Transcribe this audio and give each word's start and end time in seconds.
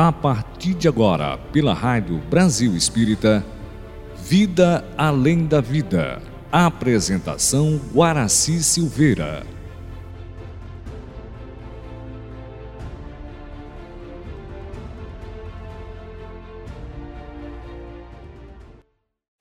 A 0.00 0.12
partir 0.12 0.74
de 0.74 0.86
agora, 0.86 1.36
pela 1.52 1.74
Rádio 1.74 2.18
Brasil 2.30 2.76
Espírita, 2.76 3.44
Vida 4.14 4.88
Além 4.96 5.44
da 5.44 5.60
Vida. 5.60 6.22
Apresentação 6.52 7.80
Guaraci 7.92 8.62
Silveira. 8.62 9.44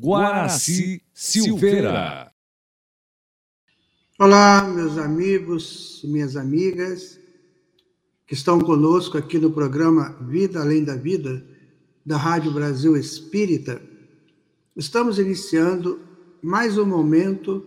Guaraci 0.02 1.04
Silveira. 1.14 2.32
Olá, 4.18 4.64
meus 4.64 4.98
amigos, 4.98 6.02
minhas 6.04 6.36
amigas 6.36 7.27
que 8.28 8.34
estão 8.34 8.60
conosco 8.60 9.18
aqui 9.18 9.40
no 9.40 9.50
programa 9.50 10.18
Vida 10.20 10.60
Além 10.60 10.84
da 10.84 10.96
Vida, 10.96 11.46
da 12.06 12.18
Rádio 12.18 12.52
Brasil 12.52 12.98
Espírita. 12.98 13.82
Estamos 14.76 15.18
iniciando 15.18 15.98
mais 16.44 16.78
um 16.78 16.86
momento 16.86 17.66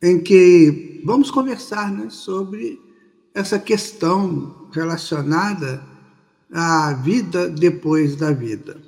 em 0.00 0.20
que 0.20 1.02
vamos 1.04 1.32
conversar 1.32 1.90
né, 1.90 2.08
sobre 2.10 2.80
essa 3.34 3.58
questão 3.58 4.68
relacionada 4.70 5.84
à 6.52 6.92
vida 6.92 7.48
depois 7.48 8.14
da 8.14 8.30
vida. 8.30 8.80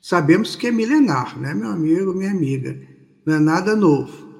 Sabemos 0.00 0.56
que 0.56 0.68
é 0.68 0.70
milenar, 0.70 1.38
né, 1.38 1.52
meu 1.52 1.68
amigo, 1.68 2.14
minha 2.14 2.30
amiga? 2.30 2.80
Não 3.26 3.34
é 3.34 3.38
nada 3.38 3.76
novo. 3.76 4.32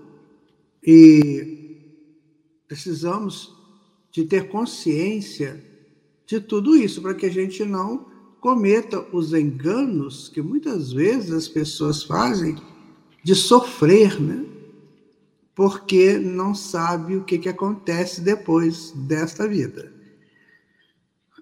E 0.82 1.76
precisamos 2.66 3.61
de 4.12 4.24
ter 4.24 4.48
consciência 4.48 5.64
de 6.26 6.38
tudo 6.38 6.76
isso, 6.76 7.00
para 7.00 7.14
que 7.14 7.26
a 7.26 7.30
gente 7.30 7.64
não 7.64 8.06
cometa 8.40 9.00
os 9.12 9.32
enganos 9.32 10.28
que 10.28 10.42
muitas 10.42 10.92
vezes 10.92 11.32
as 11.32 11.48
pessoas 11.48 12.02
fazem 12.02 12.56
de 13.24 13.34
sofrer, 13.34 14.20
né? 14.20 14.44
Porque 15.54 16.18
não 16.18 16.54
sabe 16.54 17.16
o 17.16 17.24
que, 17.24 17.38
que 17.38 17.48
acontece 17.48 18.20
depois 18.20 18.90
desta 18.92 19.48
vida. 19.48 19.92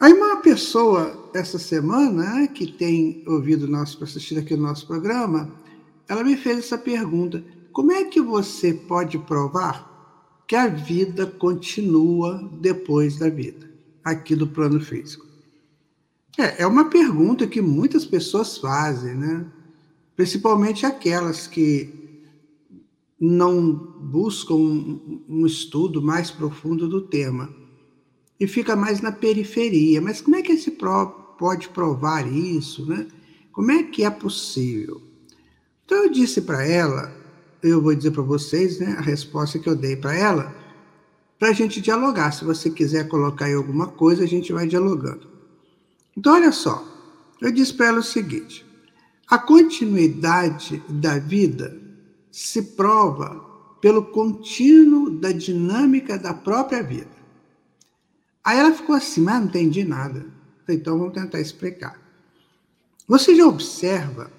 Aí 0.01 0.13
uma 0.13 0.37
pessoa 0.37 1.31
essa 1.35 1.59
semana 1.59 2.47
que 2.49 2.67
tem 2.67 3.25
ouvido 3.27 3.69
nosso 3.69 4.03
assistir 4.03 4.39
aqui 4.39 4.55
o 4.55 4.57
nosso 4.57 4.87
programa, 4.87 5.53
ela 6.09 6.25
me 6.25 6.37
fez 6.37 6.59
essa 6.59 6.79
pergunta: 6.79 7.45
como 7.73 7.93
é 7.93 8.05
que 8.05 8.21
você 8.21 8.75
pode 8.75 9.19
provar 9.19 9.90
que 10.51 10.57
a 10.57 10.67
vida 10.67 11.27
continua 11.27 12.43
depois 12.61 13.17
da 13.17 13.29
vida, 13.29 13.71
aqui 14.03 14.35
do 14.35 14.49
plano 14.49 14.81
físico? 14.81 15.25
É, 16.37 16.63
é 16.63 16.67
uma 16.67 16.91
pergunta 16.91 17.47
que 17.47 17.63
muitas 17.63 18.05
pessoas 18.05 18.59
fazem, 18.59 19.15
né? 19.15 19.47
Principalmente 20.17 20.85
aquelas 20.85 21.47
que 21.47 22.25
não 23.21 23.73
buscam 23.73 24.55
um, 24.55 25.23
um 25.29 25.47
estudo 25.47 26.03
mais 26.03 26.33
profundo 26.33 26.89
do 26.89 27.01
tema 27.01 27.49
e 28.41 28.49
fica 28.49 28.75
mais 28.75 29.01
na 29.01 29.13
periferia. 29.13 30.01
Mas 30.01 30.21
como 30.21 30.35
é 30.35 30.43
que 30.43 30.57
se 30.57 30.77
pode 31.39 31.69
provar 31.69 32.27
isso, 32.27 32.85
né? 32.87 33.07
Como 33.53 33.71
é 33.71 33.85
que 33.85 34.03
é 34.03 34.11
possível? 34.11 35.01
Então 35.85 35.99
eu 35.99 36.11
disse 36.11 36.43
para 36.43 36.67
ela 36.67 37.20
eu 37.63 37.81
vou 37.83 37.95
dizer 37.95 38.11
para 38.11 38.23
vocês 38.23 38.79
né, 38.79 38.95
a 38.99 39.01
resposta 39.01 39.59
que 39.59 39.69
eu 39.69 39.77
dei 39.77 39.97
para 39.97 40.15
ela, 40.15 40.55
para 41.39 41.49
a 41.49 41.53
gente 41.53 41.81
dialogar. 41.81 42.33
Se 42.33 42.45
você 42.45 42.71
quiser 42.71 43.09
colocar 43.09 43.47
aí 43.47 43.55
alguma 43.55 43.87
coisa, 43.87 44.25
a 44.25 44.27
gente 44.27 44.53
vai 44.53 44.67
dialogando. 44.67 45.29
Então, 46.17 46.35
olha 46.35 46.53
só, 46.53 46.85
eu 47.41 47.51
disse 47.51 47.75
para 47.75 47.87
ela 47.87 48.01
o 48.01 48.03
seguinte: 48.03 48.65
a 49.29 49.39
continuidade 49.39 50.83
da 50.89 51.19
vida 51.19 51.77
se 52.31 52.63
prova 52.63 53.49
pelo 53.81 54.05
contínuo 54.07 55.11
da 55.11 55.33
dinâmica 55.33 56.19
da 56.19 56.35
própria 56.35 56.83
vida. 56.83 57.21
Aí 58.45 58.59
ela 58.59 58.73
ficou 58.73 58.95
assim, 58.95 59.21
mas 59.21 59.41
não 59.41 59.47
entendi 59.47 59.85
nada. 59.85 60.27
Então 60.69 60.99
vamos 60.99 61.15
tentar 61.15 61.41
explicar. 61.41 62.01
Você 63.09 63.35
já 63.35 63.47
observa 63.47 64.31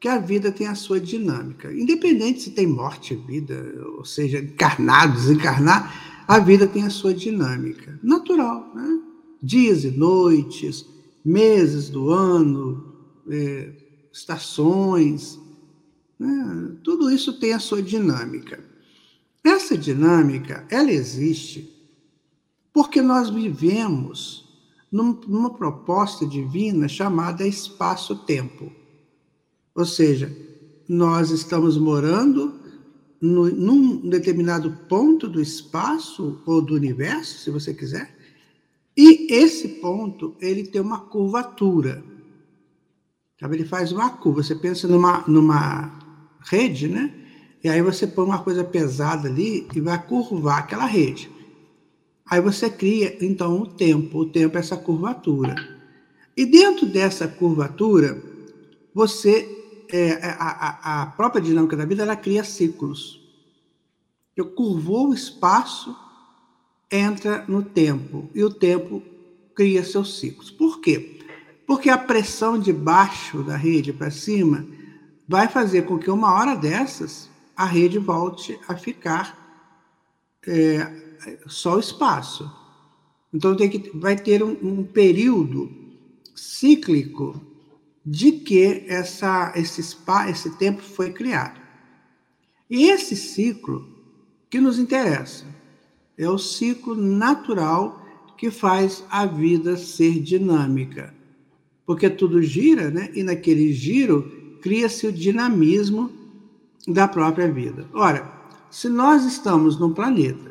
que 0.00 0.08
a 0.08 0.18
vida 0.18 0.50
tem 0.50 0.66
a 0.66 0.74
sua 0.74 0.98
dinâmica. 0.98 1.70
Independente 1.72 2.40
se 2.40 2.50
tem 2.52 2.66
morte, 2.66 3.14
vida, 3.14 3.54
ou 3.98 4.04
seja, 4.04 4.38
encarnado, 4.38 5.12
desencarnar, 5.12 6.24
a 6.26 6.38
vida 6.38 6.66
tem 6.66 6.84
a 6.84 6.90
sua 6.90 7.12
dinâmica. 7.12 8.00
Natural, 8.02 8.72
né? 8.74 9.00
Dias 9.42 9.84
e 9.84 9.90
noites, 9.90 10.86
meses 11.22 11.90
do 11.90 12.10
ano, 12.10 12.94
é, 13.28 13.72
estações, 14.12 15.38
né? 16.18 16.76
tudo 16.82 17.10
isso 17.10 17.38
tem 17.38 17.52
a 17.52 17.58
sua 17.58 17.82
dinâmica. 17.82 18.62
Essa 19.44 19.76
dinâmica, 19.76 20.66
ela 20.70 20.90
existe 20.90 21.76
porque 22.72 23.02
nós 23.02 23.30
vivemos 23.30 24.48
numa 24.90 25.50
proposta 25.50 26.26
divina 26.26 26.88
chamada 26.88 27.46
espaço-tempo. 27.46 28.79
Ou 29.74 29.84
seja, 29.84 30.34
nós 30.88 31.30
estamos 31.30 31.76
morando 31.78 32.54
no, 33.20 33.48
num 33.48 34.08
determinado 34.08 34.72
ponto 34.88 35.28
do 35.28 35.40
espaço 35.40 36.42
ou 36.46 36.62
do 36.62 36.74
universo, 36.74 37.38
se 37.38 37.50
você 37.50 37.74
quiser, 37.74 38.16
e 38.96 39.32
esse 39.32 39.68
ponto 39.80 40.34
ele 40.40 40.64
tem 40.64 40.80
uma 40.80 41.00
curvatura. 41.00 42.02
Sabe? 43.38 43.56
Ele 43.56 43.64
faz 43.64 43.92
uma 43.92 44.10
curva. 44.10 44.42
Você 44.42 44.54
pensa 44.54 44.86
numa, 44.88 45.24
numa 45.26 45.98
rede, 46.40 46.88
né? 46.88 47.14
E 47.62 47.68
aí 47.68 47.80
você 47.80 48.06
põe 48.06 48.24
uma 48.24 48.42
coisa 48.42 48.64
pesada 48.64 49.28
ali 49.28 49.68
e 49.74 49.80
vai 49.80 50.02
curvar 50.06 50.58
aquela 50.58 50.86
rede. 50.86 51.30
Aí 52.28 52.40
você 52.40 52.68
cria, 52.68 53.16
então, 53.24 53.60
o 53.60 53.66
tempo. 53.66 54.18
O 54.18 54.26
tempo 54.26 54.56
é 54.56 54.60
essa 54.60 54.76
curvatura. 54.76 55.54
E 56.36 56.46
dentro 56.46 56.86
dessa 56.86 57.26
curvatura, 57.26 58.22
você 58.94 59.59
é, 59.92 60.36
a, 60.38 61.02
a, 61.02 61.06
própria 61.06 61.42
dinâmica 61.42 61.76
da 61.76 61.84
vida 61.84 62.02
ela 62.02 62.16
cria 62.16 62.44
ciclos. 62.44 63.20
Eu 64.36 64.46
curvou 64.46 65.08
o 65.08 65.14
espaço, 65.14 65.96
entra 66.90 67.44
no 67.46 67.62
tempo, 67.62 68.30
e 68.34 68.42
o 68.42 68.50
tempo 68.50 69.02
cria 69.54 69.84
seus 69.84 70.18
ciclos. 70.18 70.50
Por 70.50 70.80
quê? 70.80 71.20
Porque 71.66 71.90
a 71.90 71.98
pressão 71.98 72.58
de 72.58 72.72
baixo 72.72 73.42
da 73.42 73.56
rede 73.56 73.92
para 73.92 74.10
cima 74.10 74.66
vai 75.28 75.48
fazer 75.48 75.82
com 75.82 75.98
que 75.98 76.10
uma 76.10 76.34
hora 76.34 76.56
dessas 76.56 77.28
a 77.56 77.64
rede 77.64 77.98
volte 77.98 78.58
a 78.66 78.74
ficar 78.74 79.38
é, 80.46 80.90
só 81.46 81.76
o 81.76 81.80
espaço. 81.80 82.50
Então 83.32 83.54
tem 83.54 83.68
que, 83.68 83.96
vai 83.96 84.16
ter 84.16 84.42
um, 84.42 84.56
um 84.62 84.84
período 84.84 85.70
cíclico 86.34 87.40
de 88.04 88.32
que 88.32 88.84
essa, 88.88 89.52
esse, 89.54 89.82
spa, 89.82 90.28
esse 90.28 90.50
tempo 90.56 90.82
foi 90.82 91.12
criado. 91.12 91.60
E 92.68 92.88
esse 92.88 93.16
ciclo 93.16 93.88
que 94.48 94.60
nos 94.60 94.78
interessa 94.78 95.44
é 96.16 96.28
o 96.28 96.38
ciclo 96.38 96.94
natural 96.94 98.00
que 98.36 98.50
faz 98.50 99.04
a 99.10 99.26
vida 99.26 99.76
ser 99.76 100.20
dinâmica. 100.20 101.14
Porque 101.84 102.08
tudo 102.08 102.42
gira, 102.42 102.90
né? 102.90 103.10
e 103.14 103.22
naquele 103.22 103.72
giro 103.72 104.58
cria-se 104.62 105.06
o 105.06 105.12
dinamismo 105.12 106.10
da 106.86 107.06
própria 107.06 107.50
vida. 107.50 107.86
Ora, 107.92 108.30
se 108.70 108.88
nós 108.88 109.24
estamos 109.24 109.78
num 109.78 109.92
planeta 109.92 110.50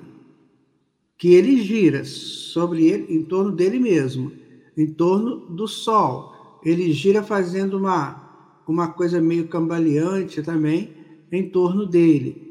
que 1.18 1.34
ele 1.34 1.62
gira 1.62 2.04
sobre 2.06 2.88
ele, 2.88 3.14
em 3.14 3.24
torno 3.24 3.52
dele 3.52 3.80
mesmo, 3.80 4.32
em 4.76 4.88
torno 4.88 5.38
do 5.48 5.68
Sol, 5.68 6.39
ele 6.64 6.92
gira 6.92 7.24
fazendo 7.24 7.78
uma, 7.78 8.62
uma 8.68 8.88
coisa 8.90 9.22
meio 9.22 9.48
cambaleante 9.48 10.42
também 10.42 10.94
em 11.32 11.50
torno 11.50 11.86
dele. 11.86 12.50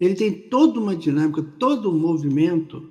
Ele 0.00 0.14
tem 0.14 0.32
toda 0.32 0.78
uma 0.78 0.94
dinâmica, 0.94 1.42
todo 1.58 1.90
um 1.90 1.98
movimento, 1.98 2.88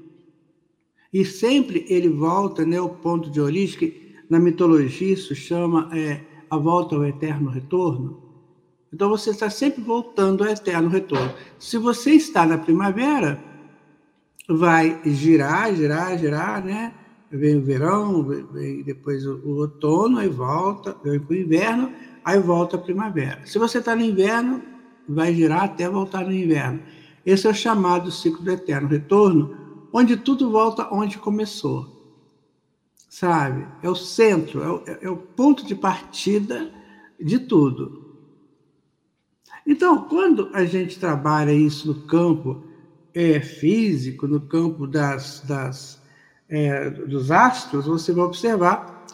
e 1.13 1.24
sempre 1.24 1.86
ele 1.88 2.10
volta 2.10 2.66
né, 2.66 2.78
ao 2.78 2.89
ponto 2.89 3.30
de 3.30 3.39
origem, 3.39 3.80
que 3.80 4.16
na 4.30 4.39
mitologia 4.39 5.13
isso 5.13 5.34
chama 5.34 5.89
é, 5.94 6.22
a 6.50 6.57
volta 6.57 6.95
ao 6.95 7.06
eterno 7.06 7.50
retorno. 7.50 8.22
Então 8.92 9.10
você 9.10 9.31
está 9.31 9.50
sempre 9.50 9.81
voltando 9.81 10.44
ao 10.44 10.50
eterno 10.50 10.89
retorno. 10.89 11.34
Se 11.57 11.78
você 11.78 12.12
está 12.12 12.45
na 12.45 12.57
primavera, 12.57 13.42
vai 14.48 15.01
girar, 15.06 15.74
girar, 15.75 16.18
girar, 16.18 16.63
né? 16.63 16.94
Vem 17.31 17.57
o 17.57 17.62
verão, 17.62 18.24
vem 18.24 18.83
depois 18.83 19.25
o, 19.25 19.41
outono, 19.45 20.19
aí 20.19 20.29
volta, 20.29 20.95
vem 21.03 21.19
para 21.19 21.33
o 21.33 21.38
inverno, 21.38 21.91
aí 22.24 22.39
volta 22.39 22.75
a 22.75 22.79
primavera. 22.79 23.45
Se 23.45 23.59
você 23.59 23.79
está 23.79 23.95
no 23.95 24.03
inverno, 24.03 24.62
vai 25.07 25.33
girar 25.33 25.63
até 25.63 25.89
voltar 25.89 26.25
no 26.25 26.33
inverno. 26.33 26.81
Esse 27.25 27.47
é 27.47 27.50
o 27.50 27.56
chamado 27.56 28.12
ciclo 28.12 28.44
do 28.44 28.51
eterno 28.51 28.88
retorno, 28.88 29.56
onde 29.91 30.15
tudo 30.18 30.51
volta 30.51 30.88
onde 30.91 31.18
começou. 31.18 31.95
sabe? 33.09 33.65
É 33.81 33.89
o 33.89 33.95
centro, 33.95 34.62
é 34.62 34.69
o, 34.69 34.83
é 35.01 35.09
o 35.09 35.18
ponto 35.18 35.65
de 35.65 35.74
partida 35.74 36.71
de 37.19 37.39
tudo. 37.39 38.06
Então, 39.65 40.03
quando 40.07 40.50
a 40.53 40.63
gente 40.63 41.00
trabalha 41.00 41.51
isso 41.51 41.88
no 41.88 42.01
campo 42.07 42.63
é, 43.13 43.41
físico, 43.41 44.27
no 44.27 44.39
campo 44.39 44.88
das, 44.88 45.41
das 45.45 45.97
é, 46.50 46.90
dos 46.90 47.32
astros, 47.32 47.86
você 47.86 48.12
vai 48.12 48.26
observar 48.26 49.06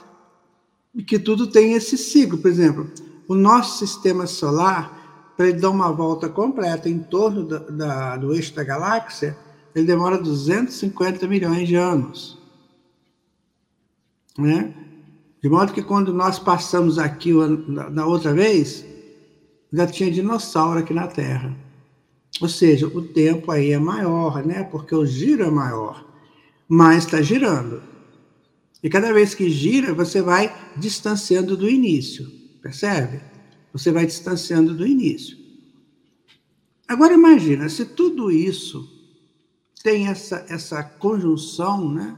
que 1.08 1.18
tudo 1.18 1.48
tem 1.48 1.74
esse 1.74 1.98
ciclo. 1.98 2.38
Por 2.38 2.50
exemplo, 2.50 2.90
o 3.28 3.36
nosso 3.36 3.80
sistema 3.80 4.28
solar, 4.28 5.34
para 5.36 5.50
ele 5.50 5.60
dar 5.60 5.72
uma 5.72 5.92
volta 5.92 6.30
completa 6.30 6.88
em 6.88 7.00
torno 7.00 7.44
da, 7.44 7.60
da, 7.60 8.18
do 8.18 8.34
eixo 8.34 8.54
da 8.54 8.64
galáxia, 8.64 9.36
ele 9.74 9.86
demora 9.86 10.18
250 10.18 11.28
milhões 11.28 11.68
de 11.68 11.76
anos. 11.76 12.38
Né? 14.38 14.74
De 15.42 15.50
modo 15.50 15.74
que 15.74 15.82
quando 15.82 16.14
nós 16.14 16.38
passamos 16.40 17.00
aqui 17.00 17.34
na 17.34 18.06
outra 18.06 18.34
vez, 18.34 18.86
já 19.72 19.88
tinha 19.88 20.12
dinossauro 20.12 20.80
aqui 20.80 20.94
na 20.94 21.08
Terra. 21.08 21.56
Ou 22.42 22.48
seja, 22.48 22.88
o 22.88 23.02
tempo 23.02 23.52
aí 23.52 23.72
é 23.72 23.80
maior, 23.80 24.46
né? 24.46 24.64
Porque 24.64 24.96
o 24.96 25.06
giro 25.06 25.44
é 25.44 25.50
maior, 25.50 26.06
mas 26.68 27.06
está 27.06 27.22
girando. 27.22 27.82
E 28.82 28.90
cada 28.90 29.14
vez 29.14 29.34
que 29.34 29.50
gira, 29.50 29.94
você 29.94 30.22
vai 30.22 30.54
distanciando 30.76 31.56
do 31.56 31.70
início, 31.70 32.30
percebe? 32.62 33.22
Você 33.72 33.92
vai 33.92 34.06
distanciando 34.06 34.74
do 34.74 34.86
início. 34.86 35.38
Agora 36.88 37.14
imagina, 37.14 37.70
se 37.70 37.86
tudo 37.86 38.30
isso 38.30 38.92
tem 39.82 40.08
essa, 40.08 40.46
essa 40.50 40.84
conjunção 40.84 41.92
né, 41.92 42.18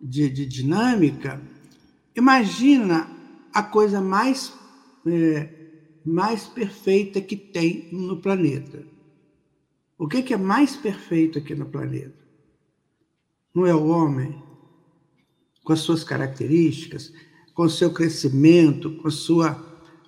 de, 0.00 0.28
de 0.28 0.46
dinâmica, 0.46 1.40
imagina 2.14 3.10
a 3.52 3.62
coisa 3.62 4.00
mais, 4.00 4.52
é, 5.06 5.48
mais 6.04 6.44
perfeita 6.44 7.20
que 7.20 7.36
tem 7.36 7.88
no 7.90 8.18
planeta. 8.18 8.84
O 9.98 10.06
que, 10.06 10.22
que 10.22 10.34
é 10.34 10.36
mais 10.36 10.76
perfeito 10.76 11.38
aqui 11.38 11.54
no 11.54 11.66
planeta? 11.66 12.25
Não 13.56 13.66
é 13.66 13.74
o 13.74 13.86
homem? 13.86 14.46
com 15.66 15.72
as 15.72 15.80
suas 15.80 16.04
características, 16.04 17.12
com 17.52 17.64
o 17.64 17.68
seu 17.68 17.90
crescimento, 17.90 18.92
com, 18.98 19.10
sua, 19.10 19.60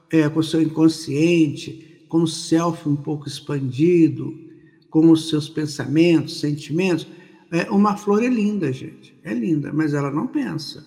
é, 0.09 0.29
com 0.29 0.39
o 0.39 0.43
seu 0.43 0.63
inconsciente, 0.63 2.05
com 2.09 2.23
o 2.23 2.29
self 2.29 2.89
um 2.89 2.95
pouco 2.95 3.27
expandido, 3.27 4.39
com 4.89 5.11
os 5.11 5.29
seus 5.29 5.49
pensamentos, 5.49 6.39
sentimentos. 6.39 7.09
É, 7.51 7.69
uma 7.73 7.97
flor 7.97 8.23
é 8.23 8.29
linda, 8.29 8.73
gente, 8.73 9.19
é 9.25 9.35
linda, 9.35 9.73
mas 9.73 9.95
ela 9.95 10.13
não 10.13 10.29
pensa, 10.29 10.87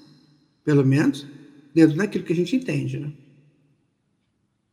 pelo 0.63 0.85
menos 0.85 1.27
dentro 1.75 1.97
daquilo 1.97 2.23
que 2.23 2.31
a 2.31 2.37
gente 2.37 2.55
entende, 2.55 2.97
né? 2.97 3.11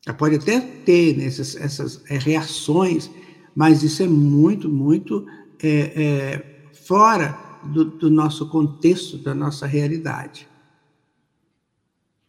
Ela 0.06 0.16
pode 0.16 0.36
até 0.36 0.60
ter 0.60 1.16
né, 1.16 1.24
essas, 1.24 1.56
essas 1.56 2.02
é, 2.08 2.16
reações, 2.16 3.10
mas 3.52 3.82
isso 3.82 4.00
é 4.00 4.06
muito, 4.06 4.68
muito 4.68 5.26
é, 5.60 5.92
é, 5.96 6.70
fora 6.72 7.47
do, 7.64 7.84
do 7.84 8.10
nosso 8.10 8.48
contexto, 8.48 9.18
da 9.18 9.34
nossa 9.34 9.66
realidade. 9.66 10.48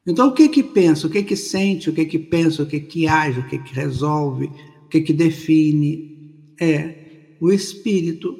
Então, 0.05 0.29
o 0.29 0.33
que 0.33 0.49
que 0.49 0.63
pensa, 0.63 1.07
o 1.07 1.09
que 1.09 1.21
que 1.21 1.35
sente, 1.35 1.89
o 1.89 1.93
que 1.93 2.05
que 2.05 2.17
pensa, 2.17 2.63
o 2.63 2.65
que 2.65 2.79
que 2.79 3.07
age, 3.07 3.39
o 3.39 3.47
que 3.47 3.59
que 3.59 3.73
resolve, 3.73 4.45
o 4.85 4.87
que 4.89 5.01
que 5.01 5.13
define, 5.13 6.55
é 6.59 7.35
o 7.39 7.51
espírito 7.51 8.37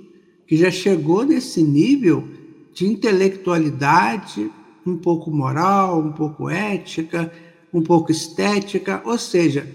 que 0.47 0.57
já 0.57 0.71
chegou 0.71 1.24
nesse 1.24 1.62
nível 1.62 2.27
de 2.74 2.88
intelectualidade, 2.88 4.50
um 4.86 4.97
pouco 4.97 5.30
moral, 5.30 6.01
um 6.01 6.12
pouco 6.12 6.50
ética, 6.50 7.31
um 7.74 7.81
pouco 7.81 8.12
estética, 8.12 9.01
ou 9.06 9.18
seja, 9.18 9.68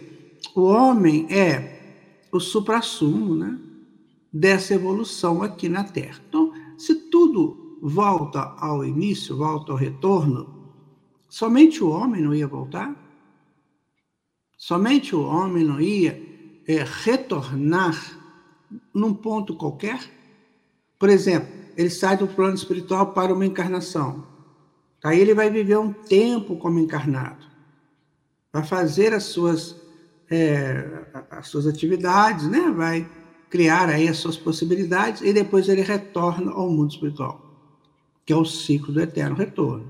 o 0.55 0.63
homem 0.63 1.27
é 1.31 1.81
o 2.33 2.41
suprassumo, 2.41 3.37
né, 3.37 3.59
dessa 4.33 4.75
evolução 4.75 5.43
aqui 5.43 5.69
na 5.69 5.85
Terra. 5.85 6.21
Então, 6.29 6.53
se 6.85 6.95
tudo 7.11 7.79
volta 7.81 8.41
ao 8.59 8.85
início, 8.85 9.37
volta 9.37 9.73
ao 9.73 9.79
retorno, 9.79 10.73
somente 11.29 11.83
o 11.83 11.89
homem 11.89 12.23
não 12.23 12.35
ia 12.35 12.47
voltar? 12.47 12.95
Somente 14.57 15.15
o 15.17 15.23
homem 15.23 15.65
não 15.65 15.81
ia 15.81 16.13
é, 16.67 16.85
retornar 16.85 17.97
num 18.93 19.15
ponto 19.15 19.57
qualquer? 19.57 20.01
Por 20.99 21.09
exemplo, 21.09 21.49
ele 21.77 21.91
sai 21.91 22.17
do 22.17 22.27
plano 22.27 22.55
espiritual 22.55 23.13
para 23.13 23.33
uma 23.33 23.47
encarnação. 23.47 24.27
Aí 25.03 25.21
ele 25.21 25.35
vai 25.35 25.51
viver 25.51 25.79
um 25.79 25.93
tempo 25.93 26.57
como 26.57 26.79
encarnado, 26.79 27.47
vai 28.53 28.65
fazer 28.65 29.13
as 29.13 29.25
suas, 29.25 29.77
é, 30.31 31.05
as 31.31 31.49
suas 31.49 31.67
atividades, 31.67 32.49
né? 32.49 32.71
vai 32.71 33.07
criar 33.55 33.89
aí 33.89 34.09
as 34.09 34.17
suas 34.17 34.37
possibilidades 34.37 35.23
e 35.23 35.33
depois 35.33 35.69
ele 35.69 35.81
retorna 35.81 36.51
ao 36.51 36.69
mundo 36.69 36.91
espiritual, 36.91 37.41
que 38.27 38.33
é 38.33 38.37
o 38.37 38.45
ciclo 38.45 38.93
do 38.93 39.01
eterno 39.01 39.37
retorno. 39.37 39.89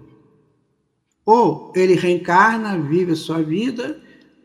Ou 1.24 1.72
ele 1.74 1.94
reencarna, 1.94 2.78
vive 2.78 3.12
a 3.12 3.16
sua 3.16 3.42
vida, 3.42 3.98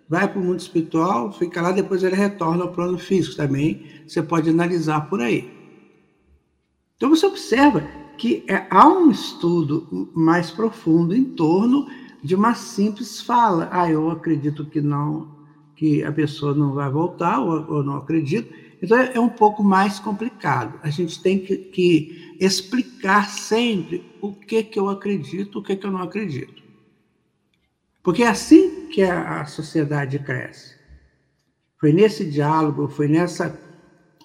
vai 0.07 0.25
para 0.25 0.39
o 0.39 0.42
mundo 0.45 0.62
espiritual, 0.62 1.33
fica 1.33 1.62
lá, 1.62 1.74
depois 1.74 2.01
ele 2.01 2.16
retorna 2.16 2.63
ao 2.63 2.71
plano 2.71 2.98
físico 2.98 3.36
também. 3.36 3.86
Você 4.07 4.24
pode 4.24 4.50
analisar 4.50 5.10
por 5.10 5.19
aí. 5.19 5.51
Então 6.95 7.10
você 7.10 7.25
observa 7.25 7.83
que 8.18 8.45
é, 8.48 8.68
há 8.69 8.88
um 8.88 9.12
estudo 9.12 10.10
mais 10.15 10.50
profundo 10.50 11.13
em 11.13 11.25
torno 11.25 11.89
de 12.24 12.36
uma 12.36 12.56
simples 12.56 13.19
fala. 13.19 13.68
Ah, 13.69 13.92
eu 13.92 14.10
acredito 14.10 14.63
que 14.63 14.80
não, 14.80 15.27
que 15.75 16.06
a 16.06 16.12
pessoa 16.13 16.56
não 16.56 16.72
vai 16.72 16.89
voltar, 16.89 17.42
ou, 17.42 17.69
ou 17.69 17.83
não 17.83 17.98
acredito. 17.98 18.69
Então 18.81 18.97
é, 18.97 19.13
é 19.15 19.19
um 19.19 19.29
pouco 19.29 19.63
mais 19.63 19.99
complicado. 19.99 20.79
A 20.81 20.89
gente 20.89 21.21
tem 21.21 21.39
que, 21.39 21.57
que 21.57 22.35
explicar 22.39 23.29
sempre 23.29 24.03
o 24.21 24.33
que, 24.33 24.63
que 24.63 24.79
eu 24.79 24.89
acredito, 24.89 25.59
o 25.59 25.63
que, 25.63 25.75
que 25.75 25.85
eu 25.85 25.91
não 25.91 26.01
acredito. 26.01 26.63
Porque 28.01 28.23
é 28.23 28.27
assim 28.27 28.87
que 28.87 29.01
a, 29.01 29.41
a 29.41 29.45
sociedade 29.45 30.17
cresce. 30.19 30.75
Foi 31.77 31.93
nesse 31.93 32.25
diálogo, 32.25 32.87
foi 32.87 33.07
nessa, 33.07 33.59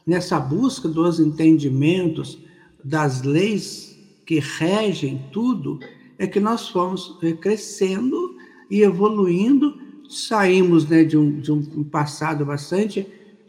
nessa 0.07 0.39
busca 0.41 0.89
dos 0.89 1.21
entendimentos, 1.21 2.39
das 2.83 3.23
leis 3.23 3.97
que 4.27 4.41
regem 4.41 5.29
tudo, 5.33 5.81
é 6.19 6.27
que 6.27 6.41
nós 6.41 6.69
fomos 6.69 7.19
eh, 7.23 7.33
crescendo 7.33 8.37
e 8.71 8.83
evoluindo. 8.83 9.83
Saímos 10.09 10.87
né, 10.89 11.03
de, 11.03 11.17
um, 11.17 11.41
de 11.41 11.51
um 11.51 11.83
passado 11.83 12.45
bastante 12.45 13.07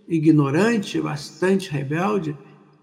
ignorante, 0.07 1.01
bastante 1.01 1.69
rebelde, 1.71 2.38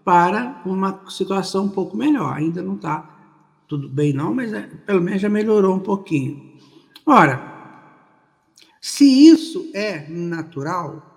para 0.04 0.60
uma 0.66 1.00
situação 1.08 1.66
um 1.66 1.68
pouco 1.68 1.96
melhor. 1.96 2.34
Ainda 2.34 2.62
não 2.62 2.74
está 2.74 3.08
tudo 3.68 3.88
bem, 3.88 4.12
não, 4.12 4.34
mas 4.34 4.52
é, 4.52 4.62
pelo 4.84 5.00
menos 5.00 5.22
já 5.22 5.28
melhorou 5.28 5.74
um 5.74 5.80
pouquinho. 5.80 6.52
Ora, 7.06 7.52
se 8.80 9.04
isso 9.04 9.70
é 9.72 10.08
natural, 10.08 11.12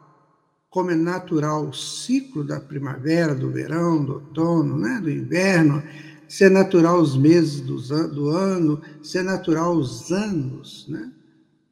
como 0.70 0.92
é 0.92 0.96
natural 0.96 1.66
o 1.66 1.74
ciclo 1.74 2.44
da 2.44 2.60
primavera, 2.60 3.34
do 3.34 3.50
verão, 3.50 4.06
do 4.06 4.14
outono, 4.14 4.78
né, 4.78 5.00
do 5.02 5.10
inverno, 5.10 5.84
se 6.30 6.44
é 6.44 6.50
natural 6.50 7.00
os 7.00 7.18
meses 7.18 7.62
do, 7.62 8.30
ano, 8.30 8.82
se 9.02 9.18
é 9.18 9.24
natural 9.24 9.76
os 9.76 10.12
anos, 10.12 10.86
né, 10.88 11.12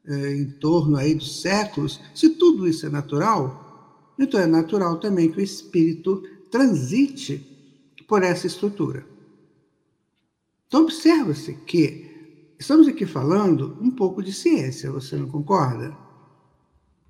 é, 0.06 0.36
em 0.36 0.50
torno 0.52 0.98
aí 0.98 1.16
dos 1.16 1.42
séculos, 1.42 2.02
se 2.14 2.32
tudo 2.32 2.68
isso 2.68 2.86
é 2.86 2.90
natural, 2.90 3.63
então 4.18 4.40
é 4.40 4.46
natural 4.46 4.98
também 5.00 5.32
que 5.32 5.40
o 5.40 5.44
espírito 5.44 6.24
transite 6.52 7.50
por 8.08 8.24
essa 8.24 8.48
estrutura. 8.48 9.06
Então 10.68 10.84
observa-se 10.84 11.54
que 11.66 12.12
estamos 12.60 12.88
aqui 12.88 13.06
falando 13.06 13.78
um 13.82 13.92
pouco 13.92 14.22
de 14.22 14.32
ciência, 14.32 14.92
você 14.92 15.16
não 15.16 15.28
concorda? 15.28 15.96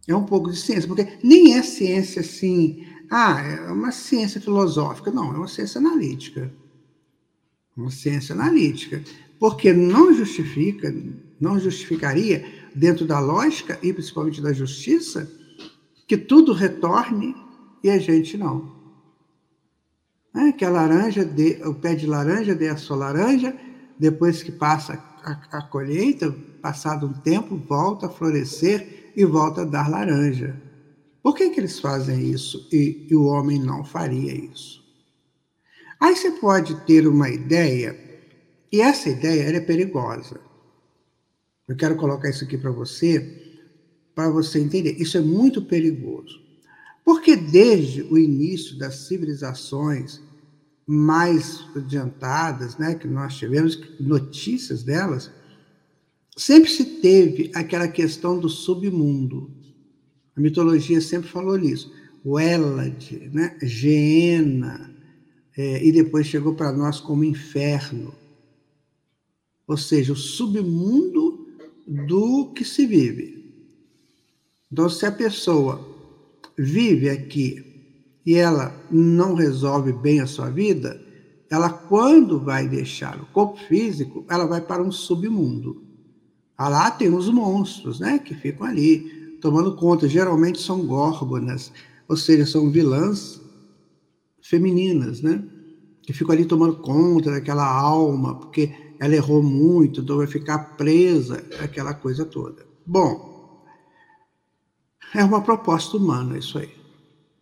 É 0.08 0.16
um 0.16 0.26
pouco 0.26 0.50
de 0.52 0.58
ciência, 0.58 0.88
porque 0.88 1.18
nem 1.24 1.56
é 1.56 1.64
ciência 1.64 2.22
assim, 2.22 2.86
ah, 3.10 3.42
é 3.42 3.72
uma 3.72 3.92
ciência 3.92 4.42
filosófica, 4.42 5.12
não, 5.12 5.34
é 5.34 5.38
uma 5.38 5.48
ciência 5.48 5.80
analítica. 5.80 6.52
Uma 7.76 7.90
ciência 7.90 8.34
analítica, 8.34 9.04
porque 9.40 9.74
não 9.74 10.14
justifica, 10.14 10.94
não 11.40 11.60
justificaria 11.60 12.46
dentro 12.76 13.06
da 13.06 13.20
lógica 13.20 13.80
e 13.82 13.94
principalmente 13.94 14.42
da 14.42 14.54
justiça 14.54 15.30
que 16.08 16.18
tudo 16.18 16.54
retorne 16.54 17.36
e 17.84 17.90
a 17.90 17.98
gente 17.98 18.38
não. 18.38 18.72
É, 20.36 20.52
que 20.52 20.66
a 20.66 20.70
laranja, 20.70 21.24
dê, 21.24 21.62
o 21.66 21.76
pé 21.76 21.96
de 21.96 22.08
laranja 22.08 22.56
dê 22.56 22.70
a 22.70 22.78
sua 22.78 22.98
laranja, 22.98 23.56
depois 24.00 24.42
que 24.42 24.52
passa 24.52 24.94
a, 25.24 25.58
a 25.58 25.62
colheita, 25.62 26.32
passado 26.62 27.08
um 27.08 27.14
tempo, 27.14 27.56
volta 27.56 28.08
a 28.08 28.10
florescer 28.10 29.12
e 29.16 29.24
volta 29.26 29.62
a 29.62 29.66
dar 29.66 29.90
laranja. 29.90 30.60
Por 31.22 31.36
que, 31.36 31.50
que 31.52 31.60
eles 31.60 31.80
fazem 31.80 32.32
isso 32.32 32.68
e, 32.72 33.08
e 33.10 33.16
o 33.16 33.26
homem 33.26 33.60
não 33.60 33.84
faria 33.84 34.34
isso? 34.34 34.84
Aí 36.00 36.16
você 36.16 36.32
pode 36.32 36.76
ter 36.86 37.08
uma 37.08 37.30
ideia 37.30 37.98
E 38.74 38.82
essa 38.82 39.08
ideia 39.08 39.56
é 39.56 39.60
perigosa. 39.60 40.42
Eu 41.68 41.76
quero 41.78 41.96
colocar 41.96 42.28
isso 42.28 42.44
aqui 42.44 42.58
para 42.58 42.72
você, 42.72 43.43
para 44.15 44.29
você 44.29 44.60
entender. 44.60 45.01
Isso 45.01 45.17
é 45.17 45.22
muito 45.22 45.62
perigoso. 45.62 46.41
Porque 47.03 47.36
desde 47.36 48.03
o 48.03 48.17
início 48.17 48.77
das 48.77 48.96
civilizações 49.08 50.22
mais 50.86 51.65
adiantadas, 51.75 52.77
né, 52.77 52.96
que 52.96 53.08
nós 53.08 53.36
tivemos 53.36 53.79
notícias 54.00 54.84
delas, 54.84 55.32
sempre 56.38 56.70
se 56.70 56.86
teve 56.86 57.51
aquela 57.53 57.88
questão 57.88 58.39
do 58.39 58.50
submundo. 58.50 59.51
A 60.36 60.41
mitologia 60.41 61.00
sempre 61.00 61.29
falou 61.29 61.58
nisso. 61.58 61.91
O 62.24 62.39
Elad, 62.39 63.12
né, 63.32 63.58
Geena, 63.62 64.93
é, 65.55 65.86
e 65.86 65.91
depois 65.91 66.27
chegou 66.27 66.55
para 66.55 66.72
nós 66.72 67.00
como 67.00 67.24
inferno. 67.24 68.13
Ou 69.67 69.77
seja, 69.77 70.13
o 70.13 70.17
submundo 70.17 71.48
do 71.86 72.51
que 72.53 72.65
se 72.65 72.86
vive. 72.86 73.43
Então, 74.74 74.89
se 74.89 75.06
a 75.06 75.12
pessoa 75.12 75.88
vive 76.58 77.08
aqui 77.08 77.63
e 78.25 78.34
ela 78.34 78.75
não 78.89 79.36
resolve 79.36 79.94
bem 79.94 80.20
a 80.20 80.25
sua 80.25 80.50
vida, 80.50 81.00
ela, 81.48 81.70
quando 81.70 82.39
vai 82.39 82.68
deixar 82.68 83.22
o 83.22 83.27
corpo 83.27 83.60
físico, 83.68 84.25
ela 84.27 84.48
vai 84.48 84.62
para 84.62 84.82
um 84.82 84.92
submundo. 84.92 85.84
Ah, 86.58 86.70
lá 86.70 86.89
tem 86.89 87.13
os 87.13 87.30
monstros, 87.30 88.00
né, 88.00 88.18
que 88.18 88.34
ficam 88.34 88.65
ali 88.65 89.38
tomando 89.39 89.75
conta. 89.75 90.10
Geralmente 90.10 90.60
são 90.60 90.88
górgonas, 90.88 91.72
ou 92.08 92.18
seja, 92.18 92.44
são 92.44 92.72
vilãs 92.72 93.39
femininas, 94.42 95.22
né, 95.22 95.44
que 96.01 96.13
ficam 96.13 96.34
ali 96.34 96.46
tomando 96.46 96.77
conta 96.77 97.30
daquela 97.30 97.72
alma, 97.72 98.39
porque 98.39 98.74
ela 99.00 99.13
errou 99.13 99.44
muito, 99.44 100.01
então 100.01 100.18
vai 100.18 100.25
ficar 100.25 100.75
presa 100.77 101.44
aquela 101.60 101.94
coisa 101.94 102.25
toda. 102.25 102.65
Bom, 102.84 103.33
é 105.13 105.24
uma 105.24 105.41
proposta 105.41 105.98
humana 105.98 106.38
isso 106.38 106.58
aí 106.58 106.84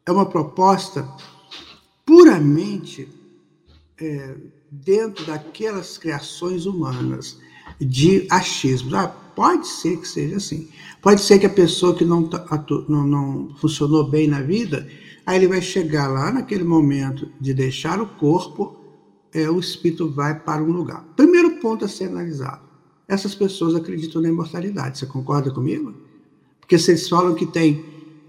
é 0.05 0.11
uma 0.11 0.25
proposta 0.25 1.07
puramente 2.05 3.07
é, 3.99 4.35
dentro 4.69 5.25
daquelas 5.25 5.97
criações 5.97 6.65
humanas 6.65 7.39
de 7.79 8.27
achismo. 8.29 8.95
Ah, 8.95 9.07
pode 9.07 9.67
ser 9.67 9.97
que 9.97 10.07
seja 10.07 10.37
assim. 10.37 10.69
Pode 11.01 11.21
ser 11.21 11.39
que 11.39 11.45
a 11.45 11.49
pessoa 11.49 11.95
que 11.95 12.05
não, 12.05 12.29
não, 12.87 13.07
não 13.07 13.55
funcionou 13.55 14.09
bem 14.09 14.27
na 14.27 14.41
vida, 14.41 14.87
aí 15.25 15.37
ele 15.37 15.47
vai 15.47 15.61
chegar 15.61 16.07
lá 16.07 16.31
naquele 16.31 16.63
momento 16.63 17.31
de 17.39 17.53
deixar 17.53 18.01
o 18.01 18.07
corpo, 18.07 18.77
é, 19.33 19.49
o 19.49 19.59
espírito 19.59 20.09
vai 20.09 20.37
para 20.37 20.61
um 20.61 20.71
lugar. 20.71 21.05
Primeiro 21.15 21.59
ponto 21.59 21.85
a 21.85 21.87
ser 21.87 22.05
analisado. 22.05 22.61
Essas 23.07 23.35
pessoas 23.35 23.75
acreditam 23.75 24.21
na 24.21 24.29
imortalidade. 24.29 24.97
Você 24.97 25.05
concorda 25.05 25.51
comigo? 25.51 25.93
Porque 26.71 26.81
vocês 26.81 27.09
falam 27.09 27.35
que 27.35 27.45
tem 27.45 27.83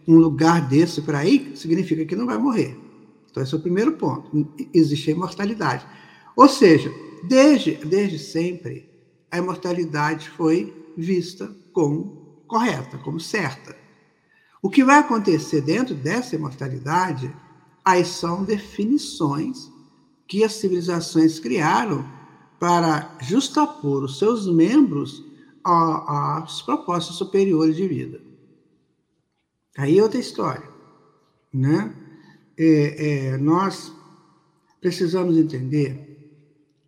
um 0.05 0.17
lugar 0.17 0.69
desse 0.69 1.01
por 1.01 1.15
aí, 1.15 1.53
significa 1.55 2.05
que 2.05 2.17
não 2.17 2.27
vai 2.27 2.37
morrer. 2.37 2.77
Então, 3.31 3.41
esse 3.41 3.55
é 3.55 3.57
o 3.57 3.61
primeiro 3.61 3.93
ponto. 3.93 4.49
Existe 4.75 5.11
a 5.11 5.15
imortalidade. 5.15 5.87
Ou 6.35 6.49
seja, 6.49 6.93
desde, 7.23 7.77
desde 7.85 8.19
sempre, 8.19 8.91
a 9.31 9.39
imortalidade 9.39 10.29
foi 10.31 10.75
vista 10.97 11.55
como 11.73 12.43
correta, 12.49 12.99
como 12.99 13.21
certa. 13.21 13.77
O 14.61 14.69
que 14.69 14.83
vai 14.83 14.99
acontecer 14.99 15.61
dentro 15.61 15.95
dessa 15.95 16.35
imortalidade, 16.35 17.33
aí 17.85 18.05
são 18.05 18.43
definições 18.43 19.71
que 20.27 20.43
as 20.43 20.55
civilizações 20.55 21.39
criaram 21.39 22.05
para 22.59 23.17
justapor 23.21 24.03
os 24.03 24.19
seus 24.19 24.53
membros 24.53 25.25
às 25.65 26.61
propostas 26.61 27.15
superiores 27.15 27.77
de 27.77 27.87
vida. 27.87 28.32
Aí 29.77 29.99
é 29.99 30.03
outra 30.03 30.21
história, 30.21 30.69
né? 31.53 31.95
É, 32.57 33.31
é, 33.31 33.37
nós 33.39 33.93
precisamos 34.81 35.37
entender 35.37 36.13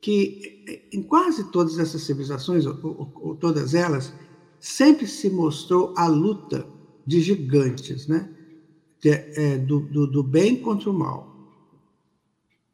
que 0.01 0.55
em 0.93 1.03
quase 1.03 1.51
todas 1.51 1.79
essas 1.79 2.03
civilizações, 2.03 2.67
ou, 2.67 2.79
ou, 2.83 3.13
ou 3.15 3.37
todas 3.37 3.75
elas, 3.75 4.13
sempre 4.61 5.07
se 5.07 5.31
mostrou 5.31 5.95
a 5.97 6.07
luta 6.07 6.67
de 7.07 7.21
gigantes, 7.21 8.07
né? 8.07 8.31
De, 9.01 9.11
é, 9.11 9.59
do, 9.59 9.81
do, 9.81 10.07
do, 10.07 10.23
bem 10.23 10.57
contra 10.57 10.91
o 10.91 10.95
mal, 10.95 11.35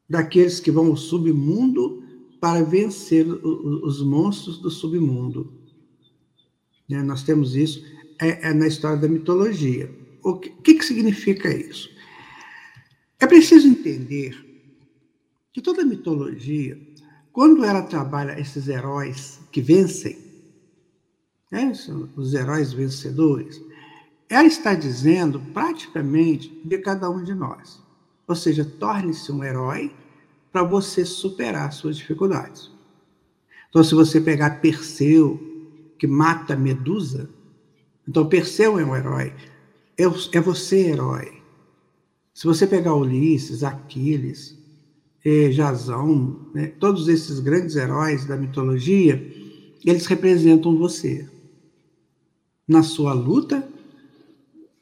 daqueles 0.09 0.61
que 0.61 0.71
vão 0.71 0.87
ao 0.87 0.97
submundo 0.97 2.05
para 2.40 2.62
vencer 2.62 3.26
os 3.26 4.02
monstros 4.02 4.59
do 4.59 4.71
submundo. 4.71 5.52
Né? 6.88 7.02
Nós 7.02 7.23
temos 7.23 7.55
isso 7.57 7.85
é, 8.21 8.49
é 8.49 8.55
na 8.55 8.67
história 8.67 8.97
da 8.97 9.09
mitologia. 9.09 10.00
O 10.23 10.39
que, 10.39 10.75
que 10.75 10.85
significa 10.85 11.49
isso? 11.49 11.91
É 13.19 13.27
preciso 13.27 13.69
entender 13.69 14.35
que 15.53 15.61
toda 15.61 15.85
mitologia, 15.85 16.81
quando 17.33 17.65
ela 17.65 17.83
trabalha 17.83 18.39
esses 18.41 18.69
heróis 18.69 19.41
que 19.50 19.61
vencem, 19.61 20.19
né, 21.50 21.73
os 22.17 22.35
heróis 22.35 22.73
vencedores, 22.73 23.61
ela 24.29 24.47
está 24.47 24.75
dizendo 24.75 25.41
praticamente 25.53 26.49
de 26.65 26.79
cada 26.79 27.11
um 27.11 27.23
de 27.23 27.35
nós. 27.35 27.83
Ou 28.29 28.37
seja, 28.37 28.65
torne-se 28.65 29.33
um 29.33 29.43
herói 29.43 29.93
para 30.53 30.62
você 30.62 31.05
superar 31.05 31.73
suas 31.73 31.97
dificuldades. 31.97 32.71
Então, 33.69 33.83
se 33.83 33.95
você 33.95 34.21
pegar 34.21 34.61
Perseu, 34.61 35.39
que 35.99 36.07
mata 36.07 36.57
Medusa, 36.57 37.29
então 38.09 38.29
Perseu 38.29 38.79
é 38.79 38.85
um 38.85 38.97
herói. 38.97 39.35
É, 40.00 40.40
você 40.40 40.88
herói. 40.88 41.42
Se 42.33 42.47
você 42.47 42.66
pegar 42.66 42.95
Ulisses, 42.95 43.62
Aquiles, 43.62 44.57
é, 45.23 45.50
Jasão, 45.52 46.47
né, 46.54 46.69
todos 46.69 47.07
esses 47.07 47.38
grandes 47.38 47.76
heróis 47.76 48.25
da 48.25 48.35
mitologia, 48.35 49.14
eles 49.85 50.07
representam 50.07 50.75
você. 50.75 51.28
Na 52.66 52.83
sua 52.83 53.12
luta, 53.12 53.69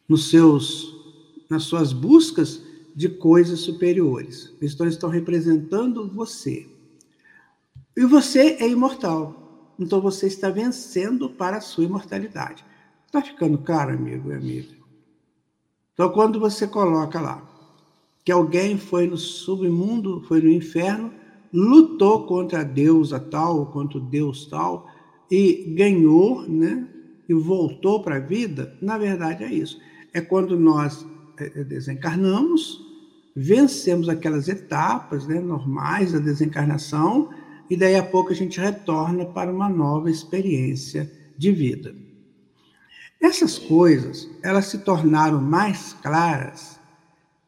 nos 0.09 0.31
seus, 0.31 0.95
nas 1.51 1.65
suas 1.65 1.93
buscas 1.93 2.63
de 2.95 3.09
coisas 3.09 3.59
superiores. 3.59 4.53
Eles 4.61 4.77
estão 4.89 5.11
representando 5.11 6.09
você. 6.09 6.65
E 7.97 8.05
você 8.05 8.57
é 8.61 8.69
imortal. 8.69 9.75
Então, 9.81 10.01
você 10.01 10.29
está 10.29 10.49
vencendo 10.49 11.29
para 11.29 11.57
a 11.57 11.61
sua 11.61 11.83
imortalidade. 11.83 12.65
Está 13.07 13.21
ficando 13.21 13.59
claro, 13.59 13.95
amigo 13.95 14.31
e 14.31 14.35
amiga? 14.35 14.78
Então, 15.99 16.11
quando 16.11 16.39
você 16.39 16.65
coloca 16.65 17.21
lá 17.21 17.43
que 18.25 18.31
alguém 18.31 18.79
foi 18.79 19.09
no 19.09 19.17
submundo, 19.17 20.23
foi 20.29 20.41
no 20.41 20.49
inferno, 20.49 21.13
lutou 21.53 22.25
contra 22.25 22.61
a 22.61 22.63
deusa 22.63 23.19
tal, 23.19 23.67
contra 23.73 23.99
o 23.99 24.01
deus 24.01 24.47
tal, 24.47 24.87
e 25.29 25.75
ganhou, 25.77 26.43
né? 26.49 26.87
E 27.29 27.35
voltou 27.35 28.01
para 28.01 28.15
a 28.15 28.21
vida, 28.21 28.77
na 28.81 28.97
verdade 28.97 29.43
é 29.43 29.53
isso. 29.53 29.81
É 30.15 30.21
quando 30.21 30.57
nós 30.57 31.05
é, 31.37 31.47
é, 31.47 31.65
desencarnamos, 31.65 32.81
vencemos 33.35 34.09
aquelas 34.09 34.47
etapas 34.47 35.27
né, 35.27 35.41
normais 35.41 36.13
da 36.13 36.21
desencarnação, 36.21 37.29
e 37.69 37.77
daí 37.77 37.97
a 37.97 38.05
pouco 38.05 38.31
a 38.31 38.37
gente 38.37 38.61
retorna 38.61 39.27
para 39.27 39.53
uma 39.53 39.69
nova 39.69 40.09
experiência 40.09 41.11
de 41.37 41.51
vida. 41.51 41.93
Essas 43.21 43.59
coisas, 43.59 44.29
elas 44.43 44.67
se 44.67 44.79
tornaram 44.79 45.41
mais 45.41 45.93
claras 46.03 46.79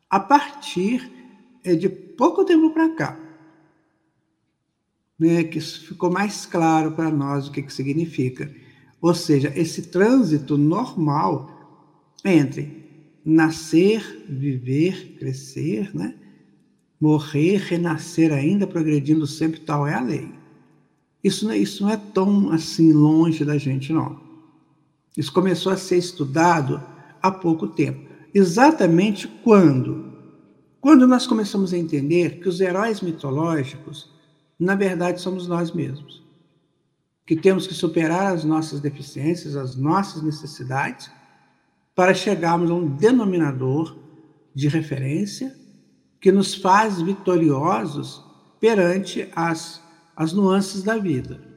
a 0.09 0.19
partir 0.19 1.11
eh, 1.65 1.77
de 1.77 1.89
pouco 1.89 2.45
tempo 2.45 2.71
para 2.71 2.89
cá. 2.91 3.21
Né, 5.19 5.45
que 5.45 5.61
ficou 5.61 6.11
mais 6.11 6.47
claro 6.47 6.93
para 6.93 7.11
nós 7.11 7.47
o 7.47 7.53
que, 7.53 7.63
que 7.63 7.73
significa. 7.73 8.53
Ou 9.01 9.15
seja, 9.15 9.53
esse 9.55 9.83
trânsito 9.83 10.57
normal 10.57 11.59
entre 12.25 12.81
nascer, 13.25 14.25
viver, 14.29 15.17
crescer, 15.19 15.95
né? 15.95 16.15
morrer, 17.01 17.57
renascer 17.59 18.33
ainda, 18.33 18.67
progredindo 18.67 19.27
sempre, 19.27 19.61
tal 19.61 19.87
é 19.87 19.95
a 19.95 20.01
lei. 20.01 20.29
Isso 21.25 21.51
é, 21.51 21.57
isso 21.57 21.83
não 21.83 21.91
é 21.91 21.97
tão 21.97 22.51
assim 22.51 22.93
longe 22.93 23.45
da 23.45 23.57
gente, 23.57 23.93
não. 23.93 24.30
Isso 25.17 25.33
começou 25.33 25.73
a 25.73 25.77
ser 25.77 25.99
estudado 25.99 26.83
há 27.23 27.31
pouco 27.31 27.69
tempo. 27.69 28.09
Exatamente 28.33 29.27
quando? 29.27 30.13
Quando 30.81 31.07
nós 31.07 31.27
começamos 31.27 31.73
a 31.73 31.79
entender 31.79 32.41
que 32.41 32.49
os 32.49 32.61
heróis 32.61 33.01
mitológicos, 33.01 34.11
na 34.59 34.75
verdade, 34.75 35.21
somos 35.21 35.47
nós 35.47 35.73
mesmos. 35.73 36.23
Que 37.27 37.37
temos 37.37 37.67
que 37.67 37.75
superar 37.75 38.33
as 38.33 38.45
nossas 38.45 38.81
deficiências, 38.81 39.57
as 39.57 39.77
nossas 39.77 40.23
necessidades, 40.23 41.11
para 41.95 42.15
chegarmos 42.15 42.71
a 42.71 42.75
um 42.75 42.87
denominador 42.87 43.99
de 44.55 44.69
referência 44.69 45.55
que 46.21 46.33
nos 46.33 46.55
faz 46.55 47.01
vitoriosos 47.01 48.25
perante 48.61 49.29
as, 49.35 49.83
as 50.15 50.33
nuances 50.33 50.83
da 50.83 50.97
vida. 50.97 51.50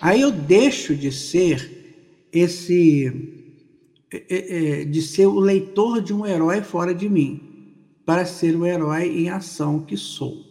Aí 0.00 0.22
eu 0.22 0.30
deixo 0.30 0.96
de 0.96 1.12
ser 1.12 2.28
esse, 2.32 3.46
é, 4.10 4.24
é, 4.28 4.80
é, 4.80 4.84
de 4.84 5.02
ser 5.02 5.26
o 5.26 5.38
leitor 5.38 6.00
de 6.00 6.14
um 6.14 6.26
herói 6.26 6.62
fora 6.62 6.94
de 6.94 7.08
mim, 7.08 7.74
para 8.06 8.24
ser 8.24 8.56
o 8.56 8.64
herói 8.64 9.08
em 9.08 9.28
ação 9.28 9.80
que 9.80 9.96
sou. 9.96 10.42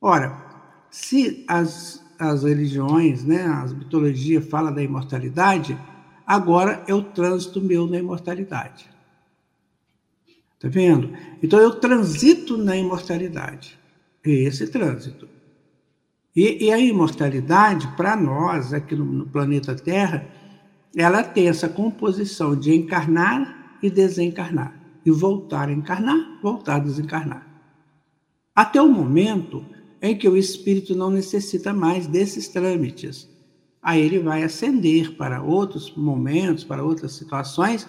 Ora, 0.00 0.50
se 0.90 1.44
as, 1.48 2.02
as 2.18 2.44
religiões, 2.44 3.24
né, 3.24 3.42
as 3.42 3.72
mitologias 3.72 4.46
falam 4.46 4.72
da 4.72 4.82
imortalidade, 4.82 5.76
agora 6.26 6.84
é 6.86 6.94
o 6.94 7.02
trânsito 7.02 7.60
meu 7.60 7.86
na 7.86 7.98
imortalidade. 7.98 8.88
Tá 10.60 10.68
vendo? 10.68 11.16
Então 11.42 11.58
eu 11.58 11.74
transito 11.74 12.56
na 12.56 12.76
imortalidade. 12.76 13.78
Esse 14.22 14.66
trânsito. 14.68 15.26
E, 16.34 16.66
e 16.66 16.72
a 16.72 16.78
imortalidade, 16.78 17.88
para 17.96 18.16
nós, 18.16 18.72
aqui 18.72 18.94
no, 18.94 19.04
no 19.04 19.26
planeta 19.26 19.74
Terra, 19.74 20.26
ela 20.96 21.22
tem 21.22 21.48
essa 21.48 21.68
composição 21.68 22.56
de 22.56 22.74
encarnar 22.74 23.78
e 23.82 23.90
desencarnar. 23.90 24.74
E 25.04 25.10
voltar 25.10 25.68
a 25.68 25.72
encarnar, 25.72 26.38
voltar 26.42 26.76
a 26.76 26.80
desencarnar. 26.80 27.46
Até 28.54 28.80
o 28.80 28.88
momento 28.88 29.64
em 30.02 30.16
que 30.16 30.28
o 30.28 30.36
espírito 30.36 30.94
não 30.94 31.10
necessita 31.10 31.72
mais 31.72 32.06
desses 32.06 32.48
trâmites. 32.48 33.28
Aí 33.82 34.00
ele 34.00 34.18
vai 34.18 34.42
ascender 34.42 35.16
para 35.16 35.42
outros 35.42 35.94
momentos, 35.94 36.64
para 36.64 36.84
outras 36.84 37.12
situações 37.12 37.88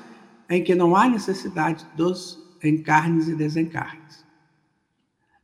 em 0.50 0.64
que 0.64 0.76
não 0.76 0.96
há 0.96 1.08
necessidade 1.08 1.86
dos 1.96 2.40
encarnes 2.64 3.28
e 3.28 3.36
desencarnes. 3.36 4.26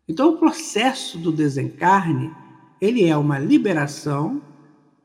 Então, 0.07 0.29
o 0.29 0.37
processo 0.37 1.17
do 1.17 1.31
desencarne 1.31 2.31
ele 2.79 3.05
é 3.05 3.17
uma 3.17 3.39
liberação 3.39 4.41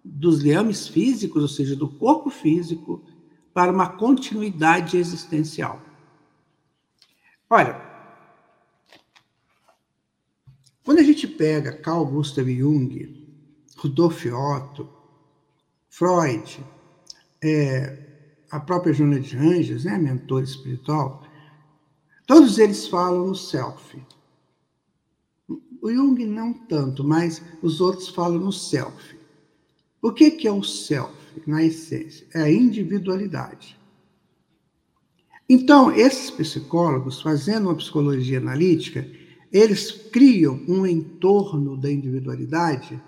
dos 0.05 0.41
liames 0.41 0.89
físicos, 0.89 1.43
ou 1.43 1.49
seja, 1.49 1.77
do 1.77 1.89
corpo 1.89 2.31
físico, 2.31 3.03
para 3.55 3.71
uma 3.71 3.89
continuidade 3.89 4.97
existencial. 4.97 5.81
Olha, 7.49 7.81
quando 10.85 10.99
a 10.99 11.03
gente 11.03 11.27
pega 11.27 11.77
Carl 11.77 12.05
Gustav 12.07 12.49
Jung, 12.49 13.23
Rudolf 13.77 14.25
Otto, 14.27 14.89
Freud, 15.89 16.65
é, 17.43 17.99
a 18.51 18.59
própria 18.59 18.93
Joana 18.93 19.21
de 19.21 19.37
Anjos, 19.37 19.85
né, 19.85 19.99
mentor 19.99 20.43
espiritual, 20.43 21.23
todos 22.27 22.59
eles 22.59 22.87
falam 22.87 23.29
no 23.29 23.35
self. 23.35 24.03
O 25.83 25.93
Jung 25.93 26.25
não 26.25 26.53
tanto, 26.53 27.03
mas 27.03 27.43
os 27.61 27.81
outros 27.81 28.09
falam 28.09 28.39
no 28.39 28.53
self. 28.53 29.17
O 30.01 30.13
que, 30.13 30.31
que 30.31 30.47
é 30.47 30.53
o 30.53 30.63
self, 30.63 31.13
na 31.45 31.65
essência? 31.65 32.25
É 32.33 32.43
a 32.43 32.51
individualidade. 32.51 33.77
Então, 35.49 35.91
esses 35.91 36.31
psicólogos, 36.31 37.21
fazendo 37.21 37.65
uma 37.65 37.75
psicologia 37.75 38.39
analítica, 38.39 39.05
eles 39.51 39.91
criam 39.91 40.63
um 40.69 40.87
entorno 40.87 41.77
da 41.77 41.91
individualidade 41.91 43.03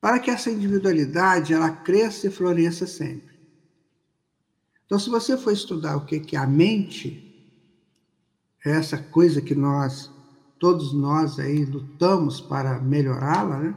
para 0.00 0.18
que 0.18 0.30
essa 0.30 0.50
individualidade 0.50 1.52
ela 1.52 1.70
cresça 1.70 2.28
e 2.28 2.30
floresça 2.30 2.86
sempre. 2.86 3.38
Então, 4.86 4.98
se 4.98 5.10
você 5.10 5.36
for 5.36 5.52
estudar 5.52 5.98
o 5.98 6.06
que 6.06 6.34
é 6.34 6.38
a 6.38 6.46
mente, 6.46 7.26
é 8.64 8.70
essa 8.70 8.96
coisa 8.96 9.42
que 9.42 9.54
nós 9.54 10.10
todos 10.60 10.92
nós 10.92 11.40
aí 11.40 11.64
lutamos 11.64 12.40
para 12.40 12.78
melhorá-la, 12.78 13.58
né? 13.58 13.74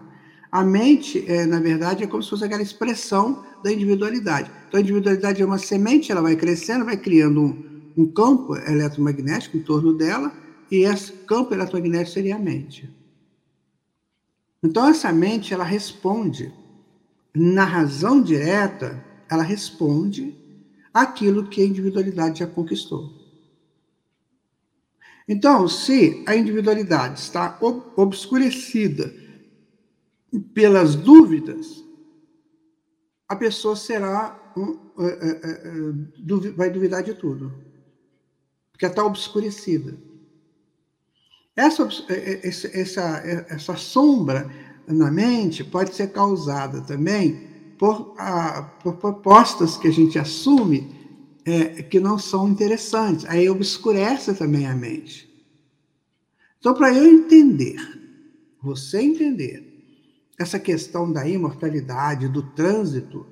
A 0.51 0.63
mente, 0.63 1.25
é, 1.27 1.47
na 1.47 1.59
verdade, 1.59 2.03
é 2.03 2.07
como 2.07 2.21
se 2.21 2.29
fosse 2.29 2.43
aquela 2.43 2.61
expressão 2.61 3.43
da 3.63 3.73
individualidade. 3.73 4.51
Então, 4.67 4.77
a 4.77 4.81
individualidade 4.81 5.41
é 5.41 5.45
uma 5.45 5.57
semente, 5.57 6.11
ela 6.11 6.21
vai 6.21 6.35
crescendo, 6.35 6.85
vai 6.85 6.95
criando 6.95 7.41
um, 7.41 7.81
um 7.97 8.05
campo 8.05 8.55
eletromagnético 8.55 9.57
em 9.57 9.61
torno 9.61 9.93
dela, 9.93 10.31
e 10.69 10.83
esse 10.83 11.11
campo 11.11 11.55
eletromagnético 11.55 12.11
seria 12.11 12.35
a 12.35 12.39
mente. 12.39 12.87
Então, 14.61 14.87
essa 14.87 15.11
mente, 15.11 15.53
ela 15.55 15.63
responde, 15.63 16.53
na 17.33 17.63
razão 17.63 18.21
direta, 18.21 19.03
ela 19.27 19.41
responde 19.41 20.37
aquilo 20.93 21.47
que 21.47 21.63
a 21.63 21.65
individualidade 21.65 22.39
já 22.39 22.47
conquistou. 22.47 23.22
Então, 25.27 25.67
se 25.67 26.23
a 26.27 26.35
individualidade 26.35 27.19
está 27.19 27.57
obscurecida 27.95 29.13
pelas 30.53 30.95
dúvidas, 30.95 31.83
a 33.27 33.35
pessoa 33.35 33.75
será 33.75 34.43
é, 34.99 35.05
é, 35.05 35.67
é, 35.67 36.51
vai 36.55 36.69
duvidar 36.69 37.01
de 37.01 37.13
tudo, 37.15 37.51
porque 38.71 38.85
está 38.85 39.03
obscurecida. 39.03 39.97
Essa, 41.55 41.87
essa, 42.73 43.23
essa 43.49 43.75
sombra 43.75 44.49
na 44.87 45.11
mente 45.11 45.63
pode 45.63 45.95
ser 45.95 46.11
causada 46.11 46.81
também 46.81 47.47
por, 47.77 48.13
a, 48.17 48.63
por 48.83 48.97
propostas 48.97 49.77
que 49.77 49.87
a 49.87 49.91
gente 49.91 50.17
assume 50.19 51.02
é, 51.45 51.83
que 51.83 51.99
não 51.99 52.17
são 52.17 52.49
interessantes. 52.49 53.25
Aí 53.25 53.49
obscurece 53.49 54.33
também 54.33 54.65
a 54.65 54.75
mente. 54.75 55.29
Então, 56.59 56.73
para 56.73 56.93
eu 56.93 57.05
entender, 57.05 57.75
você 58.61 59.01
entender 59.01 59.69
essa 60.39 60.59
questão 60.59 61.11
da 61.11 61.27
imortalidade, 61.27 62.27
do 62.27 62.41
trânsito 62.41 63.25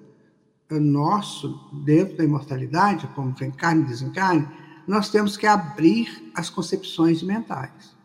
nosso 0.80 1.70
dentro 1.84 2.16
da 2.18 2.24
imortalidade, 2.24 3.08
como 3.16 3.36
encarne 3.42 3.84
e 3.84 3.88
desencarne, 3.88 4.48
nós 4.88 5.10
temos 5.10 5.36
que 5.36 5.46
abrir 5.46 6.32
as 6.36 6.50
concepções 6.50 7.22
mentais 7.22 7.96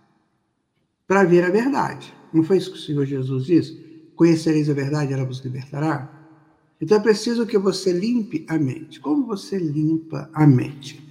para 1.06 1.24
ver 1.24 1.44
a 1.44 1.50
verdade. 1.50 2.12
Não 2.32 2.42
foi 2.42 2.58
isso 2.58 2.72
que 2.72 2.78
o 2.78 2.80
Senhor 2.80 3.06
Jesus 3.06 3.44
disse? 3.44 4.10
Conhecereis 4.16 4.68
a 4.68 4.74
verdade, 4.74 5.12
ela 5.12 5.24
vos 5.24 5.40
libertará? 5.40 6.15
Então 6.80 6.98
é 6.98 7.00
preciso 7.00 7.46
que 7.46 7.58
você 7.58 7.92
limpe 7.92 8.44
a 8.48 8.58
mente. 8.58 9.00
Como 9.00 9.26
você 9.26 9.58
limpa 9.58 10.30
a 10.32 10.46
mente? 10.46 11.02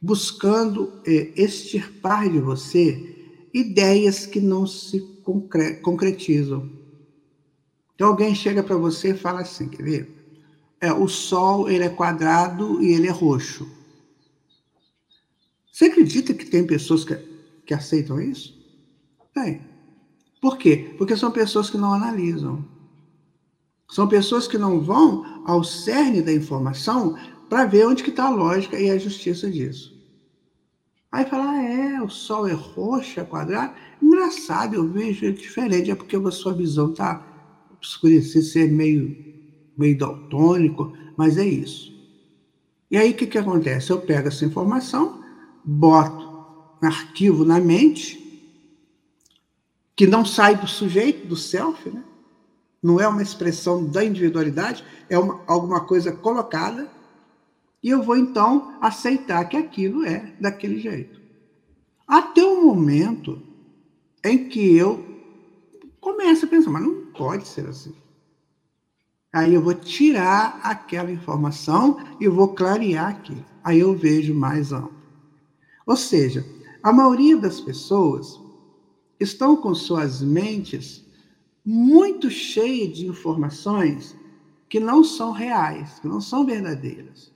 Buscando 0.00 0.92
é, 1.06 1.32
extirpar 1.36 2.30
de 2.30 2.38
você 2.38 3.14
ideias 3.52 4.26
que 4.26 4.40
não 4.40 4.66
se 4.66 5.00
concre 5.22 5.76
concretizam. 5.76 6.70
Então 7.94 8.08
alguém 8.08 8.34
chega 8.34 8.62
para 8.62 8.76
você 8.76 9.10
e 9.10 9.16
fala 9.16 9.40
assim, 9.40 9.68
quer 9.68 9.82
ver? 9.82 10.16
É, 10.80 10.92
o 10.92 11.08
Sol 11.08 11.68
ele 11.70 11.84
é 11.84 11.88
quadrado 11.88 12.82
e 12.82 12.92
ele 12.92 13.06
é 13.06 13.10
roxo. 13.10 13.66
Você 15.72 15.86
acredita 15.86 16.32
que 16.34 16.46
tem 16.46 16.66
pessoas 16.66 17.04
que, 17.04 17.16
que 17.66 17.74
aceitam 17.74 18.20
isso? 18.20 18.56
Tem. 19.34 19.60
Por 20.40 20.58
quê? 20.58 20.94
Porque 20.96 21.16
são 21.16 21.30
pessoas 21.30 21.68
que 21.68 21.76
não 21.76 21.92
analisam. 21.92 22.64
São 23.88 24.08
pessoas 24.08 24.48
que 24.48 24.58
não 24.58 24.80
vão 24.80 25.42
ao 25.46 25.62
cerne 25.62 26.20
da 26.20 26.32
informação 26.32 27.16
para 27.48 27.64
ver 27.64 27.86
onde 27.86 28.02
que 28.02 28.10
está 28.10 28.26
a 28.26 28.30
lógica 28.30 28.78
e 28.78 28.90
a 28.90 28.98
justiça 28.98 29.50
disso. 29.50 29.96
Aí 31.10 31.24
fala, 31.24 31.50
ah, 31.50 31.62
é, 31.62 32.02
o 32.02 32.08
sol 32.08 32.46
é 32.46 32.52
roxo, 32.52 33.20
é 33.20 33.24
quadrado. 33.24 33.74
Engraçado, 34.02 34.74
eu 34.74 34.86
vejo 34.86 35.32
diferente, 35.32 35.90
é 35.90 35.94
porque 35.94 36.16
a 36.16 36.30
sua 36.30 36.52
visão 36.52 36.90
está 36.90 37.24
obscurecida, 37.72 38.70
meio, 38.72 39.16
meio 39.78 39.96
daltônico, 39.96 40.92
mas 41.16 41.38
é 41.38 41.46
isso. 41.46 41.94
E 42.90 42.96
aí 42.96 43.12
o 43.12 43.14
que, 43.14 43.26
que 43.26 43.38
acontece? 43.38 43.90
Eu 43.90 44.00
pego 44.00 44.28
essa 44.28 44.44
informação, 44.44 45.22
boto 45.64 46.26
um 46.82 46.86
arquivo 46.86 47.44
na 47.44 47.58
mente, 47.60 48.22
que 49.94 50.06
não 50.06 50.24
sai 50.24 50.56
do 50.56 50.66
sujeito, 50.66 51.26
do 51.26 51.36
self, 51.36 51.88
né? 51.88 52.04
Não 52.86 53.00
é 53.00 53.08
uma 53.08 53.20
expressão 53.20 53.84
da 53.84 54.04
individualidade, 54.04 54.84
é 55.10 55.18
uma, 55.18 55.40
alguma 55.44 55.80
coisa 55.80 56.12
colocada, 56.12 56.88
e 57.82 57.90
eu 57.90 58.00
vou 58.00 58.16
então 58.16 58.78
aceitar 58.80 59.44
que 59.48 59.56
aquilo 59.56 60.04
é 60.04 60.32
daquele 60.40 60.78
jeito. 60.78 61.20
Até 62.06 62.44
o 62.44 62.64
momento 62.64 63.42
em 64.24 64.48
que 64.48 64.76
eu 64.76 65.04
começo 66.00 66.46
a 66.46 66.48
pensar, 66.48 66.70
mas 66.70 66.82
não 66.82 67.06
pode 67.06 67.48
ser 67.48 67.66
assim. 67.66 67.92
Aí 69.32 69.52
eu 69.52 69.60
vou 69.60 69.74
tirar 69.74 70.60
aquela 70.62 71.10
informação 71.10 71.98
e 72.20 72.28
vou 72.28 72.54
clarear 72.54 73.08
aqui. 73.08 73.36
Aí 73.64 73.80
eu 73.80 73.96
vejo 73.96 74.32
mais 74.32 74.72
amplo. 74.72 74.94
Ou 75.84 75.96
seja, 75.96 76.46
a 76.82 76.92
maioria 76.92 77.36
das 77.36 77.60
pessoas 77.60 78.40
estão 79.18 79.56
com 79.56 79.74
suas 79.74 80.22
mentes 80.22 81.05
muito 81.66 82.30
cheia 82.30 82.86
de 82.86 83.08
informações 83.08 84.16
que 84.68 84.78
não 84.78 85.02
são 85.02 85.32
reais, 85.32 85.98
que 85.98 86.06
não 86.06 86.20
são 86.20 86.46
verdadeiras, 86.46 87.32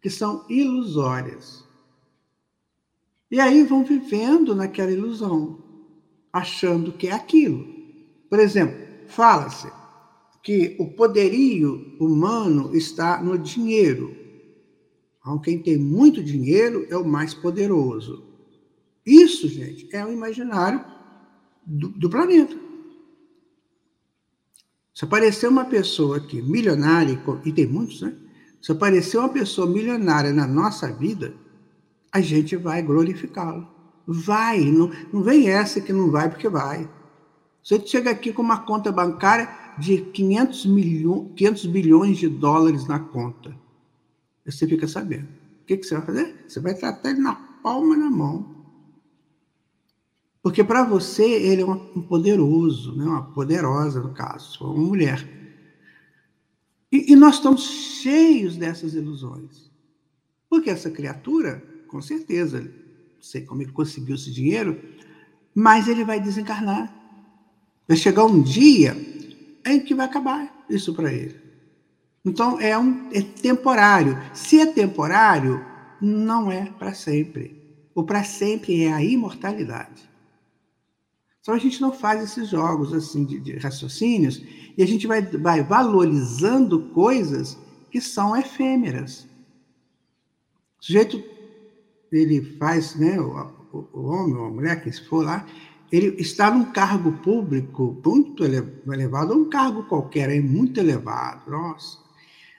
que 0.00 0.08
são 0.08 0.42
ilusórias. 0.48 1.62
E 3.30 3.38
aí 3.38 3.62
vão 3.62 3.84
vivendo 3.84 4.54
naquela 4.54 4.90
ilusão, 4.90 5.58
achando 6.32 6.92
que 6.92 7.08
é 7.08 7.12
aquilo. 7.12 7.66
Por 8.30 8.38
exemplo, 8.38 8.76
fala-se 9.06 9.70
que 10.42 10.76
o 10.78 10.86
poderio 10.86 11.94
humano 12.00 12.74
está 12.74 13.22
no 13.22 13.38
dinheiro. 13.38 14.16
Então, 15.20 15.38
quem 15.38 15.58
tem 15.58 15.76
muito 15.76 16.22
dinheiro 16.22 16.86
é 16.88 16.96
o 16.96 17.06
mais 17.06 17.34
poderoso. 17.34 18.24
Isso, 19.04 19.46
gente, 19.48 19.88
é 19.94 20.04
o 20.04 20.12
imaginário 20.12 20.82
do, 21.66 21.88
do 21.88 22.08
planeta. 22.08 22.63
Se 24.94 25.04
aparecer 25.04 25.48
uma 25.48 25.64
pessoa 25.64 26.18
aqui 26.18 26.40
milionária, 26.40 27.20
e 27.44 27.52
tem 27.52 27.66
muitos, 27.66 28.00
né? 28.00 28.14
Se 28.62 28.70
aparecer 28.70 29.18
uma 29.18 29.28
pessoa 29.28 29.66
milionária 29.66 30.32
na 30.32 30.46
nossa 30.46 30.90
vida, 30.92 31.34
a 32.12 32.20
gente 32.20 32.56
vai 32.56 32.80
glorificá-lo. 32.80 33.68
Vai, 34.06 34.60
não, 34.60 34.90
não 35.12 35.22
vem 35.22 35.50
essa 35.50 35.80
que 35.80 35.92
não 35.92 36.10
vai 36.10 36.30
porque 36.30 36.48
vai. 36.48 36.88
Você 37.62 37.84
chega 37.84 38.10
aqui 38.10 38.32
com 38.32 38.42
uma 38.42 38.60
conta 38.60 38.92
bancária 38.92 39.48
de 39.78 39.98
500, 39.98 40.66
milho, 40.66 41.32
500 41.34 41.66
bilhões 41.66 42.18
de 42.18 42.28
dólares 42.28 42.86
na 42.86 43.00
conta. 43.00 43.54
Você 44.46 44.66
fica 44.66 44.86
sabendo. 44.86 45.28
O 45.62 45.66
que, 45.66 45.78
que 45.78 45.86
você 45.86 45.96
vai 45.96 46.06
fazer? 46.06 46.44
Você 46.46 46.60
vai 46.60 46.74
tratar 46.74 47.10
ele 47.10 47.20
na 47.20 47.34
palma 47.34 47.96
da 47.96 48.10
mão. 48.10 48.63
Porque 50.44 50.62
para 50.62 50.84
você 50.84 51.24
ele 51.24 51.62
é 51.62 51.64
um 51.64 52.02
poderoso, 52.02 52.94
né? 52.94 53.06
uma 53.06 53.22
poderosa, 53.32 54.02
no 54.02 54.12
caso, 54.12 54.62
uma 54.62 54.74
mulher. 54.74 55.26
E, 56.92 57.14
e 57.14 57.16
nós 57.16 57.36
estamos 57.36 57.62
cheios 57.62 58.54
dessas 58.54 58.92
ilusões. 58.92 59.70
Porque 60.46 60.68
essa 60.68 60.90
criatura, 60.90 61.64
com 61.88 62.02
certeza, 62.02 62.60
não 62.60 63.22
sei 63.22 63.40
como 63.40 63.62
ele 63.62 63.72
conseguiu 63.72 64.16
esse 64.16 64.30
dinheiro, 64.30 64.78
mas 65.54 65.88
ele 65.88 66.04
vai 66.04 66.20
desencarnar. 66.20 66.94
Vai 67.88 67.96
chegar 67.96 68.26
um 68.26 68.42
dia 68.42 68.94
em 69.64 69.80
que 69.80 69.94
vai 69.94 70.04
acabar 70.04 70.66
isso 70.68 70.92
para 70.92 71.10
ele. 71.10 71.40
Então 72.22 72.60
é, 72.60 72.76
um, 72.76 73.08
é 73.14 73.22
temporário. 73.22 74.18
Se 74.34 74.60
é 74.60 74.66
temporário, 74.66 75.64
não 76.02 76.52
é 76.52 76.66
para 76.66 76.92
sempre. 76.92 77.80
O 77.94 78.04
para 78.04 78.22
sempre 78.22 78.84
é 78.84 78.92
a 78.92 79.02
imortalidade. 79.02 80.12
Só 81.44 81.52
a 81.52 81.58
gente 81.58 81.78
não 81.78 81.92
faz 81.92 82.22
esses 82.22 82.48
jogos 82.48 82.94
assim 82.94 83.22
de, 83.26 83.38
de 83.38 83.58
raciocínios 83.58 84.42
e 84.78 84.82
a 84.82 84.86
gente 84.86 85.06
vai, 85.06 85.20
vai 85.20 85.62
valorizando 85.62 86.88
coisas 86.88 87.58
que 87.90 88.00
são 88.00 88.34
efêmeras. 88.34 89.28
O 90.80 90.84
sujeito, 90.86 91.22
ele 92.10 92.56
faz, 92.56 92.94
né, 92.94 93.20
o, 93.20 93.86
o, 93.92 94.06
homem 94.06 94.34
ou 94.34 94.46
a 94.46 94.50
mulher, 94.50 94.82
quem 94.82 94.90
se 94.90 95.04
for 95.04 95.22
lá, 95.22 95.46
ele 95.92 96.16
está 96.18 96.50
num 96.50 96.72
cargo 96.72 97.12
público 97.18 98.00
muito 98.02 98.42
elevado, 98.42 99.34
ou 99.34 99.40
um 99.40 99.50
cargo 99.50 99.82
qualquer 99.82 100.30
aí, 100.30 100.40
muito 100.40 100.80
elevado, 100.80 101.50
nossa. 101.50 101.98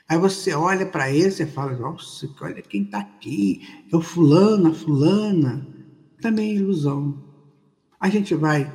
Aí 0.08 0.20
você 0.20 0.54
olha 0.54 0.86
para 0.86 1.10
ele 1.12 1.30
e 1.30 1.46
fala, 1.48 1.76
nossa, 1.76 2.30
olha 2.40 2.62
quem 2.62 2.84
está 2.84 3.00
aqui, 3.00 3.68
é 3.92 3.96
o 3.96 4.02
fulano, 4.02 4.70
a 4.70 4.74
fulana. 4.76 5.68
Também 6.22 6.52
é 6.52 6.54
ilusão 6.54 7.35
a 8.06 8.10
gente 8.10 8.36
vai 8.36 8.72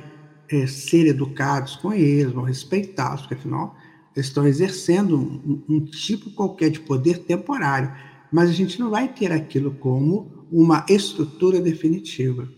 é, 0.49 0.67
ser 0.67 1.07
educados 1.07 1.77
com 1.77 1.93
eles, 1.93 2.33
vão 2.33 2.43
respeitá-los, 2.43 3.21
porque 3.21 3.35
afinal 3.35 3.75
eles 4.13 4.27
estão 4.27 4.45
exercendo 4.45 5.17
um, 5.17 5.63
um, 5.69 5.85
tipo 5.85 6.31
qualquer 6.31 6.69
de 6.69 6.81
poder 6.81 7.19
temporário, 7.19 7.95
mas 8.29 8.49
a 8.49 8.53
gente 8.53 8.77
não 8.77 8.89
vai 8.89 9.07
ter 9.07 9.31
aquilo 9.31 9.71
como 9.75 10.45
uma 10.51 10.85
estrutura 10.89 11.61
definitiva. 11.61 12.49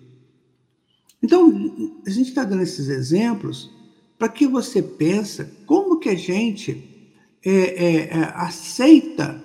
Então, 1.22 1.94
a 2.06 2.10
gente 2.10 2.30
está 2.30 2.44
dando 2.44 2.64
esses 2.64 2.90
exemplos 2.90 3.72
para 4.18 4.28
que 4.28 4.48
você 4.48 4.82
pense 4.82 5.46
como 5.68 6.00
que 6.00 6.10
a 6.10 6.16
gente 6.16 7.16
é, 7.46 7.52
é, 7.52 7.96
é, 8.08 8.34
aceita 8.34 9.44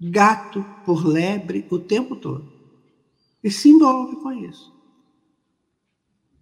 gato 0.00 0.64
por 0.84 1.06
lebre 1.06 1.64
o 1.70 1.78
tempo 1.78 2.16
todo. 2.16 2.52
E 3.42 3.52
se 3.52 3.68
envolve 3.68 4.16
com 4.16 4.32
isso 4.32 4.73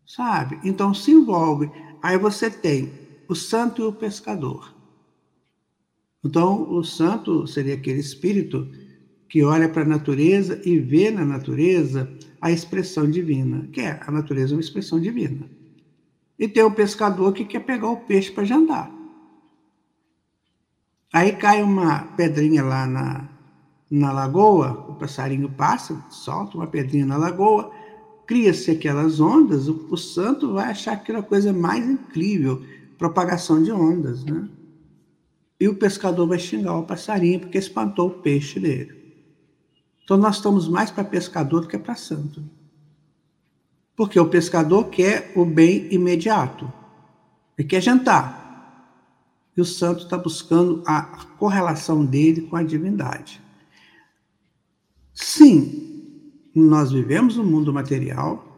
sabe? 0.07 0.59
Então 0.65 0.93
se 0.93 1.11
envolve. 1.11 1.71
Aí 2.03 2.19
você 2.19 2.51
tem 2.51 2.93
o 3.29 3.35
santo 3.35 3.83
e 3.83 3.85
o 3.87 3.93
pescador. 3.93 4.75
Então, 6.25 6.71
o 6.71 6.85
santo 6.85 7.47
seria 7.47 7.75
aquele 7.75 7.99
espírito 7.99 8.69
que 9.29 9.43
olha 9.43 9.69
para 9.69 9.83
a 9.83 9.87
natureza 9.87 10.61
e 10.65 10.79
vê 10.79 11.11
na 11.11 11.25
natureza 11.25 12.13
a 12.41 12.51
expressão 12.51 13.11
divina, 13.11 13.69
que 13.73 13.81
é 13.81 13.99
a 14.07 14.11
natureza 14.11 14.53
é 14.53 14.57
uma 14.57 14.61
expressão 14.61 15.01
divina. 15.01 15.51
E 16.39 16.47
tem 16.47 16.63
o 16.63 16.71
pescador 16.71 17.33
que 17.33 17.45
quer 17.45 17.61
pegar 17.61 17.89
o 17.89 17.97
peixe 17.97 18.31
para 18.31 18.45
jantar. 18.45 18.93
Aí 21.13 21.33
cai 21.33 21.63
uma 21.63 22.05
pedrinha 22.17 22.63
lá 22.63 22.87
na, 22.87 23.29
na 23.91 24.13
lagoa, 24.13 24.87
o 24.89 24.95
passarinho 24.95 25.51
passa, 25.51 26.05
solta 26.09 26.57
uma 26.57 26.67
pedrinha 26.67 27.05
na 27.05 27.17
lagoa, 27.17 27.73
cria-se 28.33 28.71
aquelas 28.71 29.21
ondas, 29.21 29.69
o, 29.69 29.89
o, 29.91 29.97
santo 29.99 30.55
vai 30.55 30.71
achar 30.71 30.95
aquela 30.95 31.23
coisa 31.23 31.53
mais 31.53 31.87
incrível, 31.87 32.65
propagação 32.97 33.63
de 33.63 33.71
ondas, 33.71 34.25
né? 34.25 34.49
E 35.61 35.69
o 35.69 35.75
pescador 35.75 36.27
vai 36.27 36.39
xingar 36.39 36.79
o 36.79 36.85
passarinho 36.85 37.41
porque 37.41 37.59
espantou 37.59 38.09
o 38.09 38.23
peixe 38.23 38.59
dele. 38.59 39.21
Então 40.03 40.17
nós 40.17 40.37
estamos 40.37 40.67
mais 40.67 40.91
para 40.91 41.05
pescador 41.05 41.61
do 41.61 41.69
que 41.69 41.77
para 41.77 41.95
santo. 41.95 42.43
Porque 43.95 44.19
o 44.19 44.31
pescador 44.31 44.85
quer 44.85 45.31
o 45.37 45.45
bem 45.45 45.93
imediato. 45.93 46.73
Ele 47.59 47.69
quer 47.69 47.83
jantar. 47.83 49.05
E 49.55 49.61
o 49.61 49.65
santo 49.67 50.05
está 50.05 50.17
buscando 50.17 50.83
a 50.87 51.03
correlação 51.39 52.03
dele 52.03 52.41
com 52.41 52.57
a 52.57 52.63
divindade. 52.63 53.43
Sim, 55.13 55.92
nós 56.61 56.93
vivemos 56.93 57.39
um 57.39 57.45
mundo 57.45 57.73
material 57.73 58.49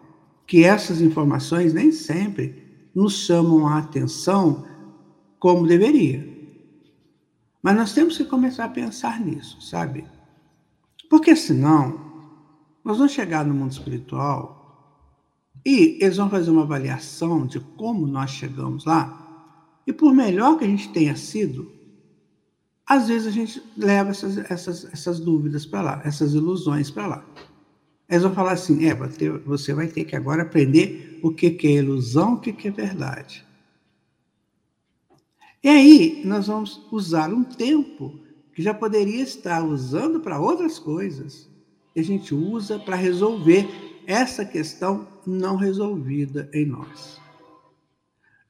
que 0.47 0.65
essas 0.65 1.01
informações 1.01 1.73
nem 1.73 1.93
sempre 1.93 2.63
nos 2.95 3.15
chamam 3.25 3.67
a 3.67 3.79
atenção 3.79 4.67
como 5.39 5.67
deveria. 5.67 6.33
Mas 7.63 7.77
nós 7.77 7.93
temos 7.95 8.17
que 8.17 8.25
começar 8.25 8.67
a 8.67 8.69
pensar 8.69 9.21
nisso, 9.21 9.61
sabe? 9.61 10.05
Porque 11.09 11.35
senão 11.35 11.99
nós 12.85 12.99
vamos 12.99 13.13
chegar 13.13 13.45
no 13.45 13.55
mundo 13.55 13.73
espiritual 13.73 14.65
e 15.65 15.99
eles 16.01 16.19
vão 16.19 16.29
fazer 16.29 16.51
uma 16.51 16.63
avaliação 16.63 17.47
de 17.47 17.59
como 17.59 18.07
nós 18.07 18.31
chegamos 18.31 18.85
lá. 18.85 19.21
E 19.87 19.93
por 19.93 20.15
melhor 20.15 20.59
que 20.59 20.65
a 20.65 20.69
gente 20.69 20.91
tenha 20.91 21.17
sido, 21.17 21.73
às 22.87 23.09
vezes 23.09 23.27
a 23.27 23.31
gente 23.31 23.63
leva 23.77 24.11
essas, 24.11 24.37
essas, 24.51 24.85
essas 24.93 25.21
dúvidas 25.21 25.65
para 25.65 25.83
lá, 25.83 26.03
essas 26.05 26.35
ilusões 26.35 26.91
para 26.91 27.07
lá. 27.07 27.25
Eles 28.09 28.23
vão 28.23 28.35
falar 28.35 28.53
assim: 28.53 28.87
é, 28.87 28.95
você 29.45 29.73
vai 29.73 29.89
ter 29.89 30.05
que 30.05 30.17
agora 30.17 30.43
aprender 30.43 31.19
o 31.23 31.31
que 31.33 31.57
é 31.63 31.71
ilusão, 31.71 32.35
o 32.35 32.41
que 32.41 32.69
é 32.69 32.71
verdade. 32.71 33.45
E 35.63 35.69
aí 35.69 36.23
nós 36.25 36.47
vamos 36.47 36.87
usar 36.93 37.33
um 37.33 37.43
tempo 37.43 38.21
que 38.55 38.63
já 38.63 38.75
poderia 38.75 39.23
estar 39.23 39.65
usando 39.65 40.21
para 40.21 40.39
outras 40.39 40.79
coisas, 40.79 41.49
e 41.97 42.01
a 42.01 42.05
gente 42.05 42.35
usa 42.35 42.79
para 42.79 42.97
resolver 42.97 43.67
essa 44.07 44.45
questão 44.45 45.09
não 45.27 45.57
resolvida 45.57 46.49
em 46.53 46.67
nós. 46.67 47.19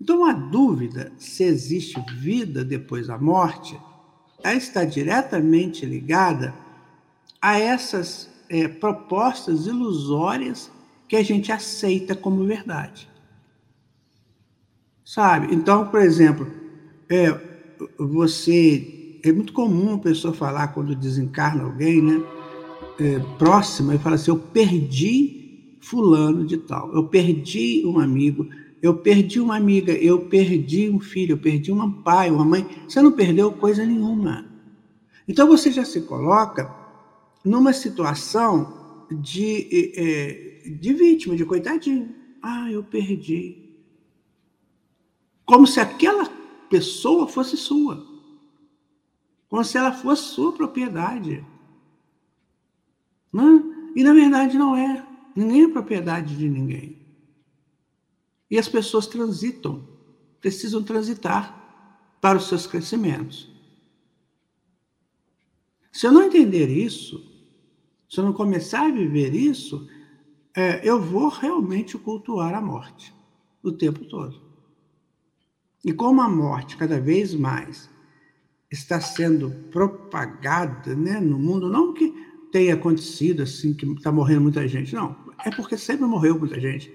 Então, 0.01 0.25
a 0.25 0.33
dúvida 0.33 1.12
se 1.17 1.45
existe 1.45 1.99
vida 2.19 2.64
depois 2.64 3.07
da 3.07 3.17
morte, 3.17 3.81
ela 4.43 4.57
está 4.57 4.85
diretamente 4.85 5.87
ligada 5.87 6.53
a 7.40 7.59
essas 7.59 8.29
é, 8.55 8.69
propostas 8.69 9.67
ilusórias 9.67 10.71
que 11.09 11.17
a 11.17 11.25
gente 11.25 11.51
aceita 11.51 12.14
como 12.14 12.45
verdade. 12.45 13.11
Sabe? 15.05 15.53
Então, 15.53 15.88
por 15.88 16.01
exemplo, 16.01 16.47
é, 17.11 17.37
você. 17.99 19.19
É 19.25 19.33
muito 19.33 19.53
comum 19.55 19.95
a 19.95 19.99
pessoa 19.99 20.33
falar 20.35 20.69
quando 20.69 20.95
desencarna 20.95 21.64
alguém, 21.64 22.01
né? 22.01 22.23
É, 23.01 23.19
próxima, 23.38 23.97
e 23.97 23.99
fala 23.99 24.14
assim: 24.14 24.31
Eu 24.31 24.38
perdi 24.38 25.77
Fulano 25.81 26.47
de 26.47 26.59
Tal, 26.59 26.95
eu 26.95 27.09
perdi 27.09 27.83
um 27.85 27.99
amigo, 27.99 28.49
eu 28.81 28.95
perdi 28.95 29.40
uma 29.40 29.57
amiga, 29.57 29.93
eu 29.93 30.27
perdi 30.27 30.88
um 30.88 31.01
filho, 31.01 31.33
eu 31.33 31.38
perdi 31.38 31.73
um 31.73 31.90
pai, 31.90 32.31
uma 32.31 32.45
mãe. 32.45 32.64
Você 32.87 33.03
não 33.03 33.11
perdeu 33.11 33.51
coisa 33.51 33.85
nenhuma. 33.85 34.47
Então 35.27 35.49
você 35.49 35.73
já 35.73 35.85
se 35.85 36.03
coloca 36.03 36.84
numa 37.45 37.73
situação 37.73 39.07
de, 39.11 39.93
é, 39.97 40.69
de 40.71 40.93
vítima, 40.95 41.37
de 41.37 41.45
coitadinho. 41.45 42.15
Ah, 42.43 42.71
eu 42.71 42.83
perdi. 42.83 43.75
Como 45.45 45.67
se 45.67 45.79
aquela 45.79 46.27
pessoa 46.71 47.29
fosse 47.29 47.57
sua. 47.57 48.07
Como 49.49 49.63
se 49.63 49.77
ela 49.77 49.93
fosse 49.93 50.23
sua 50.23 50.53
propriedade. 50.53 51.45
Não? 53.33 53.93
E 53.95 54.03
na 54.03 54.15
verdade 54.15 54.57
não 54.57 54.75
é. 54.75 55.07
Ninguém 55.37 55.65
é 55.65 55.69
propriedade 55.69 56.37
de 56.37 56.49
ninguém. 56.49 56.99
E 58.51 58.59
as 58.59 58.69
pessoas 58.69 59.07
transitam. 59.07 59.87
precisam 60.41 60.83
transitar 60.83 61.63
para 62.21 62.39
os 62.39 62.49
seus 62.49 62.67
crescimentos. 62.67 63.51
Se 65.93 66.07
eu 66.07 66.13
não 66.13 66.23
entender 66.23 66.69
isso, 66.69 67.34
se 68.14 68.20
eu 68.20 68.24
não 68.24 68.33
começar 68.33 68.87
a 68.87 68.90
viver 68.90 69.35
isso, 69.35 69.88
é, 70.57 70.88
eu 70.88 71.00
vou 71.00 71.29
realmente 71.29 71.98
cultuar 71.98 72.55
a 72.55 72.61
morte 72.61 73.12
o 73.62 73.72
tempo 73.72 74.05
todo. 74.05 74.40
E 75.85 75.92
como 75.92 76.22
a 76.22 76.29
morte 76.29 76.77
cada 76.77 77.00
vez 77.00 77.35
mais 77.35 77.90
está 78.70 79.00
sendo 79.00 79.50
propagada 79.70 80.94
né, 80.94 81.20
no 81.20 81.38
mundo, 81.38 81.68
não 81.68 81.92
que 81.92 82.14
tenha 82.53 82.74
acontecido 82.74 83.42
assim, 83.42 83.74
que 83.74 83.85
está 83.92 84.12
morrendo 84.12 84.42
muita 84.42 84.66
gente, 84.68 84.94
não, 84.94 85.16
é 85.44 85.50
porque 85.50 85.77
sempre 85.77 86.07
morreu 86.07 86.38
muita 86.38 86.61
gente. 86.61 86.92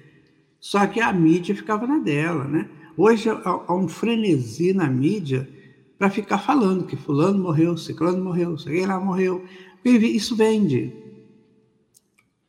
Só 0.60 0.86
que 0.88 0.99
a 1.01 1.12
mídia 1.12 1.55
ficava 1.55 1.86
na 1.86 1.99
dela, 1.99 2.45
né? 2.45 2.69
Hoje 2.97 3.29
há 3.29 3.73
um 3.73 3.88
frenesi 3.88 4.73
na 4.73 4.88
mídia 4.89 5.47
para 5.97 6.10
ficar 6.10 6.39
falando 6.39 6.86
que 6.86 6.97
fulano 6.97 7.39
morreu, 7.39 7.77
ciclano 7.77 8.23
morreu, 8.23 8.58
sei 8.58 8.86
lá 8.86 8.99
morreu. 8.99 9.45
Isso 9.84 10.36
vende. 10.36 10.93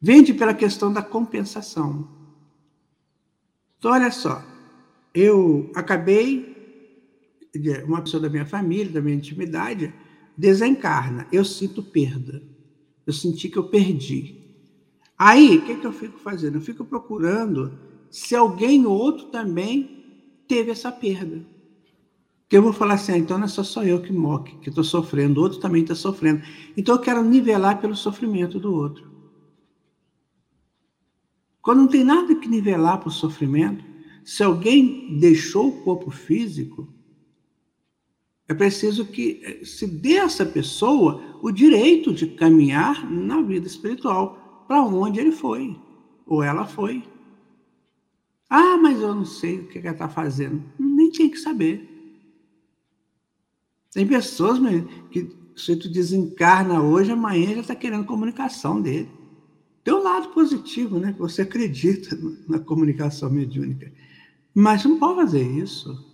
Vende 0.00 0.32
pela 0.32 0.54
questão 0.54 0.92
da 0.92 1.02
compensação. 1.02 2.08
Então, 3.78 3.90
olha 3.92 4.10
só, 4.10 4.42
eu 5.14 5.70
acabei, 5.74 6.56
uma 7.84 8.00
pessoa 8.00 8.22
da 8.22 8.30
minha 8.30 8.46
família, 8.46 8.92
da 8.92 9.00
minha 9.00 9.16
intimidade, 9.16 9.92
desencarna. 10.36 11.26
Eu 11.30 11.44
sinto 11.44 11.82
perda. 11.82 12.42
Eu 13.06 13.12
senti 13.12 13.48
que 13.48 13.58
eu 13.58 13.68
perdi. 13.68 14.36
Aí, 15.18 15.58
o 15.58 15.66
que, 15.66 15.76
que 15.76 15.86
eu 15.86 15.92
fico 15.92 16.18
fazendo? 16.18 16.56
Eu 16.56 16.60
fico 16.62 16.84
procurando 16.84 17.78
se 18.10 18.34
alguém 18.34 18.86
ou 18.86 18.96
outro 18.96 19.26
também 19.26 20.04
teve 20.48 20.70
essa 20.70 20.90
perda. 20.90 21.44
Porque 22.42 22.56
eu 22.56 22.62
vou 22.62 22.72
falar 22.72 22.94
assim, 22.94 23.12
ah, 23.12 23.18
então 23.18 23.38
não 23.38 23.44
é 23.44 23.48
só, 23.48 23.62
só 23.62 23.84
eu 23.84 24.00
que 24.02 24.12
moque, 24.12 24.56
que 24.58 24.70
estou 24.70 24.82
sofrendo, 24.82 25.38
o 25.38 25.42
outro 25.42 25.60
também 25.60 25.82
está 25.82 25.94
sofrendo. 25.94 26.42
Então 26.76 26.96
eu 26.96 27.00
quero 27.00 27.22
nivelar 27.22 27.80
pelo 27.80 27.94
sofrimento 27.94 28.58
do 28.58 28.74
outro. 28.74 29.09
Quando 31.62 31.80
não 31.80 31.88
tem 31.88 32.04
nada 32.04 32.34
que 32.34 32.48
nivelar 32.48 32.98
para 32.98 33.08
o 33.08 33.12
sofrimento, 33.12 33.84
se 34.24 34.42
alguém 34.42 35.18
deixou 35.18 35.68
o 35.68 35.82
corpo 35.82 36.10
físico, 36.10 36.88
é 38.48 38.54
preciso 38.54 39.04
que 39.04 39.40
eh, 39.44 39.64
se 39.64 39.86
dê 39.86 40.18
a 40.18 40.24
essa 40.24 40.44
pessoa 40.44 41.38
o 41.42 41.50
direito 41.50 42.12
de 42.12 42.26
caminhar 42.26 43.10
na 43.10 43.40
vida 43.42 43.66
espiritual 43.66 44.64
para 44.66 44.82
onde 44.82 45.20
ele 45.20 45.32
foi 45.32 45.78
ou 46.26 46.42
ela 46.42 46.66
foi. 46.66 47.02
Ah, 48.48 48.76
mas 48.76 49.00
eu 49.00 49.14
não 49.14 49.24
sei 49.24 49.60
o 49.60 49.68
que 49.68 49.78
ela 49.78 49.90
está 49.90 50.08
fazendo. 50.08 50.62
Nem 50.78 51.10
tinha 51.10 51.30
que 51.30 51.38
saber. 51.38 51.88
Tem 53.92 54.06
pessoas 54.06 54.58
que, 55.10 55.28
se 55.56 55.76
tu 55.76 55.88
desencarna 55.88 56.82
hoje, 56.82 57.10
amanhã 57.10 57.54
já 57.54 57.60
está 57.60 57.74
querendo 57.74 58.04
comunicação 58.04 58.80
dele. 58.80 59.08
Tem 59.82 59.94
um 59.94 60.02
lado 60.02 60.28
positivo, 60.28 60.98
né? 60.98 61.12
Que 61.12 61.18
você 61.18 61.42
acredita 61.42 62.18
na 62.48 62.58
comunicação 62.58 63.30
mediúnica. 63.30 63.90
Mas 64.54 64.84
não 64.84 64.98
pode 64.98 65.16
fazer 65.16 65.42
isso. 65.42 66.06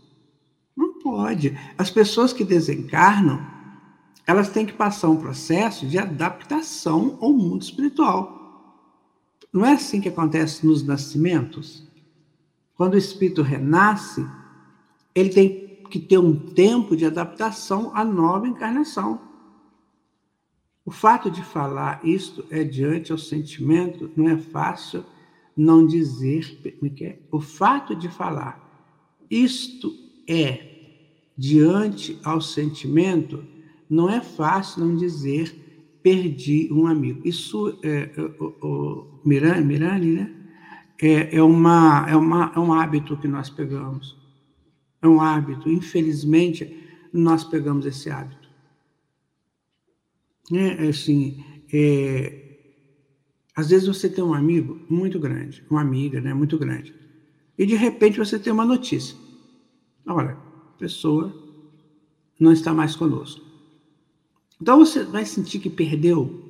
Não 0.76 0.98
pode. 1.00 1.56
As 1.76 1.90
pessoas 1.90 2.32
que 2.32 2.44
desencarnam, 2.44 3.44
elas 4.26 4.50
têm 4.50 4.66
que 4.66 4.72
passar 4.72 5.08
um 5.08 5.16
processo 5.16 5.86
de 5.86 5.98
adaptação 5.98 7.18
ao 7.20 7.32
mundo 7.32 7.62
espiritual. 7.62 8.36
Não 9.52 9.64
é 9.64 9.72
assim 9.72 10.00
que 10.00 10.08
acontece 10.08 10.66
nos 10.66 10.82
nascimentos? 10.82 11.86
Quando 12.74 12.94
o 12.94 12.98
espírito 12.98 13.40
renasce, 13.40 14.26
ele 15.14 15.30
tem 15.30 15.80
que 15.88 15.98
ter 15.98 16.18
um 16.18 16.36
tempo 16.36 16.94
de 16.94 17.06
adaptação 17.06 17.90
à 17.94 18.04
nova 18.04 18.46
encarnação. 18.46 19.25
O 20.86 20.92
fato 20.92 21.28
de 21.28 21.42
falar 21.42 22.00
isto 22.04 22.44
é 22.48 22.62
diante 22.62 23.10
ao 23.10 23.18
sentimento, 23.18 24.08
não 24.16 24.28
é 24.28 24.36
fácil 24.36 25.04
não 25.56 25.84
dizer. 25.84 26.60
É, 26.64 27.04
é? 27.04 27.18
O 27.30 27.40
fato 27.40 27.96
de 27.96 28.08
falar 28.08 28.64
isto 29.28 29.92
é 30.28 30.74
diante 31.36 32.18
ao 32.22 32.40
sentimento, 32.40 33.44
não 33.90 34.08
é 34.08 34.20
fácil 34.20 34.84
não 34.84 34.96
dizer 34.96 35.66
perdi 36.04 36.68
um 36.72 36.86
amigo. 36.86 37.20
Isso 37.24 37.80
é, 37.82 38.08
o, 38.38 38.44
o 38.64 39.20
Mirani, 39.24 39.64
Mirani, 39.64 40.12
né? 40.12 40.32
É, 41.02 41.36
é, 41.36 41.42
uma, 41.42 42.06
é, 42.08 42.14
uma, 42.14 42.52
é 42.54 42.60
um 42.60 42.72
hábito 42.72 43.16
que 43.16 43.26
nós 43.26 43.50
pegamos. 43.50 44.16
É 45.02 45.08
um 45.08 45.20
hábito. 45.20 45.68
Infelizmente, 45.68 46.80
nós 47.12 47.42
pegamos 47.42 47.84
esse 47.86 48.08
hábito. 48.08 48.45
É, 50.52 50.88
assim, 50.88 51.44
é, 51.72 52.46
às 53.54 53.70
vezes 53.70 53.86
você 53.86 54.08
tem 54.08 54.22
um 54.22 54.34
amigo 54.34 54.80
muito 54.88 55.18
grande, 55.18 55.64
uma 55.68 55.80
amiga 55.80 56.20
né, 56.20 56.32
muito 56.32 56.58
grande, 56.58 56.94
e 57.58 57.66
de 57.66 57.74
repente 57.74 58.18
você 58.18 58.38
tem 58.38 58.52
uma 58.52 58.64
notícia. 58.64 59.16
Olha, 60.06 60.32
a 60.32 60.78
pessoa 60.78 61.34
não 62.38 62.52
está 62.52 62.72
mais 62.72 62.94
conosco. 62.94 63.44
Então 64.60 64.78
você 64.78 65.02
vai 65.04 65.24
sentir 65.24 65.58
que 65.58 65.70
perdeu? 65.70 66.44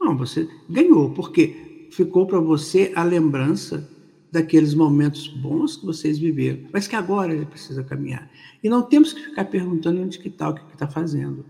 Não, 0.00 0.16
você 0.16 0.48
ganhou, 0.68 1.10
porque 1.10 1.88
ficou 1.92 2.26
para 2.26 2.40
você 2.40 2.92
a 2.96 3.04
lembrança 3.04 3.88
daqueles 4.32 4.74
momentos 4.74 5.28
bons 5.28 5.76
que 5.76 5.86
vocês 5.86 6.18
viveram, 6.18 6.68
mas 6.72 6.86
que 6.86 6.96
agora 6.96 7.34
ele 7.34 7.46
precisa 7.46 7.82
caminhar. 7.82 8.30
E 8.62 8.68
não 8.68 8.82
temos 8.82 9.12
que 9.12 9.22
ficar 9.22 9.44
perguntando 9.46 10.00
onde 10.00 10.18
que 10.18 10.28
está, 10.28 10.48
o 10.48 10.54
que 10.54 10.72
está 10.72 10.88
fazendo. 10.88 11.44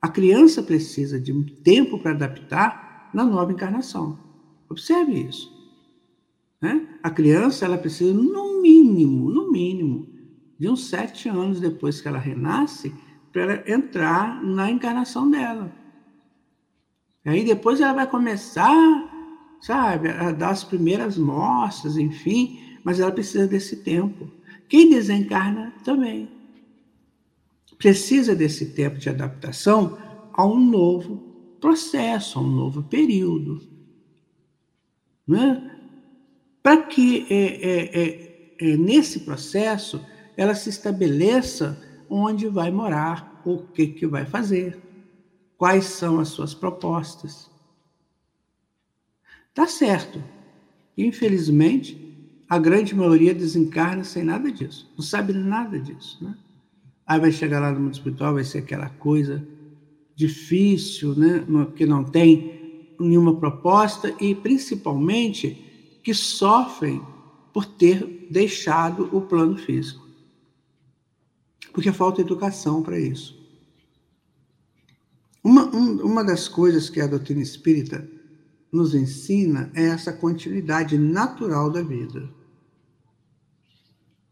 A 0.00 0.08
criança 0.08 0.62
precisa 0.62 1.20
de 1.20 1.32
um 1.32 1.44
tempo 1.44 1.98
para 1.98 2.12
adaptar 2.12 3.10
na 3.12 3.24
nova 3.24 3.52
encarnação. 3.52 4.18
Observe 4.68 5.12
isso. 5.20 5.50
Né? 6.60 6.86
A 7.02 7.10
criança 7.10 7.64
ela 7.64 7.76
precisa, 7.76 8.14
no 8.14 8.62
mínimo, 8.62 9.30
no 9.30 9.50
mínimo, 9.50 10.08
de 10.58 10.68
uns 10.68 10.88
sete 10.88 11.28
anos 11.28 11.60
depois 11.60 12.00
que 12.00 12.08
ela 12.08 12.18
renasce, 12.18 12.94
para 13.32 13.70
entrar 13.70 14.42
na 14.42 14.70
encarnação 14.70 15.30
dela. 15.30 15.72
Aí 17.24 17.44
depois 17.44 17.80
ela 17.80 17.92
vai 17.92 18.06
começar 18.06 19.10
sabe, 19.60 20.08
a 20.08 20.32
dar 20.32 20.50
as 20.50 20.64
primeiras 20.64 21.16
mostras, 21.16 21.96
enfim, 21.96 22.78
mas 22.82 22.98
ela 22.98 23.12
precisa 23.12 23.46
desse 23.46 23.76
tempo. 23.76 24.30
Quem 24.68 24.88
desencarna 24.88 25.72
também 25.84 26.39
precisa 27.80 28.36
desse 28.36 28.66
tempo 28.66 28.98
de 28.98 29.08
adaptação 29.08 29.98
a 30.34 30.46
um 30.46 30.60
novo 30.60 31.16
processo, 31.58 32.38
a 32.38 32.42
um 32.42 32.50
novo 32.50 32.82
período. 32.82 33.66
Né? 35.26 35.78
Para 36.62 36.82
que 36.82 37.26
é, 37.30 37.34
é, 37.34 38.00
é, 38.02 38.54
é, 38.60 38.76
nesse 38.76 39.20
processo 39.20 40.04
ela 40.36 40.54
se 40.54 40.68
estabeleça 40.68 41.82
onde 42.08 42.46
vai 42.48 42.70
morar, 42.70 43.40
o 43.46 43.58
que, 43.58 43.86
que 43.86 44.06
vai 44.06 44.26
fazer, 44.26 44.78
quais 45.56 45.86
são 45.86 46.20
as 46.20 46.28
suas 46.28 46.52
propostas. 46.52 47.50
Tá 49.54 49.66
certo. 49.66 50.22
Infelizmente, 50.98 51.96
a 52.46 52.58
grande 52.58 52.94
maioria 52.94 53.34
desencarna 53.34 54.04
sem 54.04 54.22
nada 54.22 54.52
disso, 54.52 54.92
não 54.94 55.02
sabe 55.02 55.32
nada 55.32 55.78
disso, 55.78 56.22
né? 56.22 56.36
Aí 57.10 57.18
vai 57.18 57.32
chegar 57.32 57.58
lá 57.58 57.72
no 57.72 57.80
mundo 57.80 57.94
espiritual, 57.94 58.34
vai 58.34 58.44
ser 58.44 58.58
aquela 58.58 58.88
coisa 58.88 59.44
difícil, 60.14 61.12
né? 61.16 61.44
que 61.74 61.84
não 61.84 62.04
tem 62.04 62.94
nenhuma 63.00 63.34
proposta 63.34 64.14
e 64.20 64.32
principalmente 64.32 65.98
que 66.04 66.14
sofrem 66.14 67.02
por 67.52 67.66
ter 67.66 68.28
deixado 68.30 69.08
o 69.12 69.22
plano 69.22 69.56
físico. 69.58 70.06
Porque 71.72 71.90
falta 71.90 72.20
educação 72.20 72.80
para 72.80 72.96
isso. 72.96 73.36
Uma, 75.42 75.64
um, 75.74 76.06
uma 76.06 76.22
das 76.22 76.46
coisas 76.46 76.88
que 76.88 77.00
a 77.00 77.08
doutrina 77.08 77.42
espírita 77.42 78.08
nos 78.70 78.94
ensina 78.94 79.68
é 79.74 79.86
essa 79.86 80.12
continuidade 80.12 80.96
natural 80.96 81.70
da 81.70 81.82
vida. 81.82 82.30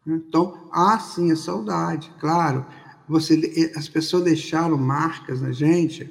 Então, 0.09 0.69
há 0.73 0.99
sim 0.99 1.31
a 1.31 1.37
saudade, 1.37 2.11
claro. 2.19 2.65
Você, 3.07 3.73
as 3.77 3.89
pessoas 3.89 4.25
deixaram 4.25 4.79
marcas 4.79 5.43
na 5.43 5.53
gente, 5.53 6.11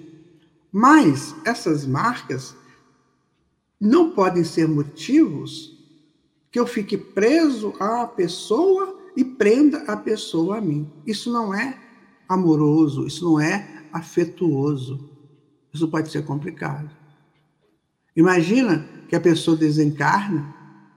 mas 0.72 1.36
essas 1.44 1.86
marcas 1.86 2.56
não 3.80 4.12
podem 4.12 4.44
ser 4.44 4.68
motivos 4.68 5.76
que 6.52 6.60
eu 6.60 6.68
fique 6.68 6.98
preso 6.98 7.74
à 7.80 8.06
pessoa 8.06 8.98
e 9.16 9.24
prenda 9.24 9.80
a 9.92 9.98
pessoa 9.98 10.58
a 10.58 10.62
mim. 10.62 10.92
Isso 11.06 11.32
não 11.32 11.54
é 11.54 11.80
amoroso, 12.30 13.08
isso 13.08 13.26
não 13.26 13.40
é 13.40 13.84
afetuoso. 13.92 15.10
Isso 15.74 15.88
pode 15.88 16.12
ser 16.12 16.24
complicado. 16.24 16.90
Imagina 18.16 18.88
que 19.08 19.16
a 19.16 19.22
pessoa 19.22 19.56
desencarna, 19.56 20.56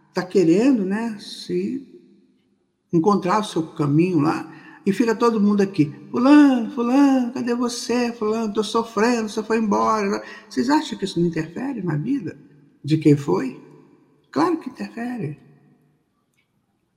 está 0.09 0.23
querendo 0.23 0.85
né, 0.85 1.17
se 1.21 1.87
encontrar 2.93 3.41
o 3.41 3.45
seu 3.45 3.63
caminho 3.63 4.21
lá 4.21 4.51
e 4.85 4.93
fica 4.93 5.15
todo 5.15 5.41
mundo 5.41 5.61
aqui. 5.61 5.93
Fulano, 6.11 6.71
fulano, 6.73 7.33
cadê 7.33 7.55
você? 7.55 8.13
Fulano, 8.13 8.49
estou 8.49 8.65
sofrendo, 8.65 9.29
você 9.29 9.43
foi 9.43 9.59
embora. 9.59 10.23
Vocês 10.49 10.69
acham 10.71 10.99
que 10.99 11.05
isso 11.05 11.21
não 11.21 11.29
interfere 11.29 11.83
na 11.83 11.97
vida 11.97 12.39
de 12.83 12.97
quem 12.99 13.17
foi? 13.17 13.61
Claro 14.31 14.59
que 14.59 14.71
interfere. 14.71 15.39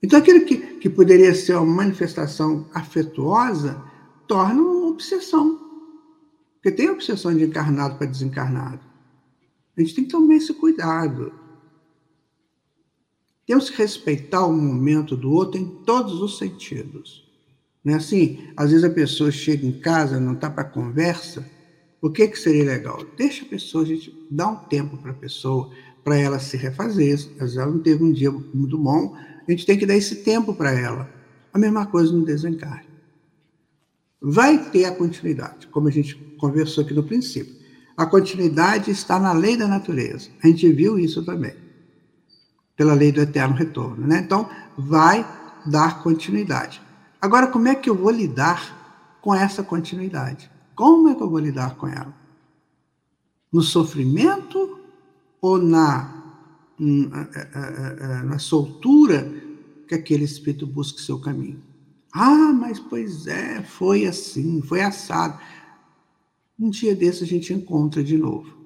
Então 0.02 0.20
aquilo 0.20 0.46
que, 0.46 0.58
que 0.58 0.90
poderia 0.90 1.34
ser 1.34 1.56
uma 1.56 1.66
manifestação 1.66 2.68
afetuosa 2.74 3.82
torna 4.28 4.62
uma 4.62 4.88
obsessão. 4.88 5.60
Porque 6.56 6.72
tem 6.72 6.90
obsessão 6.90 7.36
de 7.36 7.44
encarnado 7.44 7.98
para 7.98 8.08
desencarnado. 8.08 8.82
A 9.78 9.82
gente 9.82 9.96
tem 9.96 10.04
que 10.06 10.12
tomar 10.12 10.36
esse 10.36 10.54
cuidado. 10.54 11.34
Temos 13.46 13.70
que 13.70 13.78
respeitar 13.78 14.46
o 14.46 14.54
momento 14.54 15.18
do 15.18 15.32
outro 15.32 15.60
em 15.60 15.66
todos 15.66 16.22
os 16.22 16.38
sentidos. 16.38 17.24
Não 17.84 17.94
é 17.94 17.98
assim? 17.98 18.48
Às 18.56 18.72
vezes 18.72 18.86
a 18.86 18.90
pessoa 18.90 19.32
chega 19.32 19.66
em 19.66 19.74
casa, 19.74 20.20
não 20.20 20.34
está 20.34 20.50
para 20.50 20.64
conversa. 20.64 21.46
O 22.02 22.10
que, 22.10 22.28
que 22.28 22.40
seria 22.40 22.64
legal? 22.64 23.04
Deixa 23.18 23.44
a 23.44 23.48
pessoa, 23.48 23.84
a 23.84 23.88
gente 23.88 24.14
dá 24.32 24.48
um 24.48 24.56
tempo 24.56 24.98
para 24.98 25.12
a 25.12 25.16
pessoa, 25.16 25.72
para 26.04 26.18
ela 26.18 26.40
se 26.40 26.56
refazer. 26.56 27.14
Às 27.14 27.26
vezes 27.26 27.58
ela 27.58 27.72
não 27.72 27.80
teve 27.80 28.04
um 28.04 28.12
dia 28.12 28.32
muito 28.32 28.78
bom, 28.78 29.16
a 29.16 29.52
gente 29.52 29.66
tem 29.66 29.78
que 29.78 29.86
dar 29.86 29.96
esse 29.96 30.18
tempo 30.18 30.54
para 30.54 30.72
ela. 30.72 31.10
A 31.54 31.60
mesma 31.60 31.86
coisa 31.86 32.12
no 32.12 32.26
desencarne. 32.26 32.88
Vai 34.22 34.70
ter 34.72 34.86
a 34.86 34.96
continuidade, 34.96 35.68
como 35.68 35.90
a 35.90 35.92
gente 35.92 36.16
conversou 36.38 36.84
aqui 36.84 36.94
no 36.94 37.04
princípio. 37.04 37.54
A 37.96 38.06
continuidade 38.06 38.90
está 38.90 39.20
na 39.20 39.34
lei 39.34 39.58
da 39.58 39.68
natureza. 39.68 40.30
A 40.42 40.48
gente 40.48 40.72
viu 40.72 40.98
isso 40.98 41.24
também, 41.24 41.54
pela 42.84 42.94
lei 42.94 43.14
do 43.14 43.22
eterno 43.22 43.56
retorno. 43.56 44.06
Né? 44.06 44.20
Então, 44.20 44.50
vai 44.78 45.26
dar 45.66 46.04
continuidade. 46.04 46.82
Agora, 47.22 47.48
como 47.48 47.70
é 47.70 47.76
que 47.76 47.90
eu 47.90 47.96
vou 47.96 48.12
lidar 48.12 49.18
com 49.22 49.34
essa 49.34 49.64
continuidade? 49.64 50.52
Como 50.76 51.08
é 51.08 51.16
que 51.16 51.24
eu 51.24 51.30
vou 51.30 51.40
lidar 51.40 51.76
com 51.76 51.88
ela? 51.88 52.14
No 53.50 53.62
sofrimento 53.62 54.82
ou 55.40 55.58
na, 55.58 56.14
na 58.26 58.38
soltura 58.38 59.32
que 59.88 59.96
aquele 59.96 60.26
espírito 60.26 60.68
busca 60.68 61.00
seu 61.00 61.20
caminho? 61.20 61.64
Ah, 62.12 62.52
mas 62.52 62.80
pois 62.80 63.28
é, 63.28 63.64
foi 63.64 64.06
assim, 64.06 64.62
foi 64.62 64.82
assado. 64.82 65.40
Um 66.60 66.70
dia 66.70 66.94
desse 66.94 67.24
a 67.24 67.28
gente 67.28 67.54
encontra 67.54 68.04
de 68.04 68.18
novo. 68.18 68.58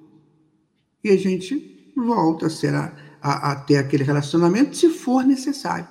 E 1.04 1.10
a 1.10 1.16
gente 1.16 1.92
volta 1.94 2.46
a, 2.46 2.50
ser 2.50 2.74
a, 3.20 3.52
a, 3.52 3.56
ter 3.56 3.76
aquele 3.76 4.04
relacionamento 4.04 4.76
se 4.76 4.88
for 4.90 5.24
necessário. 5.24 5.88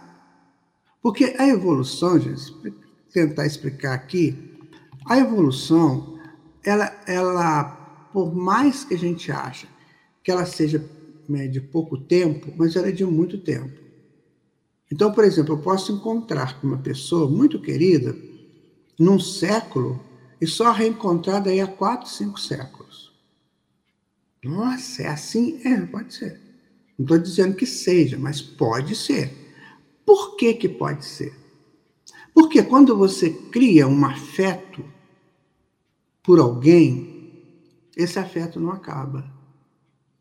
Porque 1.02 1.36
a 1.38 1.48
evolução, 1.48 2.20
gente, 2.20 2.54
tentar 3.12 3.46
explicar 3.46 3.94
aqui, 3.94 4.58
a 5.06 5.18
evolução, 5.18 6.20
ela, 6.64 6.94
ela, 7.08 7.64
por 8.12 8.36
mais 8.36 8.84
que 8.84 8.94
a 8.94 8.98
gente 8.98 9.32
ache 9.32 9.68
que 10.24 10.32
ela 10.32 10.46
seja 10.46 10.84
né, 11.30 11.48
de 11.48 11.62
pouco 11.62 11.98
tempo, 11.98 12.52
mas 12.58 12.76
ela 12.76 12.90
é 12.90 12.92
de 12.92 13.06
muito 13.06 13.38
tempo. 13.38 13.80
Então, 14.92 15.12
por 15.12 15.24
exemplo, 15.24 15.56
eu 15.56 15.60
posso 15.60 15.92
encontrar 15.92 16.60
com 16.60 16.68
uma 16.68 16.78
pessoa 16.78 17.30
muito 17.30 17.62
querida 17.62 18.16
num 19.00 19.20
século 19.20 20.00
e 20.40 20.48
só 20.48 20.72
reencontrar 20.72 21.42
daí 21.42 21.60
a 21.60 21.68
quatro, 21.68 22.10
cinco 22.10 22.40
séculos. 22.40 23.12
Nossa, 24.44 25.04
é 25.04 25.08
assim? 25.08 25.60
É, 25.66 25.80
pode 25.86 26.14
ser. 26.14 26.47
Não 26.98 27.04
estou 27.06 27.20
dizendo 27.20 27.56
que 27.56 27.66
seja, 27.66 28.18
mas 28.18 28.42
pode 28.42 28.96
ser. 28.96 29.32
Por 30.06 30.36
que, 30.36 30.54
que 30.54 30.68
pode 30.68 31.06
ser? 31.06 31.34
Porque 32.34 32.64
quando 32.64 32.98
você 32.98 33.30
cria 33.30 33.88
um 33.88 34.06
afeto 34.06 34.84
por 36.24 36.40
alguém, 36.40 37.44
esse 37.96 38.18
afeto 38.18 38.60
não 38.60 38.72
acaba. 38.72 39.30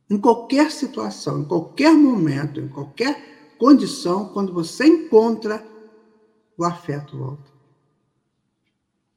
Em 0.09 0.19
qualquer 0.19 0.71
situação, 0.71 1.41
em 1.41 1.45
qualquer 1.45 1.93
momento, 1.95 2.61
em 2.61 2.69
qualquer 2.69 3.55
condição, 3.59 4.29
quando 4.29 4.53
você 4.53 4.87
encontra, 4.87 5.65
o 6.57 6.65
afeto 6.65 7.17
volta. 7.17 7.51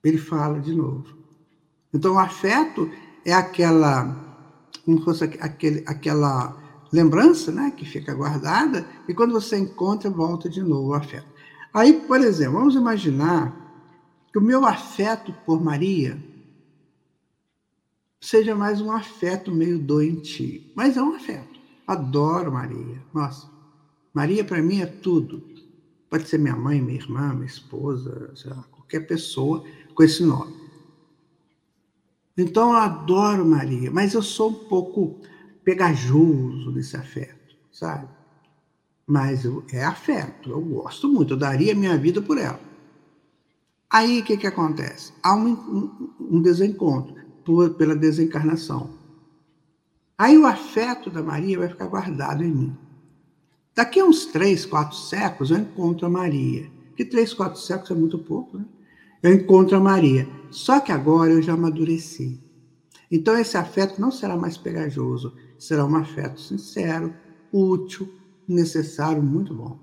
Ele 0.03 0.17
fala 0.17 0.59
de 0.59 0.73
novo. 0.73 1.17
Então, 1.93 2.15
o 2.15 2.19
afeto 2.19 2.89
é 3.25 3.33
aquela, 3.33 4.15
como 4.85 5.01
fosse 5.01 5.23
aquele, 5.23 5.83
aquela 5.87 6.57
lembrança, 6.91 7.51
né, 7.51 7.71
que 7.75 7.85
fica 7.85 8.13
guardada, 8.13 8.85
e 9.07 9.13
quando 9.13 9.33
você 9.33 9.57
encontra, 9.57 10.09
volta 10.09 10.49
de 10.49 10.61
novo 10.61 10.89
o 10.89 10.93
afeto. 10.93 11.27
Aí, 11.73 11.93
por 11.93 12.19
exemplo, 12.19 12.59
vamos 12.59 12.75
imaginar 12.75 13.55
que 14.31 14.39
o 14.39 14.41
meu 14.41 14.65
afeto 14.65 15.33
por 15.45 15.63
Maria 15.63 16.17
seja 18.19 18.55
mais 18.55 18.81
um 18.81 18.91
afeto 18.91 19.51
meio 19.51 19.79
doentio, 19.79 20.63
mas 20.75 20.97
é 20.97 21.01
um 21.01 21.15
afeto. 21.15 21.59
Adoro 21.87 22.51
Maria. 22.51 23.01
Nossa, 23.13 23.49
Maria 24.13 24.43
para 24.43 24.61
mim 24.61 24.81
é 24.81 24.85
tudo. 24.85 25.43
Pode 26.09 26.27
ser 26.27 26.39
minha 26.39 26.55
mãe, 26.55 26.81
minha 26.81 26.99
irmã, 26.99 27.33
minha 27.33 27.45
esposa, 27.45 28.33
lá, 28.45 28.63
qualquer 28.71 29.01
pessoa 29.01 29.63
com 29.93 30.03
esse 30.03 30.23
nome. 30.23 30.53
Então 32.35 32.71
eu 32.71 32.77
adoro 32.77 33.45
Maria, 33.45 33.91
mas 33.91 34.13
eu 34.13 34.23
sou 34.23 34.49
um 34.49 34.65
pouco 34.65 35.19
pegajoso 35.69 36.71
nesse 36.71 36.97
afeto, 36.97 37.55
sabe? 37.71 38.07
Mas 39.05 39.45
é 39.71 39.83
afeto, 39.83 40.49
eu 40.49 40.59
gosto 40.59 41.07
muito, 41.07 41.33
eu 41.33 41.37
daria 41.37 41.75
minha 41.75 41.95
vida 41.95 42.19
por 42.23 42.39
ela. 42.39 42.59
Aí 43.87 44.19
o 44.19 44.23
que, 44.23 44.35
que 44.35 44.47
acontece? 44.47 45.13
Há 45.21 45.35
um, 45.35 45.51
um, 45.51 46.09
um 46.19 46.41
desencontro 46.41 47.15
por, 47.45 47.69
pela 47.75 47.95
desencarnação. 47.95 48.89
Aí 50.17 50.39
o 50.39 50.47
afeto 50.47 51.11
da 51.11 51.21
Maria 51.21 51.59
vai 51.59 51.69
ficar 51.69 51.85
guardado 51.85 52.43
em 52.43 52.51
mim. 52.51 52.77
Daqui 53.75 53.99
a 53.99 54.05
uns 54.05 54.25
três, 54.25 54.65
quatro 54.65 54.97
séculos 54.97 55.51
eu 55.51 55.57
encontro 55.57 56.07
a 56.07 56.09
Maria. 56.09 56.67
Que 56.95 57.05
três, 57.05 57.31
quatro 57.31 57.59
séculos 57.59 57.91
é 57.91 57.95
muito 57.95 58.17
pouco, 58.17 58.57
né? 58.57 58.65
Eu 59.21 59.33
encontro 59.33 59.77
a 59.77 59.79
Maria. 59.79 60.27
Só 60.49 60.79
que 60.79 60.91
agora 60.91 61.31
eu 61.31 61.43
já 61.43 61.53
amadureci. 61.53 62.39
Então 63.11 63.37
esse 63.37 63.55
afeto 63.55 64.01
não 64.01 64.11
será 64.11 64.35
mais 64.35 64.57
pegajoso 64.57 65.33
será 65.59 65.85
um 65.85 65.95
afeto 65.95 66.39
sincero, 66.39 67.13
útil, 67.51 68.11
necessário, 68.47 69.21
muito 69.21 69.53
bom. 69.53 69.79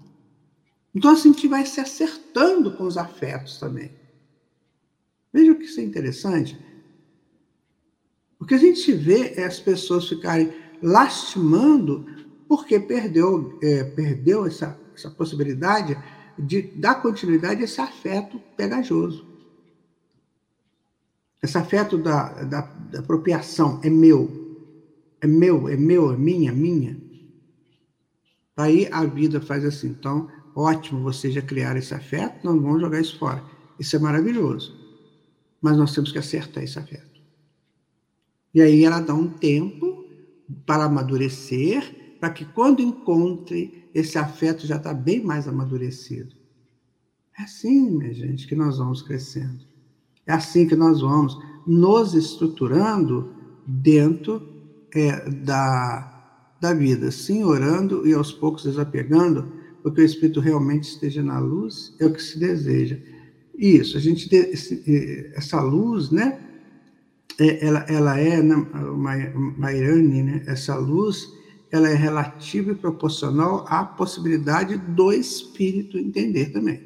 Então, 0.95 1.11
assim, 1.11 1.31
a 1.31 1.33
gente 1.33 1.47
vai 1.47 1.67
se 1.67 1.79
acertando 1.79 2.73
com 2.77 2.85
os 2.85 2.97
afetos 2.97 3.59
também. 3.59 3.93
Veja 5.33 5.55
que 5.55 5.65
isso 5.65 5.79
é 5.79 5.83
interessante. 5.83 6.59
O 8.41 8.47
que 8.47 8.55
a 8.55 8.59
gente 8.59 8.93
vê 8.93 9.35
é 9.37 9.45
as 9.45 9.61
pessoas 9.61 10.09
ficarem 10.09 10.53
lastimando 10.83 12.07
porque 12.49 12.79
perdeu, 12.81 13.59
é, 13.63 13.85
perdeu 13.85 14.47
essa, 14.47 14.79
essa 14.95 15.11
possibilidade 15.11 15.97
de 16.39 16.63
dar 16.63 16.97
continuidade 17.03 17.61
a 17.61 17.65
esse 17.65 17.81
afeto 17.81 18.39
pegajoso. 18.57 19.27
Esse 21.43 21.59
afeto 21.59 21.99
da, 21.99 22.43
da, 22.45 22.61
da 22.63 23.01
apropriação 23.01 23.81
é 23.83 23.91
meu, 23.91 24.46
é 25.21 25.27
meu, 25.27 25.69
é 25.69 25.77
meu, 25.77 26.13
é 26.13 26.17
minha, 26.17 26.53
minha. 26.53 27.01
Aí 28.57 28.89
a 28.91 29.05
vida 29.05 29.41
faz 29.41 29.65
assim, 29.65 29.89
então, 29.89 30.29
ótimo, 30.55 31.03
vocês 31.03 31.35
já 31.35 31.43
criaram 31.43 31.79
esse 31.79 31.95
afeto, 31.95 32.45
não 32.45 32.61
vamos 32.61 32.81
jogar 32.81 33.01
isso 33.01 33.19
fora. 33.19 33.45
Isso 33.79 33.95
é 33.97 33.99
maravilhoso. 33.99 34.75
Mas 35.61 35.77
nós 35.77 35.95
temos 35.95 36.13
que 36.13 36.19
acertar 36.19 36.65
esse 36.65 36.79
afeto. 36.79 37.21
E 38.55 38.63
aí 38.63 38.85
ela 38.85 39.01
dá 39.01 39.15
um 39.15 39.29
tempo 39.29 40.07
para 40.65 40.85
amadurecer, 40.85 42.17
para 42.19 42.31
que 42.31 42.45
quando 42.45 42.81
encontre, 42.81 43.85
esse 43.95 44.19
afeto 44.19 44.67
já 44.67 44.77
está 44.77 44.95
bem 44.95 45.23
mais 45.23 45.47
amadurecido. 45.47 46.35
É 47.39 47.43
assim, 47.43 47.91
minha 47.91 48.15
gente, 48.15 48.47
que 48.47 48.55
nós 48.55 48.79
vamos 48.79 49.03
crescendo. 49.03 49.65
É 50.27 50.33
assim 50.33 50.67
que 50.67 50.75
nós 50.75 51.03
vamos 51.03 51.39
nos 51.67 52.15
estruturando 52.15 53.35
dentro 53.67 54.56
é, 54.95 55.29
da, 55.31 56.55
da 56.61 56.75
vida, 56.75 57.11
sim, 57.11 57.45
orando 57.45 58.07
e 58.07 58.15
aos 58.15 58.33
poucos 58.33 58.65
desapegando, 58.65 59.53
porque 59.83 60.01
o 60.01 60.05
Espírito 60.05 60.41
realmente 60.41 60.85
esteja 60.85 61.23
na 61.23 61.39
luz, 61.39 61.95
é 62.01 62.07
o 62.07 62.13
que 62.13 62.23
se 62.23 62.39
deseja. 62.39 62.99
Isso, 63.57 63.97
a 63.97 64.01
gente, 64.01 64.29
essa 65.35 65.61
luz, 65.61 66.11
né, 66.11 66.41
é, 67.39 67.67
ela, 67.67 67.81
ela 67.89 68.19
é, 68.19 68.43
na 68.43 68.57
Mairane, 69.57 70.23
né, 70.23 70.45
essa 70.47 70.77
luz, 70.77 71.29
ela 71.71 71.89
é 71.89 71.95
relativa 71.95 72.73
e 72.73 72.75
proporcional 72.75 73.65
à 73.69 73.85
possibilidade 73.85 74.77
do 74.77 75.13
Espírito 75.13 75.99
entender 75.99 76.47
também. 76.53 76.81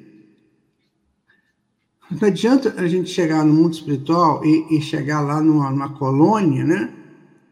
Não 2.11 2.27
adianta 2.27 2.75
a 2.77 2.89
gente 2.89 3.09
chegar 3.09 3.45
no 3.45 3.55
mundo 3.55 3.75
espiritual 3.75 4.45
e, 4.45 4.77
e 4.77 4.81
chegar 4.81 5.21
lá 5.21 5.41
numa, 5.41 5.71
numa 5.71 5.91
colônia, 5.97 6.65
né? 6.65 6.93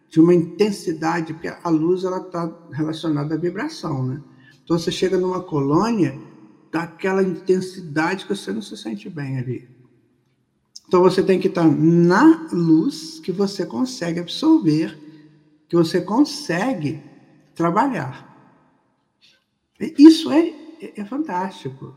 De 0.08 0.20
uma 0.20 0.34
intensidade, 0.34 1.34
porque 1.34 1.48
a 1.48 1.68
luz 1.68 2.04
ela 2.04 2.18
está 2.18 2.50
relacionada 2.72 3.34
à 3.34 3.38
vibração, 3.38 4.06
né? 4.06 4.22
Então 4.64 4.78
você 4.78 4.90
chega 4.90 5.18
numa 5.18 5.42
colônia 5.42 6.18
daquela 6.70 7.22
intensidade 7.22 8.26
que 8.26 8.34
você 8.34 8.52
não 8.52 8.62
se 8.62 8.76
sente 8.76 9.08
bem 9.08 9.38
ali. 9.38 9.68
Então 10.86 11.02
você 11.02 11.22
tem 11.22 11.38
que 11.38 11.48
estar 11.48 11.64
na 11.66 12.48
luz 12.52 13.20
que 13.20 13.32
você 13.32 13.66
consegue 13.66 14.20
absorver, 14.20 14.98
que 15.68 15.76
você 15.76 16.00
consegue 16.00 17.02
trabalhar. 17.54 18.26
Isso 19.98 20.30
é, 20.32 20.54
é 20.96 21.04
fantástico. 21.04 21.94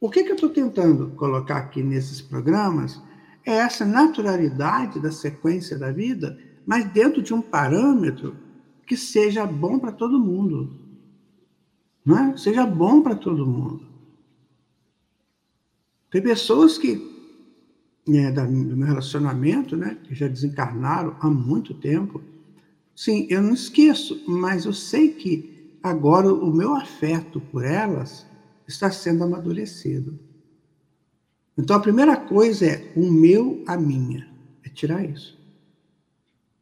O 0.00 0.10
que, 0.10 0.24
que 0.24 0.30
eu 0.30 0.34
estou 0.34 0.50
tentando 0.50 1.10
colocar 1.10 1.58
aqui 1.58 1.82
nesses 1.82 2.20
programas 2.20 3.00
é 3.44 3.52
essa 3.52 3.84
naturalidade 3.84 4.98
da 4.98 5.12
sequência 5.12 5.78
da 5.78 5.92
vida, 5.92 6.36
mas 6.66 6.84
dentro 6.84 7.22
de 7.22 7.32
um 7.32 7.40
parâmetro 7.40 8.36
que 8.84 8.96
seja 8.96 9.46
bom 9.46 9.78
para 9.78 9.92
todo 9.92 10.18
mundo. 10.18 10.76
Não 12.04 12.18
é? 12.18 12.36
Seja 12.36 12.66
bom 12.66 13.00
para 13.00 13.14
todo 13.14 13.46
mundo. 13.46 13.86
Tem 16.10 16.22
pessoas 16.22 16.76
que, 16.78 17.00
é, 18.08 18.30
do 18.30 18.76
meu 18.76 18.86
relacionamento, 18.86 19.76
né, 19.76 19.98
que 20.04 20.14
já 20.14 20.28
desencarnaram 20.28 21.16
há 21.20 21.28
muito 21.28 21.74
tempo. 21.74 22.22
Sim, 22.94 23.26
eu 23.28 23.42
não 23.42 23.54
esqueço, 23.54 24.24
mas 24.26 24.64
eu 24.64 24.72
sei 24.72 25.12
que 25.12 25.78
agora 25.82 26.32
o 26.32 26.52
meu 26.52 26.74
afeto 26.74 27.40
por 27.40 27.64
elas 27.64 28.26
está 28.66 28.90
sendo 28.90 29.24
amadurecido. 29.24 30.18
Então 31.58 31.76
a 31.76 31.80
primeira 31.80 32.16
coisa 32.16 32.66
é 32.66 32.92
o 32.96 33.10
meu, 33.10 33.62
a 33.66 33.76
minha. 33.76 34.28
É 34.64 34.68
tirar 34.68 35.04
isso. 35.04 35.35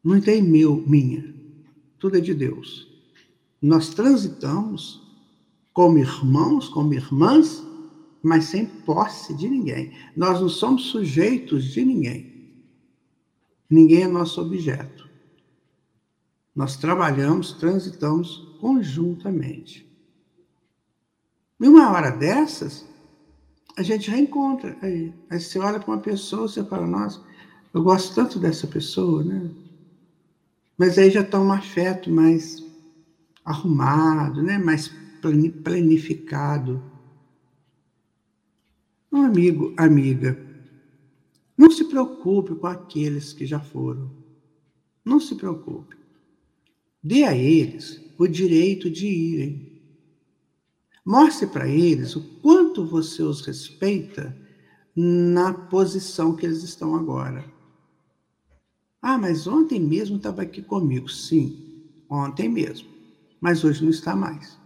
Não 0.04 0.20
tem 0.20 0.42
meu, 0.42 0.84
minha. 0.86 1.34
Tudo 1.98 2.18
é 2.18 2.20
de 2.20 2.34
Deus. 2.34 2.86
Nós 3.60 3.88
transitamos 3.88 5.02
como 5.72 5.98
irmãos, 5.98 6.68
como 6.68 6.92
irmãs, 6.92 7.64
mas 8.22 8.44
sem 8.44 8.66
posse 8.66 9.34
de 9.34 9.48
ninguém. 9.48 9.92
Nós 10.14 10.40
não 10.40 10.48
somos 10.48 10.86
sujeitos 10.86 11.64
de 11.64 11.84
ninguém. 11.84 12.34
Ninguém 13.68 14.02
é 14.02 14.08
nosso 14.08 14.40
objeto. 14.40 15.08
Nós 16.54 16.76
trabalhamos, 16.76 17.52
transitamos 17.52 18.56
conjuntamente. 18.60 19.90
E 21.60 21.66
uma 21.66 21.90
hora 21.90 22.10
dessas, 22.10 22.86
a 23.76 23.82
gente 23.82 24.10
reencontra 24.10 24.76
aí. 24.82 25.12
Aí 25.30 25.40
você 25.40 25.58
olha 25.58 25.80
para 25.80 25.90
uma 25.90 26.00
pessoa, 26.00 26.46
você 26.46 26.62
fala, 26.62 26.86
nossa, 26.86 27.24
eu 27.72 27.82
gosto 27.82 28.14
tanto 28.14 28.38
dessa 28.38 28.66
pessoa, 28.66 29.24
né? 29.24 29.50
Mas 30.76 30.98
aí 30.98 31.10
já 31.10 31.20
está 31.20 31.40
um 31.40 31.52
afeto 31.52 32.10
mais 32.10 32.62
arrumado, 33.44 34.42
né? 34.42 34.58
mais 34.58 34.90
planificado. 35.62 36.82
Um 39.12 39.22
amigo, 39.22 39.72
amiga, 39.76 40.36
não 41.56 41.70
se 41.70 41.84
preocupe 41.84 42.54
com 42.56 42.66
aqueles 42.66 43.32
que 43.32 43.46
já 43.46 43.60
foram. 43.60 44.10
Não 45.04 45.20
se 45.20 45.34
preocupe. 45.36 45.96
Dê 47.02 47.24
a 47.24 47.36
eles 47.36 48.00
o 48.18 48.26
direito 48.26 48.90
de 48.90 49.06
irem. 49.06 49.74
Mostre 51.04 51.46
para 51.46 51.68
eles 51.68 52.16
o 52.16 52.22
quanto 52.40 52.84
você 52.84 53.22
os 53.22 53.42
respeita 53.42 54.36
na 54.96 55.52
posição 55.52 56.34
que 56.34 56.46
eles 56.46 56.62
estão 56.62 56.96
agora. 56.96 57.44
Ah, 59.06 59.18
mas 59.18 59.46
ontem 59.46 59.78
mesmo 59.78 60.16
estava 60.16 60.40
aqui 60.40 60.62
comigo. 60.62 61.10
Sim, 61.10 61.84
ontem 62.08 62.48
mesmo. 62.48 62.88
Mas 63.38 63.62
hoje 63.62 63.82
não 63.84 63.90
está 63.90 64.16
mais. 64.16 64.58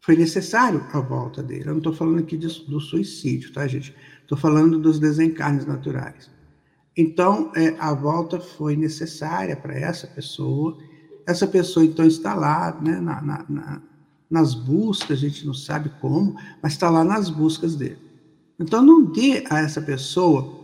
Foi 0.00 0.16
necessário 0.16 0.84
a 0.92 0.98
volta 0.98 1.44
dele. 1.44 1.68
Eu 1.68 1.74
não 1.74 1.78
estou 1.78 1.92
falando 1.92 2.18
aqui 2.18 2.36
do 2.36 2.80
suicídio, 2.80 3.52
tá, 3.52 3.68
gente? 3.68 3.94
Estou 4.22 4.36
falando 4.36 4.80
dos 4.80 4.98
desencarnes 4.98 5.64
naturais. 5.64 6.28
Então, 6.96 7.52
é, 7.54 7.76
a 7.78 7.94
volta 7.94 8.40
foi 8.40 8.74
necessária 8.74 9.54
para 9.54 9.78
essa 9.78 10.08
pessoa. 10.08 10.76
Essa 11.28 11.46
pessoa, 11.46 11.86
então, 11.86 12.04
está 12.04 12.34
lá, 12.34 12.76
né, 12.82 13.00
na, 13.00 13.22
na, 13.22 13.46
na 13.48 13.82
nas 14.28 14.54
buscas, 14.54 15.18
a 15.18 15.20
gente 15.20 15.44
não 15.44 15.54
sabe 15.54 15.90
como, 16.00 16.36
mas 16.62 16.72
está 16.72 16.88
lá 16.88 17.02
nas 17.02 17.28
buscas 17.28 17.74
dele. 17.74 17.98
Então 18.58 18.80
não 18.80 19.04
dê 19.04 19.44
a 19.50 19.58
essa 19.58 19.82
pessoa 19.82 20.59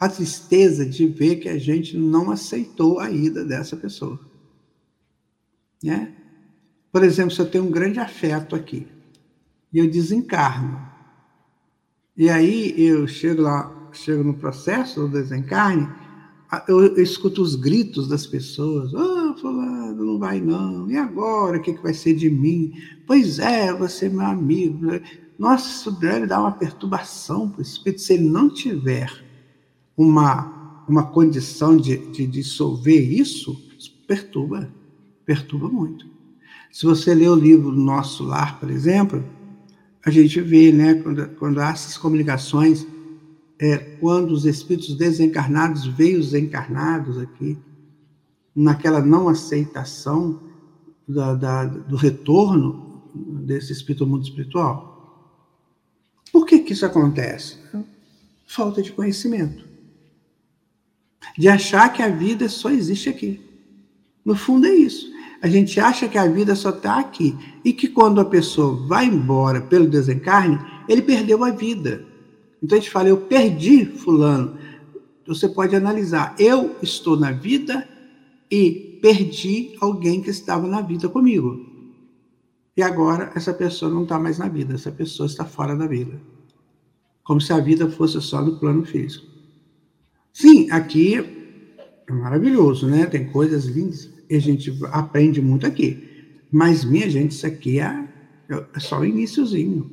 a 0.00 0.08
tristeza 0.08 0.86
de 0.86 1.06
ver 1.06 1.36
que 1.36 1.48
a 1.48 1.58
gente 1.58 1.94
não 1.98 2.30
aceitou 2.30 2.98
a 2.98 3.10
ida 3.10 3.44
dessa 3.44 3.76
pessoa. 3.76 4.18
Né? 5.84 6.14
Por 6.90 7.04
exemplo, 7.04 7.30
se 7.30 7.40
eu 7.40 7.50
tenho 7.50 7.64
um 7.64 7.70
grande 7.70 8.00
afeto 8.00 8.56
aqui 8.56 8.86
e 9.70 9.78
eu 9.78 9.90
desencarno, 9.90 10.80
e 12.16 12.30
aí 12.30 12.74
eu 12.80 13.06
chego 13.06 13.42
lá, 13.42 13.90
chego 13.92 14.24
no 14.24 14.32
processo 14.34 15.02
do 15.02 15.08
desencarne, 15.08 15.86
eu, 16.66 16.96
escuto 16.96 17.42
os 17.42 17.54
gritos 17.54 18.08
das 18.08 18.26
pessoas, 18.26 18.92
ah, 18.94 19.32
oh, 19.34 19.38
fulano, 19.38 20.04
não 20.04 20.18
vai 20.18 20.40
não, 20.40 20.90
e 20.90 20.96
agora, 20.96 21.58
o 21.58 21.62
que, 21.62 21.74
que 21.74 21.82
vai 21.82 21.94
ser 21.94 22.14
de 22.14 22.28
mim? 22.28 22.72
Pois 23.06 23.38
é, 23.38 23.72
você 23.72 24.06
é 24.06 24.08
meu 24.08 24.22
amigo. 24.22 24.88
Nossa, 25.38 25.68
isso 25.68 25.92
deve 25.92 26.26
dar 26.26 26.40
uma 26.40 26.52
perturbação 26.52 27.48
para 27.48 27.60
o 27.60 27.62
espírito, 27.62 28.00
se 28.00 28.14
ele 28.14 28.28
não 28.28 28.52
tiver 28.52 29.29
uma, 30.02 30.82
uma 30.88 31.02
condição 31.02 31.76
de, 31.76 31.98
de 32.10 32.26
dissolver 32.26 33.12
isso, 33.12 33.54
perturba, 34.06 34.72
perturba 35.26 35.68
muito. 35.68 36.06
Se 36.72 36.86
você 36.86 37.14
ler 37.14 37.28
o 37.28 37.34
livro 37.34 37.70
Nosso 37.70 38.24
Lar, 38.24 38.58
por 38.58 38.70
exemplo, 38.70 39.22
a 40.02 40.10
gente 40.10 40.40
vê, 40.40 40.72
né, 40.72 40.94
quando, 40.94 41.28
quando 41.36 41.60
há 41.60 41.68
essas 41.68 41.98
comunicações 41.98 42.86
é, 43.58 43.76
quando 43.76 44.30
os 44.30 44.46
espíritos 44.46 44.94
desencarnados 44.94 45.86
veem 45.86 46.16
os 46.16 46.32
encarnados 46.32 47.18
aqui, 47.18 47.58
naquela 48.56 49.02
não 49.02 49.28
aceitação 49.28 50.40
da, 51.06 51.34
da, 51.34 51.66
do 51.66 51.96
retorno 51.96 53.02
desse 53.14 53.70
espírito 53.70 54.04
ao 54.04 54.08
mundo 54.08 54.22
espiritual. 54.22 55.44
Por 56.32 56.46
que, 56.46 56.60
que 56.60 56.72
isso 56.72 56.86
acontece? 56.86 57.58
Falta 58.46 58.80
de 58.80 58.92
conhecimento. 58.92 59.69
De 61.36 61.48
achar 61.48 61.92
que 61.92 62.02
a 62.02 62.08
vida 62.08 62.48
só 62.48 62.70
existe 62.70 63.08
aqui. 63.08 63.40
No 64.24 64.34
fundo 64.34 64.66
é 64.66 64.74
isso. 64.74 65.10
A 65.42 65.48
gente 65.48 65.80
acha 65.80 66.08
que 66.08 66.18
a 66.18 66.26
vida 66.26 66.54
só 66.54 66.70
está 66.70 66.98
aqui. 66.98 67.36
E 67.64 67.72
que 67.72 67.88
quando 67.88 68.20
a 68.20 68.24
pessoa 68.24 68.86
vai 68.86 69.06
embora 69.06 69.60
pelo 69.60 69.86
desencarne, 69.86 70.58
ele 70.88 71.02
perdeu 71.02 71.44
a 71.44 71.50
vida. 71.50 72.04
Então 72.62 72.76
a 72.76 72.80
gente 72.80 72.90
fala, 72.90 73.08
eu 73.08 73.16
perdi 73.16 73.84
fulano. 73.84 74.58
Você 75.26 75.48
pode 75.48 75.76
analisar, 75.76 76.34
eu 76.38 76.76
estou 76.82 77.16
na 77.16 77.30
vida 77.30 77.88
e 78.50 78.98
perdi 79.00 79.76
alguém 79.80 80.20
que 80.20 80.30
estava 80.30 80.66
na 80.66 80.80
vida 80.80 81.08
comigo. 81.08 81.66
E 82.76 82.82
agora 82.82 83.30
essa 83.34 83.54
pessoa 83.54 83.90
não 83.92 84.02
está 84.02 84.18
mais 84.18 84.38
na 84.38 84.48
vida, 84.48 84.74
essa 84.74 84.90
pessoa 84.90 85.26
está 85.26 85.44
fora 85.44 85.76
da 85.76 85.86
vida. 85.86 86.20
Como 87.22 87.40
se 87.40 87.52
a 87.52 87.60
vida 87.60 87.88
fosse 87.88 88.20
só 88.20 88.42
no 88.42 88.58
plano 88.58 88.84
físico. 88.84 89.29
Sim, 90.32 90.70
aqui 90.70 91.16
é 91.16 92.12
maravilhoso, 92.12 92.86
né? 92.86 93.06
Tem 93.06 93.30
coisas 93.30 93.66
lindas 93.66 94.10
e 94.28 94.36
a 94.36 94.40
gente 94.40 94.76
aprende 94.92 95.40
muito 95.40 95.66
aqui. 95.66 96.08
Mas, 96.50 96.84
minha 96.84 97.08
gente, 97.08 97.32
isso 97.32 97.46
aqui 97.46 97.80
é, 97.80 98.08
é 98.74 98.80
só 98.80 99.00
o 99.00 99.04
iníciozinho. 99.04 99.90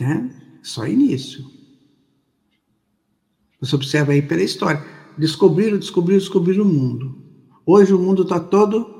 Né? 0.00 0.30
Só 0.62 0.86
início. 0.86 1.44
Você 3.60 3.74
observa 3.74 4.12
aí 4.12 4.22
pela 4.22 4.42
história. 4.42 4.84
Descobriram, 5.16 5.78
descobriram, 5.78 6.18
descobriram 6.18 6.64
o 6.64 6.68
mundo. 6.72 7.18
Hoje 7.66 7.92
o 7.92 7.98
mundo 7.98 8.22
está 8.22 8.38
todo 8.38 8.98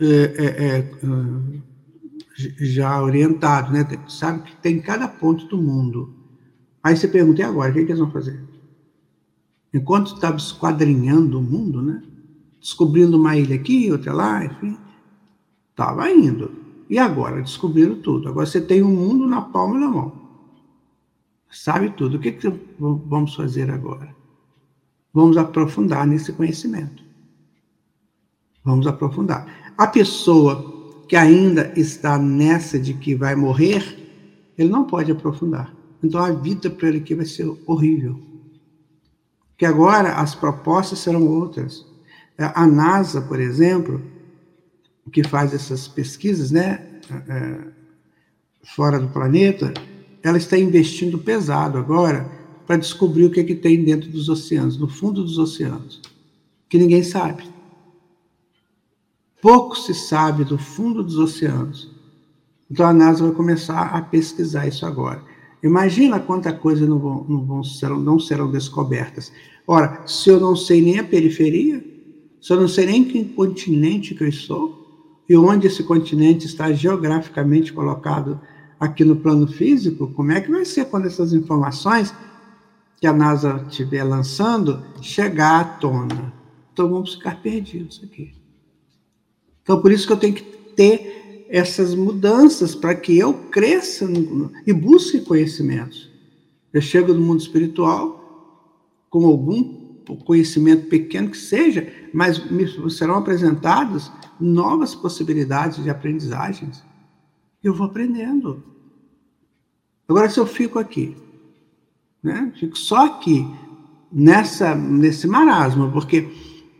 é, 0.00 0.06
é, 0.06 0.78
é, 0.78 1.00
já 2.58 3.02
orientado, 3.02 3.72
né? 3.72 3.86
Sabe 4.08 4.42
que 4.42 4.56
tem 4.56 4.80
cada 4.80 5.06
ponto 5.06 5.46
do 5.46 5.58
mundo. 5.58 6.14
Aí 6.82 6.96
você 6.96 7.06
pergunta, 7.06 7.42
e 7.42 7.44
agora? 7.44 7.70
O 7.70 7.74
que, 7.74 7.84
que 7.84 7.92
eles 7.92 8.00
vão 8.00 8.10
fazer? 8.10 8.42
Enquanto 9.72 10.14
estava 10.14 10.36
esquadrinhando 10.36 11.38
o 11.38 11.42
mundo, 11.42 11.80
né? 11.80 12.02
Descobrindo 12.60 13.16
uma 13.16 13.36
ilha 13.36 13.56
aqui, 13.56 13.90
outra 13.90 14.12
lá, 14.12 14.44
enfim, 14.44 14.76
estava 15.70 16.10
indo. 16.10 16.52
E 16.88 16.98
agora? 16.98 17.40
Descobriram 17.40 17.96
tudo. 17.96 18.28
Agora 18.28 18.46
você 18.46 18.60
tem 18.60 18.82
o 18.82 18.88
um 18.88 18.94
mundo 18.94 19.26
na 19.26 19.40
palma 19.40 19.78
da 19.78 19.88
mão 19.88 20.20
sabe 21.50 21.90
tudo. 21.90 22.16
O 22.16 22.20
que, 22.20 22.32
que 22.32 22.48
vamos 22.78 23.34
fazer 23.34 23.70
agora? 23.70 24.14
Vamos 25.12 25.36
aprofundar 25.36 26.06
nesse 26.06 26.32
conhecimento. 26.32 27.02
Vamos 28.64 28.86
aprofundar. 28.86 29.72
A 29.76 29.86
pessoa 29.86 31.02
que 31.08 31.16
ainda 31.16 31.72
está 31.76 32.16
nessa 32.16 32.78
de 32.78 32.94
que 32.94 33.14
vai 33.14 33.34
morrer, 33.34 33.98
ele 34.56 34.68
não 34.68 34.84
pode 34.84 35.10
aprofundar. 35.10 35.74
Então 36.02 36.22
a 36.22 36.30
vida 36.30 36.70
para 36.70 36.88
ele 36.88 36.98
aqui 36.98 37.14
vai 37.14 37.26
ser 37.26 37.52
horrível. 37.66 38.20
Que 39.60 39.66
agora 39.66 40.14
as 40.14 40.34
propostas 40.34 41.00
serão 41.00 41.28
outras. 41.28 41.84
A 42.38 42.66
NASA, 42.66 43.20
por 43.20 43.38
exemplo, 43.38 44.00
que 45.12 45.22
faz 45.22 45.52
essas 45.52 45.86
pesquisas, 45.86 46.50
né? 46.50 46.82
É, 47.28 47.58
fora 48.74 48.98
do 48.98 49.08
planeta, 49.08 49.74
ela 50.22 50.38
está 50.38 50.56
investindo 50.56 51.18
pesado 51.18 51.76
agora 51.76 52.26
para 52.66 52.78
descobrir 52.78 53.26
o 53.26 53.30
que, 53.30 53.40
é 53.40 53.44
que 53.44 53.54
tem 53.54 53.84
dentro 53.84 54.08
dos 54.08 54.30
oceanos, 54.30 54.78
no 54.78 54.88
fundo 54.88 55.22
dos 55.22 55.36
oceanos, 55.36 56.00
que 56.66 56.78
ninguém 56.78 57.02
sabe. 57.02 57.44
Pouco 59.42 59.76
se 59.76 59.92
sabe 59.92 60.42
do 60.42 60.56
fundo 60.56 61.04
dos 61.04 61.18
oceanos. 61.18 61.90
Então 62.70 62.86
a 62.86 62.94
NASA 62.94 63.26
vai 63.26 63.34
começar 63.34 63.94
a 63.94 64.00
pesquisar 64.00 64.66
isso 64.66 64.86
agora. 64.86 65.22
Imagina 65.62 66.18
quanta 66.18 66.52
coisa 66.52 66.86
não, 66.86 66.98
vão, 66.98 67.26
não, 67.28 67.44
vão 67.44 67.64
serão, 67.64 68.00
não 68.00 68.18
serão 68.18 68.50
descobertas. 68.50 69.30
Ora, 69.66 70.02
se 70.06 70.30
eu 70.30 70.40
não 70.40 70.56
sei 70.56 70.80
nem 70.80 70.98
a 70.98 71.04
periferia, 71.04 71.84
se 72.40 72.52
eu 72.52 72.60
não 72.60 72.68
sei 72.68 72.86
nem 72.86 73.04
que 73.04 73.22
continente 73.24 74.14
que 74.14 74.24
eu 74.24 74.28
estou, 74.28 74.80
e 75.28 75.36
onde 75.36 75.66
esse 75.66 75.84
continente 75.84 76.46
está 76.46 76.72
geograficamente 76.72 77.72
colocado 77.72 78.40
aqui 78.80 79.04
no 79.04 79.14
plano 79.14 79.46
físico, 79.46 80.08
como 80.08 80.32
é 80.32 80.40
que 80.40 80.50
vai 80.50 80.64
ser 80.64 80.86
quando 80.86 81.06
essas 81.06 81.32
informações 81.32 82.12
que 82.98 83.06
a 83.06 83.12
NASA 83.12 83.64
estiver 83.68 84.02
lançando 84.02 84.82
chegar 85.00 85.60
à 85.60 85.64
tona? 85.64 86.32
Então 86.72 86.88
vamos 86.88 87.14
ficar 87.14 87.40
perdidos 87.42 88.00
aqui. 88.02 88.32
Então 89.62 89.80
por 89.80 89.92
isso 89.92 90.06
que 90.06 90.12
eu 90.12 90.16
tenho 90.16 90.34
que 90.34 90.42
ter 90.74 91.19
essas 91.50 91.96
mudanças 91.96 92.76
para 92.76 92.94
que 92.94 93.18
eu 93.18 93.34
cresça 93.50 94.06
no, 94.06 94.52
e 94.64 94.72
busque 94.72 95.20
conhecimentos. 95.20 96.08
Eu 96.72 96.80
chego 96.80 97.12
no 97.12 97.20
mundo 97.20 97.40
espiritual 97.40 98.20
com 99.10 99.26
algum 99.26 99.80
conhecimento 100.24 100.88
pequeno 100.88 101.28
que 101.30 101.36
seja, 101.36 101.92
mas 102.14 102.38
me 102.50 102.66
serão 102.88 103.16
apresentadas 103.16 104.10
novas 104.40 104.94
possibilidades 104.94 105.82
de 105.82 105.90
aprendizagens. 105.90 106.84
Eu 107.62 107.74
vou 107.74 107.86
aprendendo. 107.86 108.62
Agora, 110.08 110.30
se 110.30 110.38
eu 110.38 110.46
fico 110.46 110.78
aqui, 110.78 111.16
né? 112.22 112.52
fico 112.58 112.78
só 112.78 113.06
aqui, 113.06 113.44
nessa, 114.10 114.74
nesse 114.74 115.26
marasmo, 115.26 115.90
porque 115.90 116.28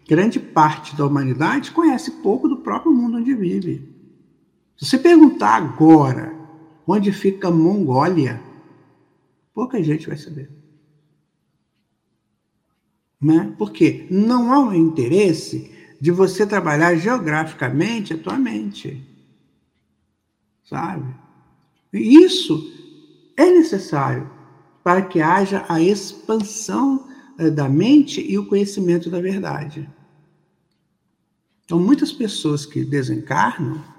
grande 0.09 0.39
parte 0.39 0.97
da 0.97 1.07
humanidade 1.07 1.73
conhece 1.73 2.11
pouco 2.23 2.49
do 2.49 2.59
próprio 2.59 2.93
mundo 2.93 3.19
onde 3.19 3.35
vive. 3.35 4.00
Se 4.81 4.87
você 4.87 4.99
perguntar 4.99 5.57
agora 5.57 6.35
onde 6.87 7.13
fica 7.13 7.49
a 7.49 7.51
Mongólia, 7.51 8.41
pouca 9.53 9.83
gente 9.83 10.09
vai 10.09 10.17
saber. 10.17 10.51
Né? 13.21 13.55
Porque 13.59 14.07
não 14.11 14.51
há 14.51 14.59
um 14.59 14.73
interesse 14.73 15.71
de 16.01 16.11
você 16.11 16.47
trabalhar 16.47 16.95
geograficamente 16.97 18.15
a 18.15 18.19
tua 18.19 18.39
mente. 18.39 19.07
Sabe? 20.65 21.15
E 21.93 22.25
isso 22.25 22.73
é 23.37 23.51
necessário 23.51 24.31
para 24.83 25.03
que 25.03 25.21
haja 25.21 25.63
a 25.69 25.79
expansão 25.79 27.07
eh, 27.39 27.51
da 27.51 27.69
mente 27.69 28.23
e 28.23 28.39
o 28.39 28.47
conhecimento 28.47 29.11
da 29.11 29.21
verdade. 29.21 29.87
Então, 31.67 31.79
muitas 31.79 32.11
pessoas 32.11 32.65
que 32.65 32.83
desencarnam 32.83 33.90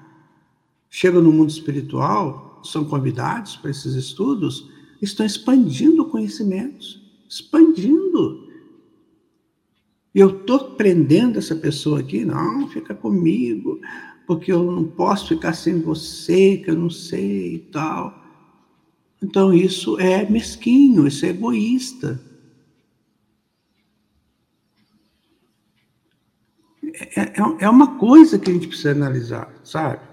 chegam 0.91 1.21
no 1.21 1.31
mundo 1.31 1.49
espiritual, 1.49 2.61
são 2.63 2.83
convidados 2.83 3.55
para 3.55 3.71
esses 3.71 3.95
estudos, 3.95 4.69
estão 5.01 5.25
expandindo 5.25 6.05
conhecimentos, 6.05 7.01
expandindo. 7.27 8.47
Eu 10.13 10.41
estou 10.41 10.75
prendendo 10.75 11.39
essa 11.39 11.55
pessoa 11.55 12.01
aqui, 12.01 12.25
não, 12.25 12.67
fica 12.67 12.93
comigo, 12.93 13.79
porque 14.27 14.51
eu 14.51 14.69
não 14.69 14.83
posso 14.83 15.29
ficar 15.29 15.53
sem 15.53 15.81
você, 15.81 16.57
que 16.57 16.69
eu 16.69 16.75
não 16.75 16.89
sei 16.89 17.55
e 17.55 17.59
tal. 17.59 18.21
Então 19.23 19.53
isso 19.53 19.97
é 19.97 20.29
mesquinho, 20.29 21.07
isso 21.07 21.25
é 21.25 21.29
egoísta. 21.29 22.21
É, 27.15 27.21
é, 27.21 27.33
é 27.59 27.69
uma 27.69 27.97
coisa 27.97 28.37
que 28.37 28.51
a 28.51 28.53
gente 28.53 28.67
precisa 28.67 28.91
analisar, 28.91 29.49
sabe? 29.63 30.10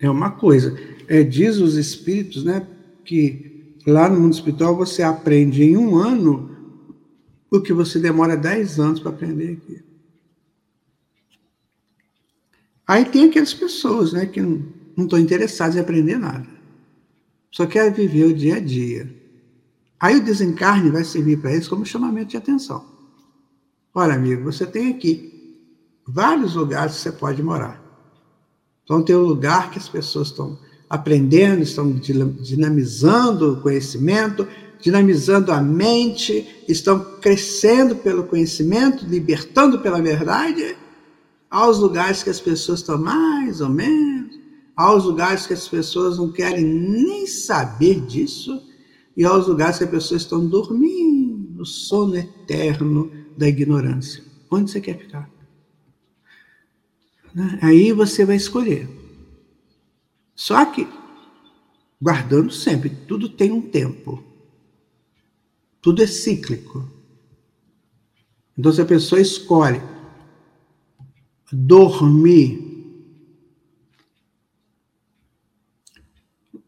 É 0.00 0.08
uma 0.08 0.30
coisa. 0.30 0.76
É, 1.06 1.22
diz 1.22 1.58
os 1.58 1.76
espíritos, 1.76 2.42
né, 2.42 2.66
que 3.04 3.74
lá 3.86 4.08
no 4.08 4.20
mundo 4.20 4.32
espiritual 4.32 4.74
você 4.74 5.02
aprende 5.02 5.62
em 5.62 5.76
um 5.76 5.96
ano 5.96 6.50
o 7.50 7.60
que 7.60 7.72
você 7.72 7.98
demora 7.98 8.36
10 8.36 8.78
anos 8.78 9.00
para 9.00 9.10
aprender 9.10 9.52
aqui. 9.52 9.82
Aí 12.86 13.04
tem 13.04 13.28
aquelas 13.28 13.52
pessoas 13.52 14.12
né, 14.12 14.26
que 14.26 14.40
não 14.40 14.64
estão 15.04 15.18
interessadas 15.18 15.76
em 15.76 15.80
aprender 15.80 16.18
nada. 16.18 16.46
Só 17.50 17.66
querem 17.66 17.92
viver 17.92 18.24
o 18.24 18.34
dia 18.34 18.56
a 18.56 18.60
dia. 18.60 19.14
Aí 19.98 20.16
o 20.16 20.24
desencarne 20.24 20.90
vai 20.90 21.04
servir 21.04 21.38
para 21.38 21.52
eles 21.52 21.68
como 21.68 21.84
chamamento 21.84 22.30
de 22.30 22.36
atenção. 22.36 22.84
Olha, 23.94 24.14
amigo, 24.14 24.44
você 24.44 24.64
tem 24.64 24.88
aqui 24.88 25.58
vários 26.06 26.54
lugares 26.54 26.94
que 26.94 27.00
você 27.00 27.12
pode 27.12 27.42
morar. 27.42 27.89
Então 28.90 29.02
tem 29.02 29.14
um 29.14 29.22
lugar 29.22 29.70
que 29.70 29.78
as 29.78 29.88
pessoas 29.88 30.30
estão 30.30 30.58
aprendendo, 30.88 31.62
estão 31.62 31.92
dinamizando 31.92 33.52
o 33.52 33.60
conhecimento, 33.60 34.48
dinamizando 34.80 35.52
a 35.52 35.62
mente, 35.62 36.44
estão 36.66 36.98
crescendo 37.20 37.94
pelo 37.94 38.24
conhecimento, 38.24 39.06
libertando 39.06 39.78
pela 39.78 40.02
verdade, 40.02 40.76
aos 41.48 41.78
lugares 41.78 42.24
que 42.24 42.30
as 42.30 42.40
pessoas 42.40 42.80
estão 42.80 42.98
mais 42.98 43.60
ou 43.60 43.68
menos, 43.68 44.36
aos 44.74 45.04
lugares 45.04 45.46
que 45.46 45.52
as 45.54 45.68
pessoas 45.68 46.18
não 46.18 46.32
querem 46.32 46.64
nem 46.64 47.28
saber 47.28 48.00
disso, 48.00 48.60
e 49.16 49.24
aos 49.24 49.46
lugares 49.46 49.78
que 49.78 49.84
as 49.84 49.90
pessoas 49.90 50.22
estão 50.22 50.44
dormindo, 50.44 51.64
sono 51.64 52.16
eterno 52.16 53.08
da 53.38 53.46
ignorância. 53.46 54.24
Onde 54.50 54.68
você 54.68 54.80
quer 54.80 54.98
ficar? 54.98 55.30
Né? 57.34 57.58
Aí 57.62 57.92
você 57.92 58.24
vai 58.24 58.36
escolher. 58.36 58.88
Só 60.34 60.64
que, 60.64 60.88
guardando 62.00 62.50
sempre, 62.50 62.90
tudo 62.90 63.28
tem 63.28 63.52
um 63.52 63.60
tempo. 63.60 64.24
Tudo 65.80 66.02
é 66.02 66.06
cíclico. 66.06 66.88
Então, 68.56 68.72
se 68.72 68.80
a 68.80 68.86
pessoa 68.86 69.20
escolhe 69.20 69.80
dormir, 71.52 72.70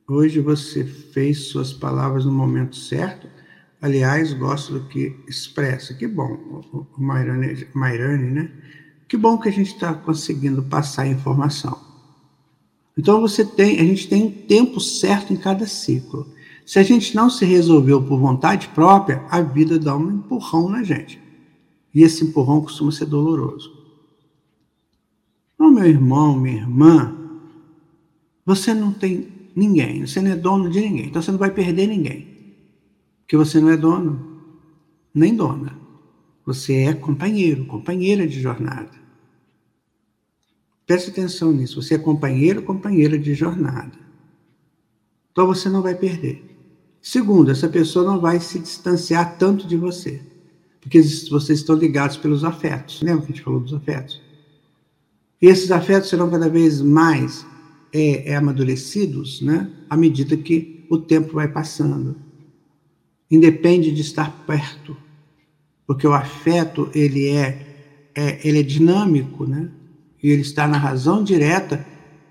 hoje 0.08 0.40
você 0.40 0.84
fez 0.84 1.48
suas 1.48 1.72
palavras 1.72 2.24
no 2.24 2.32
momento 2.32 2.76
certo. 2.76 3.28
Aliás, 3.80 4.32
gosto 4.32 4.78
do 4.78 4.88
que 4.88 5.18
expressa. 5.26 5.92
Que 5.94 6.06
bom, 6.06 6.34
o 6.72 7.02
Mairane, 7.02 7.66
Mairane 7.74 8.30
né? 8.30 8.52
Que 9.12 9.16
bom 9.18 9.36
que 9.36 9.46
a 9.46 9.52
gente 9.52 9.74
está 9.74 9.92
conseguindo 9.92 10.62
passar 10.62 11.02
a 11.02 11.06
informação. 11.06 11.78
Então 12.96 13.20
você 13.20 13.44
tem, 13.44 13.78
a 13.78 13.84
gente 13.84 14.08
tem 14.08 14.22
um 14.24 14.30
tempo 14.30 14.80
certo 14.80 15.34
em 15.34 15.36
cada 15.36 15.66
ciclo. 15.66 16.26
Se 16.64 16.78
a 16.78 16.82
gente 16.82 17.14
não 17.14 17.28
se 17.28 17.44
resolveu 17.44 18.02
por 18.02 18.18
vontade 18.18 18.68
própria, 18.68 19.22
a 19.28 19.42
vida 19.42 19.78
dá 19.78 19.94
um 19.94 20.10
empurrão 20.10 20.66
na 20.70 20.82
gente. 20.82 21.20
E 21.94 22.02
esse 22.02 22.24
empurrão 22.24 22.62
costuma 22.62 22.90
ser 22.90 23.04
doloroso. 23.04 23.70
Então, 25.56 25.70
meu 25.70 25.84
irmão, 25.84 26.34
minha 26.34 26.62
irmã, 26.62 27.14
você 28.46 28.72
não 28.72 28.94
tem 28.94 29.28
ninguém, 29.54 30.06
você 30.06 30.22
não 30.22 30.30
é 30.30 30.36
dono 30.36 30.70
de 30.70 30.80
ninguém, 30.80 31.08
então 31.08 31.20
você 31.20 31.30
não 31.30 31.38
vai 31.38 31.50
perder 31.50 31.86
ninguém. 31.86 32.28
Porque 33.20 33.36
você 33.36 33.60
não 33.60 33.68
é 33.68 33.76
dono, 33.76 34.40
nem 35.14 35.36
dona. 35.36 35.78
Você 36.46 36.76
é 36.76 36.94
companheiro, 36.94 37.66
companheira 37.66 38.26
de 38.26 38.40
jornada. 38.40 39.01
Preste 40.92 41.08
atenção 41.08 41.50
nisso. 41.50 41.80
Você 41.80 41.94
é 41.94 41.98
companheiro, 41.98 42.60
companheira 42.60 43.18
de 43.18 43.32
jornada. 43.32 43.92
Então 45.30 45.46
você 45.46 45.70
não 45.70 45.80
vai 45.80 45.94
perder. 45.94 46.44
Segundo, 47.00 47.50
essa 47.50 47.66
pessoa 47.66 48.04
não 48.04 48.20
vai 48.20 48.38
se 48.40 48.58
distanciar 48.58 49.38
tanto 49.38 49.66
de 49.66 49.74
você, 49.74 50.20
porque 50.82 51.00
vocês 51.00 51.60
estão 51.60 51.76
ligados 51.76 52.18
pelos 52.18 52.44
afetos. 52.44 53.00
Lembra 53.00 53.24
que 53.24 53.32
a 53.32 53.34
gente 53.34 53.42
falou 53.42 53.60
dos 53.60 53.72
afetos? 53.72 54.20
E 55.40 55.46
esses 55.46 55.70
afetos 55.70 56.10
serão 56.10 56.28
cada 56.28 56.50
vez 56.50 56.82
mais 56.82 57.46
é, 57.90 58.30
é, 58.30 58.36
amadurecidos, 58.36 59.40
né? 59.40 59.70
À 59.88 59.96
medida 59.96 60.36
que 60.36 60.84
o 60.90 60.98
tempo 60.98 61.32
vai 61.32 61.48
passando. 61.48 62.16
Independe 63.30 63.90
de 63.92 64.02
estar 64.02 64.30
perto, 64.46 64.94
porque 65.86 66.06
o 66.06 66.12
afeto 66.12 66.90
ele 66.94 67.28
é, 67.28 68.10
é 68.14 68.46
ele 68.46 68.60
é 68.60 68.62
dinâmico, 68.62 69.46
né? 69.46 69.70
E 70.22 70.30
ele 70.30 70.42
está 70.42 70.68
na 70.68 70.78
razão 70.78 71.22
direta 71.22 71.84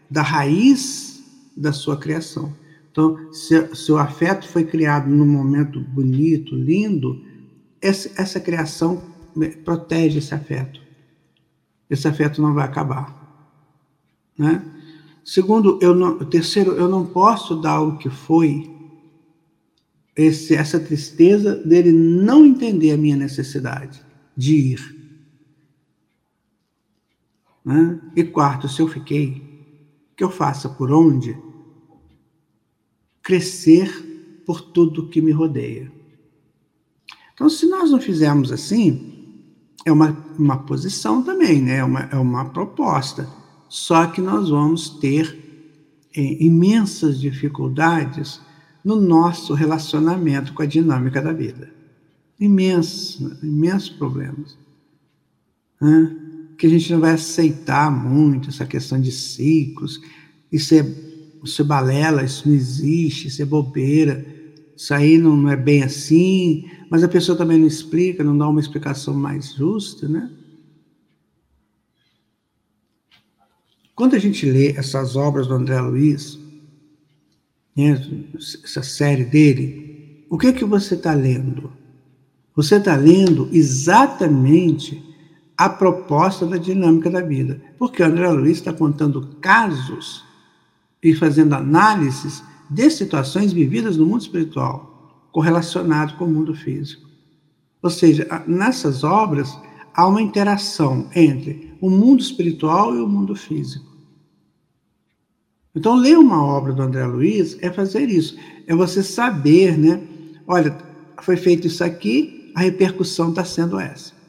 da 0.10 0.22
raiz 0.22 1.24
da 1.56 1.74
sua 1.74 1.98
criação. 1.98 2.54
Então, 2.92 3.18
se, 3.32 3.92
o 3.92 3.98
afeto 3.98 4.48
foi 4.48 4.66
criado 4.66 5.10
num 5.10 5.26
momento 5.26 5.80
bonito, 5.80 6.56
lindo, 6.56 7.22
essa, 7.82 8.12
essa 8.22 8.40
criação 8.40 9.02
protege 9.64 10.20
esse 10.20 10.34
afeto. 10.34 10.82
Esse 11.90 12.08
afeto 12.08 12.42
não 12.42 12.54
vai 12.54 12.66
acabar. 12.66 13.22
Né? 14.38 14.62
Segundo, 15.24 15.80
eu 15.82 15.96
não, 15.96 16.18
terceiro, 16.20 16.72
eu 16.74 16.90
não 16.90 17.06
posso 17.06 17.56
dar 17.56 17.82
o 17.82 17.98
que 17.98 18.10
foi 18.10 18.70
esse, 20.16 20.56
essa 20.56 20.80
tristeza 20.80 21.56
dele 21.56 21.92
não 21.92 22.46
entender 22.46 22.92
a 22.92 22.98
minha 22.98 23.16
necessidade 23.16 24.02
de 24.36 24.56
ir. 24.56 25.01
Né? 27.64 28.00
E 28.16 28.24
quarto, 28.24 28.68
se 28.68 28.82
eu 28.82 28.88
fiquei, 28.88 29.52
que 30.16 30.24
eu 30.24 30.30
faça 30.30 30.70
por 30.70 30.92
onde? 30.92 31.38
Crescer 33.22 34.44
por 34.46 34.62
tudo 34.62 35.08
que 35.08 35.22
me 35.22 35.32
rodeia. 35.32 35.92
Então, 37.34 37.50
se 37.50 37.66
nós 37.68 37.92
não 37.92 38.00
fizermos 38.00 38.52
assim, 38.52 39.12
é 39.86 39.92
uma, 39.92 40.16
uma 40.38 40.58
posição 40.58 41.24
também, 41.24 41.62
né? 41.62 41.78
é, 41.78 41.84
uma, 41.84 42.02
é 42.02 42.16
uma 42.16 42.46
proposta. 42.46 43.28
Só 43.68 44.06
que 44.08 44.22
nós 44.22 44.50
vamos 44.50 44.90
ter 44.90 45.40
é, 46.16 46.44
imensas 46.44 47.20
dificuldades 47.20 48.42
no 48.84 49.00
nosso 49.00 49.54
relacionamento 49.54 50.54
com 50.54 50.62
a 50.62 50.66
dinâmica 50.66 51.22
da 51.22 51.32
vida. 51.32 51.72
Imensos, 52.40 53.42
imensos 53.42 53.90
problemas. 53.90 54.58
Né? 55.80 56.16
Que 56.62 56.68
a 56.68 56.70
gente 56.70 56.94
não 56.94 57.00
vai 57.00 57.14
aceitar 57.14 57.90
muito 57.90 58.50
essa 58.50 58.68
questão 58.68 59.02
de 59.02 59.12
ciclos, 59.12 60.00
isso 60.52 60.76
é, 60.76 60.86
isso 61.44 61.60
é 61.60 61.66
balela, 61.66 62.24
isso 62.24 62.48
não 62.48 62.54
existe, 62.54 63.30
isso 63.30 63.42
é 63.42 63.46
bobeira, 63.46 64.24
isso 64.78 64.94
aí 64.94 65.18
não, 65.18 65.36
não 65.36 65.50
é 65.50 65.56
bem 65.56 65.82
assim, 65.82 66.70
mas 66.88 67.04
a 67.04 67.08
pessoa 67.08 67.36
também 67.36 67.58
não 67.58 67.66
explica, 67.66 68.24
não 68.24 68.38
dá 68.38 68.48
uma 68.48 68.60
explicação 68.60 69.12
mais 69.12 69.56
justa, 69.56 70.08
né? 70.08 70.30
Quando 73.96 74.16
a 74.16 74.20
gente 74.20 74.46
lê 74.46 74.74
essas 74.74 75.16
obras 75.16 75.48
do 75.48 75.56
André 75.56 75.82
Luiz, 75.82 76.38
né, 77.76 78.00
essa 78.64 78.84
série 78.84 79.26
dele, 79.26 80.28
o 80.30 80.38
que 80.38 80.46
é 80.46 80.54
que 80.54 80.64
você 80.64 80.94
está 80.94 81.16
lendo? 81.16 81.74
Você 82.56 82.76
está 82.76 82.96
lendo 82.96 83.50
exatamente 83.52 85.10
a 85.66 85.70
proposta 85.70 86.44
da 86.44 86.58
dinâmica 86.58 87.08
da 87.08 87.22
vida. 87.22 87.62
Porque 87.78 88.02
André 88.02 88.28
Luiz 88.32 88.58
está 88.58 88.74
contando 88.74 89.36
casos 89.40 90.26
e 91.04 91.14
fazendo 91.14 91.54
análises 91.54 92.44
de 92.68 92.90
situações 92.90 93.54
vividas 93.54 93.96
no 93.96 94.08
mundo 94.08 94.22
espiritual, 94.22 95.28
correlacionado 95.32 96.16
com 96.16 96.26
o 96.26 96.32
mundo 96.32 96.56
físico. 96.56 97.08
Ou 97.80 97.92
seja, 97.92 98.28
nessas 98.48 99.04
obras 99.04 99.56
há 99.94 100.08
uma 100.08 100.22
interação 100.22 101.08
entre 101.16 101.72
o 101.80 101.92
mundo 101.92 102.22
espiritual 102.22 102.96
e 102.96 103.00
o 103.00 103.08
mundo 103.08 103.36
físico. 103.36 103.86
Então, 105.76 105.96
ler 105.96 106.18
uma 106.18 106.44
obra 106.44 106.74
do 106.74 106.82
André 106.82 107.06
Luiz 107.06 107.56
é 107.62 107.70
fazer 107.70 108.10
isso, 108.10 108.36
é 108.66 108.74
você 108.74 109.04
saber, 109.04 109.78
né? 109.78 110.02
Olha, 110.48 110.76
foi 111.22 111.38
feito 111.38 111.68
isso 111.68 111.84
aqui, 111.84 112.52
a 112.56 112.62
repercussão 112.62 113.30
está 113.30 113.46
sendo 113.46 113.80
essa. 113.80 114.21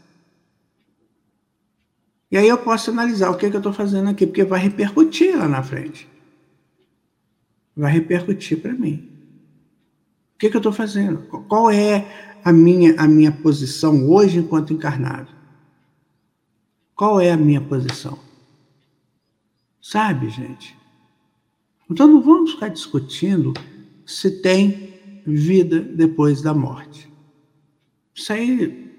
E 2.32 2.38
aí 2.38 2.48
eu 2.48 2.56
posso 2.56 2.90
analisar 2.90 3.28
o 3.28 3.36
que, 3.36 3.44
é 3.44 3.50
que 3.50 3.56
eu 3.56 3.60
estou 3.60 3.74
fazendo 3.74 4.08
aqui, 4.08 4.26
porque 4.26 4.42
vai 4.42 4.58
repercutir 4.58 5.36
lá 5.36 5.46
na 5.46 5.62
frente. 5.62 6.08
Vai 7.76 7.92
repercutir 7.92 8.58
para 8.58 8.72
mim. 8.72 9.10
O 10.34 10.38
que, 10.38 10.46
é 10.46 10.50
que 10.50 10.56
eu 10.56 10.60
estou 10.60 10.72
fazendo? 10.72 11.18
Qual 11.46 11.70
é 11.70 12.38
a 12.42 12.50
minha, 12.50 12.98
a 12.98 13.06
minha 13.06 13.30
posição 13.30 14.10
hoje 14.10 14.38
enquanto 14.38 14.72
encarnado? 14.72 15.28
Qual 16.96 17.20
é 17.20 17.30
a 17.30 17.36
minha 17.36 17.60
posição? 17.60 18.18
Sabe, 19.78 20.30
gente? 20.30 20.74
Então 21.90 22.08
não 22.08 22.22
vamos 22.22 22.52
ficar 22.52 22.68
discutindo 22.68 23.52
se 24.06 24.40
tem 24.40 24.94
vida 25.26 25.80
depois 25.80 26.40
da 26.40 26.54
morte. 26.54 27.12
Isso 28.14 28.32
aí, 28.32 28.90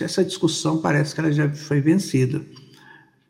essa 0.00 0.24
discussão 0.24 0.80
parece 0.80 1.14
que 1.14 1.20
ela 1.20 1.30
já 1.30 1.52
foi 1.52 1.78
vencida. 1.82 2.42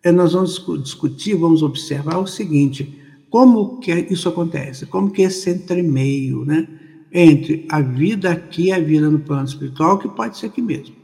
É, 0.03 0.11
nós 0.11 0.33
vamos 0.33 0.65
discutir, 0.83 1.35
vamos 1.35 1.63
observar 1.63 2.19
o 2.19 2.27
seguinte: 2.27 3.01
como 3.31 3.79
que 3.79 3.93
isso 4.11 4.29
acontece? 4.29 4.87
Como 4.87 5.11
que 5.11 5.23
esse 5.23 5.51
entremeio, 5.51 6.45
né, 6.45 6.69
entre 7.13 7.67
a 7.69 7.81
vida 7.81 8.31
aqui 8.31 8.65
e 8.65 8.73
a 8.73 8.81
vida 8.81 9.11
no 9.11 9.21
plano 9.21 9.45
espiritual, 9.45 9.99
que 9.99 10.09
pode 10.09 10.39
ser 10.39 10.47
aqui 10.47 10.63
mesmo. 10.63 10.97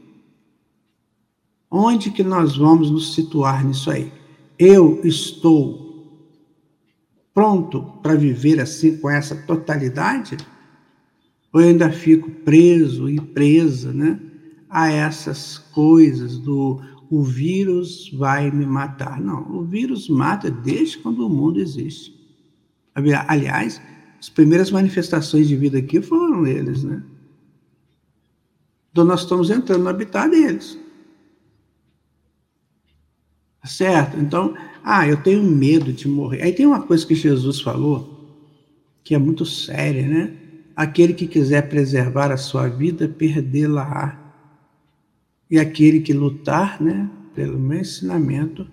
Onde 1.69 2.09
que 2.09 2.23
nós 2.23 2.57
vamos 2.57 2.89
nos 2.89 3.13
situar 3.13 3.63
nisso 3.63 3.91
aí? 3.91 4.11
Eu 4.57 4.99
estou 5.03 5.87
pronto 7.31 7.81
para 8.01 8.15
viver 8.15 8.59
assim, 8.59 8.97
com 8.97 9.09
essa 9.09 9.35
totalidade? 9.35 10.35
Ou 11.53 11.61
eu 11.61 11.69
ainda 11.69 11.91
fico 11.91 12.29
preso 12.29 13.07
e 13.07 13.19
presa 13.19 13.93
né, 13.93 14.19
a 14.67 14.91
essas 14.91 15.57
coisas 15.57 16.37
do 16.37 16.81
o 17.09 17.23
vírus 17.23 18.11
vai 18.11 18.51
me 18.51 18.65
matar? 18.65 19.19
Não, 19.19 19.49
o 19.51 19.63
vírus 19.63 20.07
mata 20.07 20.51
desde 20.51 20.97
quando 20.99 21.25
o 21.25 21.29
mundo 21.29 21.59
existe. 21.59 22.17
Aliás, 23.27 23.81
as 24.19 24.29
primeiras 24.29 24.69
manifestações 24.69 25.47
de 25.47 25.55
vida 25.55 25.79
aqui 25.79 26.01
foram 26.01 26.45
eles, 26.45 26.83
né? 26.83 27.01
Então 28.91 29.05
nós 29.05 29.21
estamos 29.21 29.49
entrando 29.49 29.83
no 29.83 29.89
habitat 29.89 30.29
deles. 30.29 30.77
Certo? 33.63 34.17
Então, 34.17 34.55
ah, 34.83 35.07
eu 35.07 35.17
tenho 35.17 35.43
medo 35.43 35.93
de 35.93 36.07
morrer. 36.07 36.41
Aí 36.41 36.53
tem 36.53 36.65
uma 36.65 36.81
coisa 36.81 37.05
que 37.05 37.15
Jesus 37.15 37.61
falou 37.61 38.19
que 39.03 39.15
é 39.15 39.17
muito 39.17 39.45
séria, 39.45 40.07
né? 40.07 40.33
Aquele 40.75 41.13
que 41.13 41.27
quiser 41.27 41.67
preservar 41.67 42.31
a 42.31 42.37
sua 42.37 42.67
vida, 42.67 43.07
perdê-la-á. 43.07 44.18
E 45.49 45.57
aquele 45.57 46.01
que 46.01 46.13
lutar, 46.13 46.81
né, 46.81 47.09
pelo 47.33 47.59
meu 47.59 47.79
ensinamento, 47.79 48.67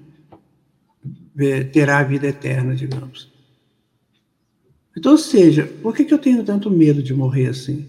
terá 1.72 1.98
a 1.98 2.02
vida 2.02 2.26
eterna, 2.26 2.74
digamos. 2.74 3.30
Então, 4.96 5.12
ou 5.12 5.18
seja, 5.18 5.70
por 5.82 5.94
que, 5.94 6.12
eu 6.12 6.18
tenho 6.18 6.42
tanto 6.42 6.70
medo 6.70 7.02
de 7.02 7.12
morrer 7.12 7.48
assim? 7.48 7.86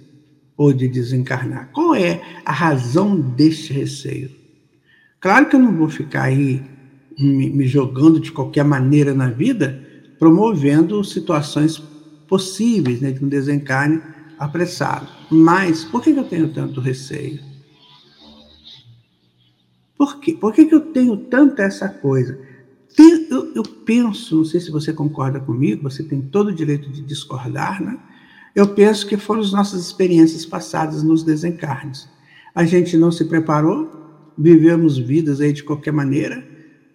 Ou 0.57 0.73
de 0.73 0.87
desencarnar? 0.87 1.71
Qual 1.71 1.95
é 1.95 2.21
a 2.43 2.51
razão 2.51 3.19
deste 3.19 3.71
receio? 3.71 4.31
Claro 5.19 5.47
que 5.47 5.55
eu 5.55 5.59
não 5.59 5.75
vou 5.75 5.87
ficar 5.87 6.23
aí 6.23 6.61
me, 7.17 7.65
jogando 7.65 8.19
de 8.19 8.31
qualquer 8.31 8.63
maneira 8.63 9.13
na 9.13 9.29
vida, 9.29 9.81
promovendo 10.19 11.03
situações 11.03 11.77
possíveis 12.27 12.99
né, 12.99 13.11
de 13.11 13.23
um 13.23 13.29
desencarne 13.29 14.01
apressado. 14.37 15.07
Mas 15.31 15.85
por 15.85 16.03
que 16.03 16.09
eu 16.09 16.23
tenho 16.23 16.49
tanto 16.49 16.81
receio? 16.81 17.39
Por 19.97 20.19
quê? 20.19 20.33
Por 20.33 20.53
que, 20.53 20.65
que 20.65 20.75
eu 20.75 20.81
tenho 20.81 21.17
tanta 21.17 21.63
essa 21.63 21.89
coisa? 21.89 22.39
Eu, 23.29 23.53
eu, 23.53 23.63
penso, 23.63 24.37
não 24.37 24.45
sei 24.45 24.59
se 24.59 24.71
você 24.71 24.93
concorda 24.93 25.39
comigo, 25.39 25.83
você 25.83 26.03
tem 26.03 26.21
todo 26.21 26.47
o 26.47 26.55
direito 26.55 26.89
de 26.89 27.01
discordar, 27.01 27.81
né? 27.81 27.97
Eu 28.55 28.69
penso 28.69 29.05
que 29.05 29.17
foram 29.17 29.41
as 29.41 29.51
nossas 29.51 29.81
experiências 29.81 30.45
passadas 30.45 31.03
nos 31.03 31.23
desencarnes. 31.23 32.09
A 32.55 32.65
gente 32.65 32.97
não 32.97 33.11
se 33.11 33.25
preparou, 33.25 34.33
vivemos 34.35 34.97
vidas 34.97 35.41
aí 35.41 35.53
de 35.53 35.63
qualquer 35.63 35.91
maneira, 35.91 36.43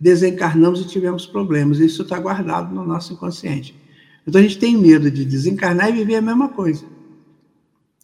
desencarnamos 0.00 0.80
e 0.80 0.88
tivemos 0.88 1.24
problemas. 1.24 1.78
Isso 1.78 2.02
está 2.02 2.18
guardado 2.18 2.74
no 2.74 2.84
nosso 2.84 3.12
inconsciente. 3.12 3.80
Então 4.26 4.40
a 4.40 4.42
gente 4.42 4.58
tem 4.58 4.76
medo 4.76 5.08
de 5.10 5.24
desencarnar 5.24 5.90
e 5.90 5.92
viver 5.92 6.16
a 6.16 6.22
mesma 6.22 6.48
coisa. 6.48 6.84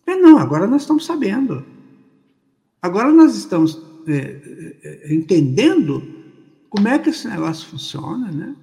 Mas 0.07 0.21
não, 0.21 0.39
agora 0.39 0.67
nós 0.67 0.83
estamos 0.83 1.05
sabendo. 1.05 1.65
Agora 2.81 3.13
nós 3.13 3.37
estamos 3.37 3.88
é, 4.09 4.77
é, 4.83 5.01
é, 5.05 5.15
entendendo 5.15 6.03
como 6.69 6.89
é 6.89 6.99
que 6.99 7.11
esse 7.11 7.27
negócio 7.29 7.69
funciona, 7.69 8.31
né? 8.31 8.57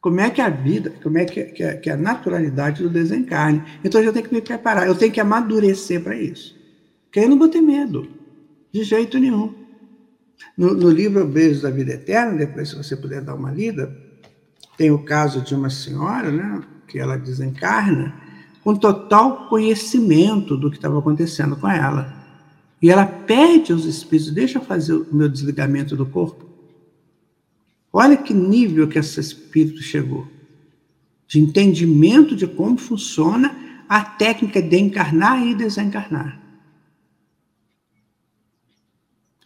Como 0.00 0.18
é 0.18 0.30
que 0.30 0.40
a 0.40 0.48
vida, 0.48 0.94
como 1.02 1.18
é 1.18 1.24
que, 1.24 1.44
que, 1.44 1.62
a, 1.62 1.76
que 1.76 1.90
a 1.90 1.96
naturalidade 1.96 2.82
do 2.82 2.88
desencarne. 2.88 3.62
Então 3.84 4.00
eu 4.00 4.06
já 4.06 4.12
tenho 4.12 4.28
que 4.28 4.34
me 4.34 4.40
preparar, 4.40 4.86
eu 4.86 4.94
tenho 4.94 5.12
que 5.12 5.20
amadurecer 5.20 6.02
para 6.02 6.16
isso. 6.16 6.58
Porque 7.04 7.20
eu 7.20 7.28
não 7.28 7.38
vou 7.38 7.48
ter 7.48 7.60
medo, 7.60 8.08
de 8.72 8.82
jeito 8.82 9.18
nenhum. 9.18 9.54
No, 10.56 10.74
no 10.74 10.90
livro 10.90 11.26
Beijos 11.26 11.62
da 11.62 11.70
Vida 11.70 11.92
Eterna, 11.92 12.38
depois 12.38 12.70
se 12.70 12.76
você 12.76 12.96
puder 12.96 13.20
dar 13.20 13.34
uma 13.34 13.50
lida, 13.50 13.94
tem 14.76 14.90
o 14.90 15.04
caso 15.04 15.42
de 15.42 15.54
uma 15.54 15.68
senhora, 15.68 16.30
né, 16.30 16.62
que 16.88 16.98
ela 16.98 17.18
desencarna, 17.18 18.14
com 18.64 18.74
total 18.74 19.48
conhecimento 19.48 20.56
do 20.56 20.70
que 20.70 20.76
estava 20.76 20.98
acontecendo 20.98 21.56
com 21.56 21.68
ela. 21.68 22.20
E 22.80 22.90
ela 22.90 23.04
pede 23.04 23.72
aos 23.72 23.84
espíritos, 23.84 24.32
deixa 24.32 24.58
eu 24.58 24.64
fazer 24.64 24.94
o 24.94 25.14
meu 25.14 25.28
desligamento 25.28 25.94
do 25.94 26.06
corpo. 26.06 26.48
Olha 27.92 28.16
que 28.16 28.32
nível 28.32 28.88
que 28.88 28.98
esse 28.98 29.20
espírito 29.20 29.82
chegou. 29.82 30.26
De 31.26 31.38
entendimento 31.38 32.34
de 32.34 32.46
como 32.46 32.78
funciona 32.78 33.84
a 33.88 34.02
técnica 34.02 34.62
de 34.62 34.78
encarnar 34.78 35.44
e 35.46 35.54
desencarnar. 35.54 36.40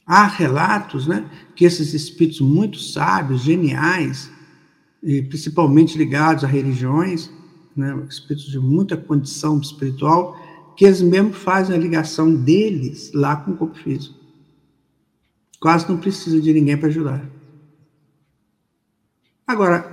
Há 0.07 0.27
relatos 0.27 1.07
né, 1.07 1.29
que 1.57 1.65
esses 1.65 1.95
espíritos 1.95 2.41
muito 2.41 2.79
sábios, 2.79 3.41
geniais, 3.41 4.31
e 5.03 5.23
principalmente 5.23 5.97
ligados 5.97 6.45
a 6.45 6.47
religiões, 6.47 7.31
né, 7.75 7.99
espíritos 8.09 8.51
de 8.51 8.59
muita 8.59 8.97
condição 8.97 9.59
espiritual, 9.59 10.39
que 10.77 10.85
eles 10.85 11.01
mesmos 11.01 11.37
fazem 11.37 11.75
a 11.75 11.79
ligação 11.79 12.35
deles 12.35 13.13
lá 13.13 13.37
com 13.37 13.53
o 13.53 13.57
corpo 13.57 13.79
físico. 13.79 14.15
Quase 15.61 15.89
não 15.89 15.97
precisa 15.97 16.41
de 16.41 16.53
ninguém 16.53 16.77
para 16.77 16.89
ajudar. 16.89 17.25
Agora, 19.47 19.91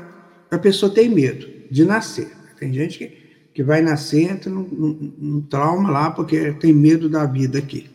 a 0.49 0.57
pessoa 0.57 0.93
tem 0.93 1.09
medo 1.09 1.47
de 1.69 1.85
nascer. 1.85 2.31
Tem 2.59 2.73
gente 2.73 2.97
que, 2.97 3.07
que 3.53 3.63
vai 3.63 3.81
nascer, 3.81 4.31
entra 4.31 4.49
num, 4.49 4.67
num, 4.67 5.13
num 5.17 5.41
trauma 5.41 5.89
lá, 5.89 6.11
porque 6.11 6.53
tem 6.53 6.73
medo 6.73 7.09
da 7.09 7.25
vida 7.25 7.57
aqui. 7.57 7.89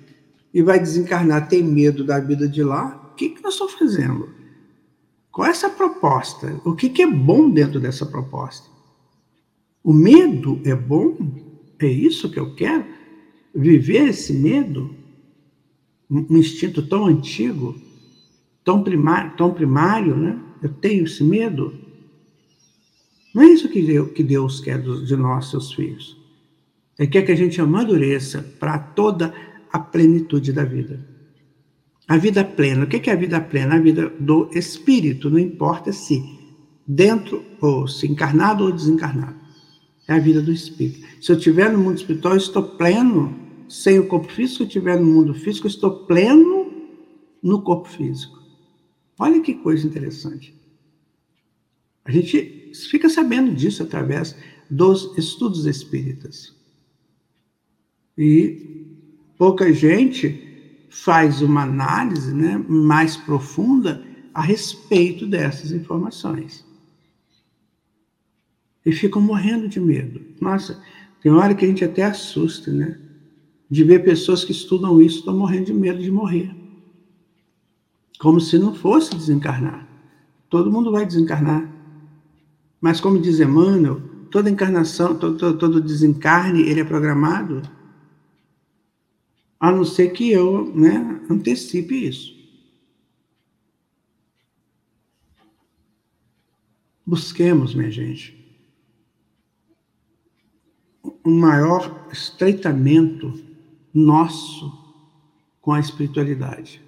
E 0.52 0.62
vai 0.62 0.78
desencarnar, 0.78 1.48
tem 1.48 1.62
medo 1.62 2.04
da 2.04 2.18
vida 2.18 2.48
de 2.48 2.62
lá. 2.62 3.10
O 3.12 3.14
que, 3.14 3.30
que 3.30 3.42
nós 3.42 3.54
estamos 3.54 3.74
fazendo? 3.74 4.30
Qual 5.30 5.46
é 5.46 5.50
essa 5.50 5.68
proposta? 5.68 6.58
O 6.64 6.74
que, 6.74 6.88
que 6.88 7.02
é 7.02 7.06
bom 7.06 7.50
dentro 7.50 7.78
dessa 7.78 8.06
proposta? 8.06 8.68
O 9.84 9.92
medo 9.92 10.60
é 10.64 10.74
bom? 10.74 11.14
É 11.78 11.86
isso 11.86 12.30
que 12.30 12.38
eu 12.38 12.54
quero? 12.54 12.84
Viver 13.54 14.08
esse 14.08 14.32
medo? 14.32 14.94
Um 16.10 16.36
instinto 16.36 16.86
tão 16.86 17.06
antigo, 17.06 17.74
tão 18.64 18.82
primário, 18.82 19.36
tão 19.36 19.52
primário, 19.52 20.16
né? 20.16 20.40
Eu 20.62 20.68
tenho 20.68 21.04
esse 21.04 21.22
medo. 21.22 21.74
Não 23.34 23.42
é 23.42 23.46
isso 23.46 23.68
que 23.68 23.82
Deus, 23.82 24.12
que 24.12 24.22
Deus 24.22 24.60
quer 24.60 24.80
de 24.80 25.16
nós, 25.16 25.50
seus 25.50 25.72
filhos. 25.72 26.16
Ele 26.98 27.08
quer 27.08 27.22
que 27.22 27.32
a 27.32 27.36
gente 27.36 27.60
amadureça 27.60 28.42
para 28.58 28.78
toda 28.78 29.34
a 29.70 29.78
plenitude 29.78 30.52
da 30.52 30.64
vida. 30.64 31.06
A 32.08 32.16
vida 32.16 32.44
plena. 32.44 32.84
O 32.84 32.86
que 32.86 33.10
é 33.10 33.12
a 33.12 33.16
vida 33.16 33.40
plena? 33.40 33.74
A 33.74 33.78
vida 33.78 34.08
do 34.18 34.48
espírito, 34.52 35.28
não 35.28 35.38
importa 35.38 35.92
se 35.92 36.24
dentro 36.86 37.44
ou 37.60 37.88
se 37.88 38.06
encarnado 38.06 38.64
ou 38.64 38.72
desencarnado. 38.72 39.45
É 40.08 40.14
a 40.14 40.18
vida 40.18 40.40
do 40.40 40.52
espírito. 40.52 41.06
Se 41.20 41.32
eu 41.32 41.36
estiver 41.36 41.70
no 41.70 41.78
mundo 41.78 41.96
espiritual, 41.96 42.34
eu 42.34 42.38
estou 42.38 42.62
pleno. 42.62 43.44
Sem 43.68 43.98
o 43.98 44.06
corpo 44.06 44.30
físico, 44.30 44.58
se 44.58 44.62
eu 44.62 44.66
estiver 44.68 45.00
no 45.00 45.06
mundo 45.06 45.34
físico, 45.34 45.66
eu 45.66 45.70
estou 45.70 46.06
pleno 46.06 46.72
no 47.42 47.62
corpo 47.62 47.88
físico. 47.88 48.40
Olha 49.18 49.40
que 49.40 49.54
coisa 49.54 49.84
interessante. 49.84 50.54
A 52.04 52.12
gente 52.12 52.70
fica 52.88 53.08
sabendo 53.08 53.52
disso 53.52 53.82
através 53.82 54.36
dos 54.70 55.16
estudos 55.18 55.66
espíritas. 55.66 56.54
E 58.16 58.86
pouca 59.36 59.72
gente 59.72 60.86
faz 60.88 61.42
uma 61.42 61.62
análise 61.62 62.32
né, 62.32 62.64
mais 62.68 63.16
profunda 63.16 64.04
a 64.32 64.42
respeito 64.42 65.26
dessas 65.26 65.72
informações 65.72 66.64
e 68.86 68.92
ficam 68.92 69.20
morrendo 69.20 69.68
de 69.68 69.80
medo. 69.80 70.20
Nossa, 70.40 70.80
tem 71.20 71.32
hora 71.32 71.56
que 71.56 71.64
a 71.64 71.68
gente 71.68 71.84
até 71.84 72.04
assusta, 72.04 72.72
né? 72.72 73.00
De 73.68 73.82
ver 73.82 74.04
pessoas 74.04 74.44
que 74.44 74.52
estudam 74.52 75.02
isso 75.02 75.18
estão 75.18 75.36
morrendo 75.36 75.66
de 75.66 75.74
medo 75.74 76.00
de 76.00 76.10
morrer. 76.10 76.54
Como 78.20 78.40
se 78.40 78.56
não 78.56 78.72
fosse 78.72 79.12
desencarnar. 79.12 79.88
Todo 80.48 80.70
mundo 80.70 80.92
vai 80.92 81.04
desencarnar. 81.04 81.68
Mas 82.80 83.00
como 83.00 83.20
diz 83.20 83.40
Emmanuel, 83.40 84.00
toda 84.30 84.48
encarnação, 84.48 85.18
todo, 85.18 85.58
todo, 85.58 85.80
desencarne, 85.80 86.62
ele 86.62 86.80
é 86.80 86.84
programado, 86.84 87.62
a 89.58 89.72
não 89.72 89.84
ser 89.84 90.10
que 90.10 90.30
eu 90.30 90.72
né, 90.74 91.20
antecipe 91.28 92.06
isso. 92.06 92.36
Busquemos, 97.04 97.74
minha 97.74 97.90
gente, 97.90 98.35
um 101.26 101.36
maior 101.36 102.06
estreitamento 102.12 103.34
nosso 103.92 104.72
com 105.60 105.72
a 105.72 105.80
espiritualidade. 105.80 106.80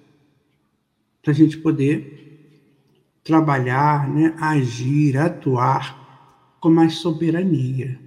Para 1.21 1.33
a 1.33 1.35
gente 1.35 1.57
poder 1.57 2.61
trabalhar, 3.21 4.09
né, 4.09 4.33
agir, 4.39 5.17
atuar 5.17 6.55
com 6.61 6.69
mais 6.69 6.95
soberania. 6.95 7.99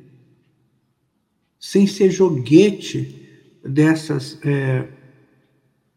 Sem 1.60 1.86
ser 1.86 2.10
joguete 2.10 3.28
dessas, 3.62 4.40
é, 4.42 4.88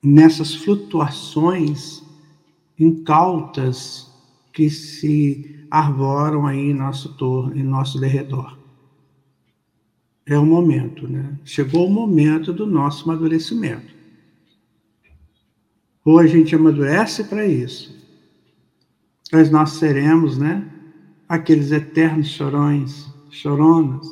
nessas 0.04 0.54
flutuações 0.54 2.04
incautas 2.78 4.12
que 4.52 4.70
se 4.70 5.66
arvoram 5.72 6.46
aí 6.46 6.72
em 6.72 6.74
nosso 6.74 7.16
em 7.56 7.64
nosso 7.64 8.00
derredor 8.00 8.65
é 10.26 10.38
o 10.38 10.46
momento, 10.46 11.08
né? 11.08 11.38
Chegou 11.44 11.88
o 11.88 11.92
momento 11.92 12.52
do 12.52 12.66
nosso 12.66 13.04
amadurecimento. 13.10 13.94
Ou 16.04 16.20
a 16.20 16.26
gente 16.26 16.56
amadurece 16.56 17.24
para 17.24 17.46
isso, 17.46 17.96
mas 19.32 19.50
nós 19.50 19.72
seremos, 19.72 20.38
né? 20.38 20.68
Aqueles 21.28 21.72
eternos 21.72 22.28
chorões, 22.28 23.08
choronas, 23.30 24.08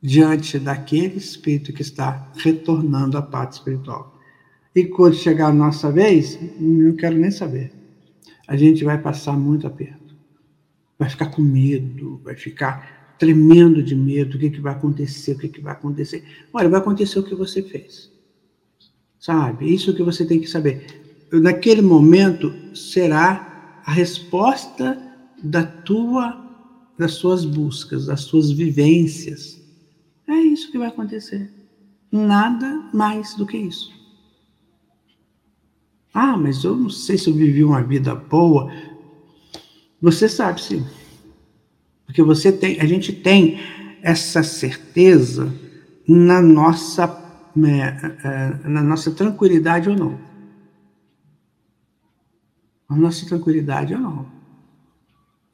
diante 0.00 0.58
daquele 0.58 1.16
espírito 1.16 1.72
que 1.72 1.82
está 1.82 2.30
retornando 2.36 3.16
à 3.16 3.22
pátria 3.22 3.58
espiritual. 3.58 4.16
E 4.74 4.84
quando 4.84 5.14
chegar 5.14 5.48
a 5.48 5.52
nossa 5.52 5.90
vez, 5.90 6.38
não 6.60 6.94
quero 6.94 7.16
nem 7.16 7.30
saber. 7.30 7.72
A 8.46 8.56
gente 8.56 8.84
vai 8.84 8.98
passar 8.98 9.32
muito 9.32 9.66
aperto. 9.66 10.14
Vai 10.98 11.08
ficar 11.08 11.26
com 11.26 11.42
medo, 11.42 12.20
vai 12.22 12.36
ficar 12.36 12.95
tremendo 13.18 13.82
de 13.82 13.94
medo, 13.94 14.36
o 14.36 14.40
que, 14.40 14.50
que 14.50 14.60
vai 14.60 14.74
acontecer, 14.74 15.32
o 15.32 15.38
que, 15.38 15.48
que 15.48 15.60
vai 15.60 15.72
acontecer. 15.72 16.24
Olha, 16.52 16.68
vai 16.68 16.80
acontecer 16.80 17.18
o 17.18 17.22
que 17.22 17.34
você 17.34 17.62
fez. 17.62 18.10
Sabe? 19.18 19.72
Isso 19.72 19.94
que 19.94 20.02
você 20.02 20.24
tem 20.24 20.40
que 20.40 20.46
saber. 20.46 20.86
Naquele 21.32 21.82
momento 21.82 22.52
será 22.74 23.82
a 23.84 23.92
resposta 23.92 25.00
da 25.42 25.64
tua 25.64 26.46
das 26.98 27.12
suas 27.12 27.44
buscas, 27.44 28.06
das 28.06 28.22
suas 28.22 28.50
vivências. 28.50 29.60
É 30.26 30.34
isso 30.34 30.70
que 30.72 30.78
vai 30.78 30.88
acontecer. 30.88 31.52
Nada 32.10 32.88
mais 32.92 33.34
do 33.34 33.46
que 33.46 33.56
isso. 33.56 33.92
Ah, 36.12 36.36
mas 36.36 36.64
eu 36.64 36.74
não 36.74 36.88
sei 36.88 37.18
se 37.18 37.28
eu 37.28 37.34
vivi 37.34 37.62
uma 37.62 37.82
vida 37.82 38.14
boa. 38.14 38.72
Você 40.00 40.28
sabe 40.28 40.62
sim. 40.62 40.84
Porque 42.16 42.22
você 42.22 42.50
tem, 42.50 42.80
a 42.80 42.86
gente 42.86 43.12
tem 43.12 43.60
essa 44.00 44.42
certeza 44.42 45.52
na 46.08 46.40
nossa, 46.40 47.04
é, 47.62 48.26
é, 48.26 48.68
na 48.68 48.82
nossa 48.82 49.10
tranquilidade 49.10 49.90
ou 49.90 49.94
não. 49.94 50.18
Na 52.88 52.96
nossa 52.96 53.26
tranquilidade 53.26 53.92
ou 53.92 54.00
não. 54.00 54.26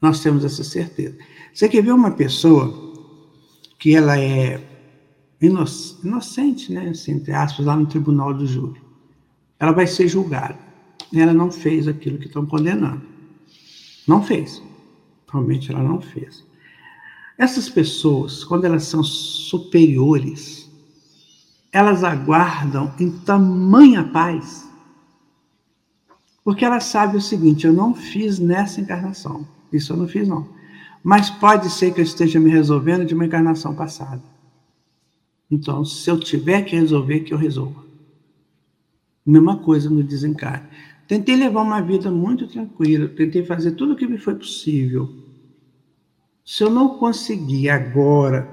Nós 0.00 0.22
temos 0.22 0.44
essa 0.44 0.62
certeza. 0.62 1.18
Você 1.52 1.68
quer 1.68 1.82
ver 1.82 1.90
uma 1.90 2.12
pessoa 2.12 2.72
que 3.76 3.96
ela 3.96 4.16
é 4.16 4.64
inocente, 5.40 6.72
né, 6.72 6.90
assim, 6.90 7.14
entre 7.14 7.32
aspas, 7.32 7.66
lá 7.66 7.74
no 7.74 7.86
tribunal 7.86 8.32
do 8.32 8.46
júri. 8.46 8.80
Ela 9.58 9.72
vai 9.72 9.88
ser 9.88 10.06
julgada. 10.06 10.60
Ela 11.12 11.34
não 11.34 11.50
fez 11.50 11.88
aquilo 11.88 12.18
que 12.18 12.26
estão 12.26 12.46
condenando. 12.46 13.02
Não 14.06 14.22
fez. 14.22 14.62
Realmente 15.28 15.72
ela 15.72 15.82
não 15.82 16.00
fez. 16.00 16.51
Essas 17.36 17.68
pessoas, 17.68 18.44
quando 18.44 18.64
elas 18.64 18.84
são 18.84 19.02
superiores, 19.02 20.70
elas 21.72 22.04
aguardam 22.04 22.92
em 23.00 23.10
tamanha 23.10 24.04
paz, 24.04 24.68
porque 26.44 26.64
elas 26.64 26.84
sabem 26.84 27.16
o 27.16 27.22
seguinte: 27.22 27.66
eu 27.66 27.72
não 27.72 27.94
fiz 27.94 28.38
nessa 28.38 28.80
encarnação, 28.80 29.46
isso 29.72 29.92
eu 29.92 29.96
não 29.96 30.06
fiz 30.06 30.28
não, 30.28 30.46
mas 31.02 31.30
pode 31.30 31.70
ser 31.70 31.92
que 31.92 32.00
eu 32.00 32.04
esteja 32.04 32.38
me 32.38 32.50
resolvendo 32.50 33.04
de 33.04 33.14
uma 33.14 33.24
encarnação 33.24 33.74
passada. 33.74 34.22
Então, 35.50 35.84
se 35.84 36.10
eu 36.10 36.18
tiver 36.18 36.62
que 36.62 36.76
resolver, 36.76 37.20
que 37.20 37.32
eu 37.32 37.38
resolva. 37.38 37.82
Mesma 39.24 39.58
coisa 39.58 39.88
no 39.90 40.02
desencarne. 40.02 40.66
Tentei 41.06 41.36
levar 41.36 41.60
uma 41.60 41.80
vida 41.80 42.10
muito 42.10 42.46
tranquila, 42.48 43.06
tentei 43.08 43.44
fazer 43.44 43.72
tudo 43.72 43.92
o 43.92 43.96
que 43.96 44.06
me 44.06 44.16
foi 44.16 44.34
possível 44.34 45.21
se 46.44 46.64
eu 46.64 46.70
não 46.70 46.98
conseguir 46.98 47.68
agora 47.68 48.48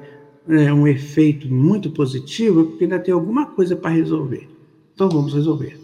é, 0.48 0.72
um 0.72 0.88
efeito 0.88 1.48
muito 1.48 1.92
positivo, 1.92 2.62
é 2.62 2.64
porque 2.66 2.84
ainda 2.84 3.00
tem 3.00 3.14
alguma 3.14 3.46
coisa 3.48 3.76
para 3.76 3.92
resolver. 3.92 4.50
Então 4.94 5.10
vamos 5.10 5.34
resolver. 5.34 5.80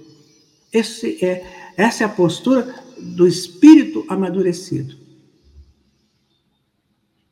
Esse 0.72 1.24
é, 1.24 1.46
essa 1.78 2.04
é 2.04 2.06
a 2.06 2.10
postura 2.10 2.76
do 3.00 3.28
espírito 3.28 4.06
amadurecido. 4.08 4.96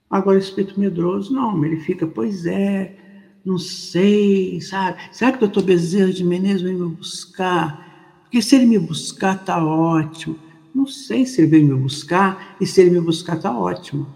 Agora, 0.10 0.38
o 0.38 0.40
espírito 0.40 0.80
medroso, 0.80 1.34
não, 1.34 1.66
ele 1.66 1.80
fica, 1.80 2.06
pois 2.06 2.46
é, 2.46 2.96
não 3.44 3.58
sei, 3.58 4.62
sabe? 4.62 5.00
Será 5.12 5.32
que 5.32 5.38
o 5.38 5.42
doutor 5.42 5.64
Bezerra 5.64 6.14
de 6.14 6.24
Menezes 6.24 6.62
vai 6.62 6.74
me 6.74 6.88
buscar? 6.88 8.22
Porque 8.24 8.42
se 8.42 8.56
ele 8.56 8.66
me 8.66 8.78
buscar, 8.80 9.44
tá 9.44 9.64
ótimo. 9.64 10.38
Não 10.74 10.86
sei 10.88 11.26
se 11.26 11.42
ele 11.42 11.50
veio 11.50 11.68
me 11.68 11.76
buscar 11.76 12.56
e 12.62 12.66
se 12.66 12.80
ele 12.82 12.92
me 12.92 13.02
buscar 13.02 13.38
está 13.38 13.58
ótimo. 13.58 14.08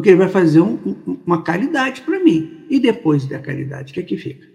Porque 0.00 0.08
ele 0.08 0.16
vai 0.16 0.30
fazer 0.30 0.62
um, 0.62 0.78
uma 1.26 1.42
caridade 1.42 2.00
para 2.00 2.18
mim. 2.24 2.64
E 2.70 2.80
depois 2.80 3.26
da 3.26 3.38
caridade, 3.38 3.90
o 3.90 3.94
que 3.94 4.00
é 4.00 4.02
que 4.02 4.16
fica? 4.16 4.48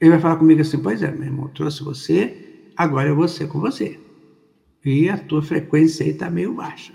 Ele 0.00 0.10
vai 0.10 0.18
falar 0.18 0.34
comigo 0.34 0.60
assim: 0.60 0.78
Pois 0.78 1.00
é, 1.00 1.12
meu 1.12 1.22
irmão, 1.22 1.46
trouxe 1.54 1.84
você, 1.84 2.64
agora 2.76 3.08
eu 3.08 3.14
vou 3.14 3.28
ser 3.28 3.46
com 3.46 3.60
você. 3.60 4.00
E 4.84 5.08
a 5.08 5.16
tua 5.16 5.42
frequência 5.42 6.04
aí 6.04 6.10
está 6.10 6.28
meio 6.28 6.54
baixa. 6.54 6.92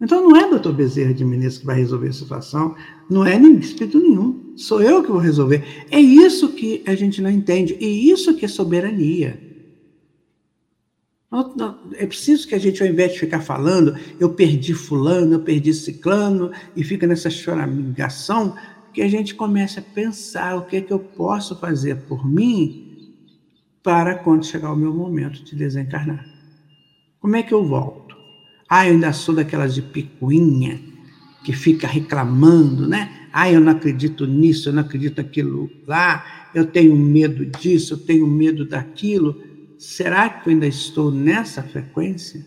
Então 0.00 0.26
não 0.26 0.34
é 0.34 0.48
doutor 0.48 0.72
Bezerra 0.72 1.12
de 1.12 1.22
Menezes 1.22 1.58
que 1.58 1.66
vai 1.66 1.76
resolver 1.76 2.08
a 2.08 2.14
situação, 2.14 2.74
não 3.10 3.26
é 3.26 3.38
nem 3.38 3.54
espírito 3.58 4.00
nenhum, 4.00 4.54
sou 4.56 4.80
eu 4.80 5.02
que 5.02 5.10
vou 5.10 5.20
resolver. 5.20 5.62
É 5.90 6.00
isso 6.00 6.54
que 6.54 6.82
a 6.86 6.94
gente 6.94 7.20
não 7.20 7.28
entende, 7.28 7.76
e 7.78 8.10
isso 8.10 8.34
que 8.34 8.46
é 8.46 8.48
soberania. 8.48 9.38
É 11.98 12.06
preciso 12.06 12.46
que 12.46 12.54
a 12.54 12.58
gente, 12.58 12.82
ao 12.82 12.88
invés 12.88 13.12
de 13.12 13.20
ficar 13.20 13.40
falando, 13.40 13.96
eu 14.18 14.32
perdi 14.32 14.72
fulano, 14.72 15.34
eu 15.34 15.40
perdi 15.40 15.74
ciclano, 15.74 16.52
e 16.74 16.84
fica 16.84 17.06
nessa 17.06 17.28
choramingação, 17.28 18.56
que 18.94 19.02
a 19.02 19.08
gente 19.08 19.34
comece 19.34 19.78
a 19.78 19.82
pensar 19.82 20.56
o 20.56 20.64
que 20.64 20.76
é 20.76 20.80
que 20.80 20.92
eu 20.92 20.98
posso 20.98 21.58
fazer 21.58 21.96
por 22.02 22.26
mim 22.26 23.12
para 23.82 24.14
quando 24.14 24.46
chegar 24.46 24.72
o 24.72 24.76
meu 24.76 24.92
momento 24.92 25.44
de 25.44 25.54
desencarnar. 25.54 26.24
Como 27.20 27.36
é 27.36 27.42
que 27.42 27.52
eu 27.52 27.64
volto? 27.64 28.16
Ah, 28.68 28.86
eu 28.86 28.94
ainda 28.94 29.12
sou 29.12 29.34
daquelas 29.34 29.74
de 29.74 29.82
picuinha, 29.82 30.80
que 31.44 31.52
fica 31.52 31.86
reclamando, 31.86 32.88
né? 32.88 33.28
Ah, 33.32 33.50
eu 33.50 33.60
não 33.60 33.72
acredito 33.72 34.26
nisso, 34.26 34.68
eu 34.68 34.72
não 34.72 34.82
acredito 34.82 35.18
naquilo 35.18 35.70
lá, 35.86 36.50
eu 36.54 36.66
tenho 36.66 36.96
medo 36.96 37.44
disso, 37.44 37.94
eu 37.94 37.98
tenho 37.98 38.26
medo 38.26 38.64
daquilo. 38.64 39.40
Será 39.78 40.28
que 40.28 40.48
eu 40.48 40.52
ainda 40.52 40.66
estou 40.66 41.10
nessa 41.10 41.62
frequência? 41.62 42.44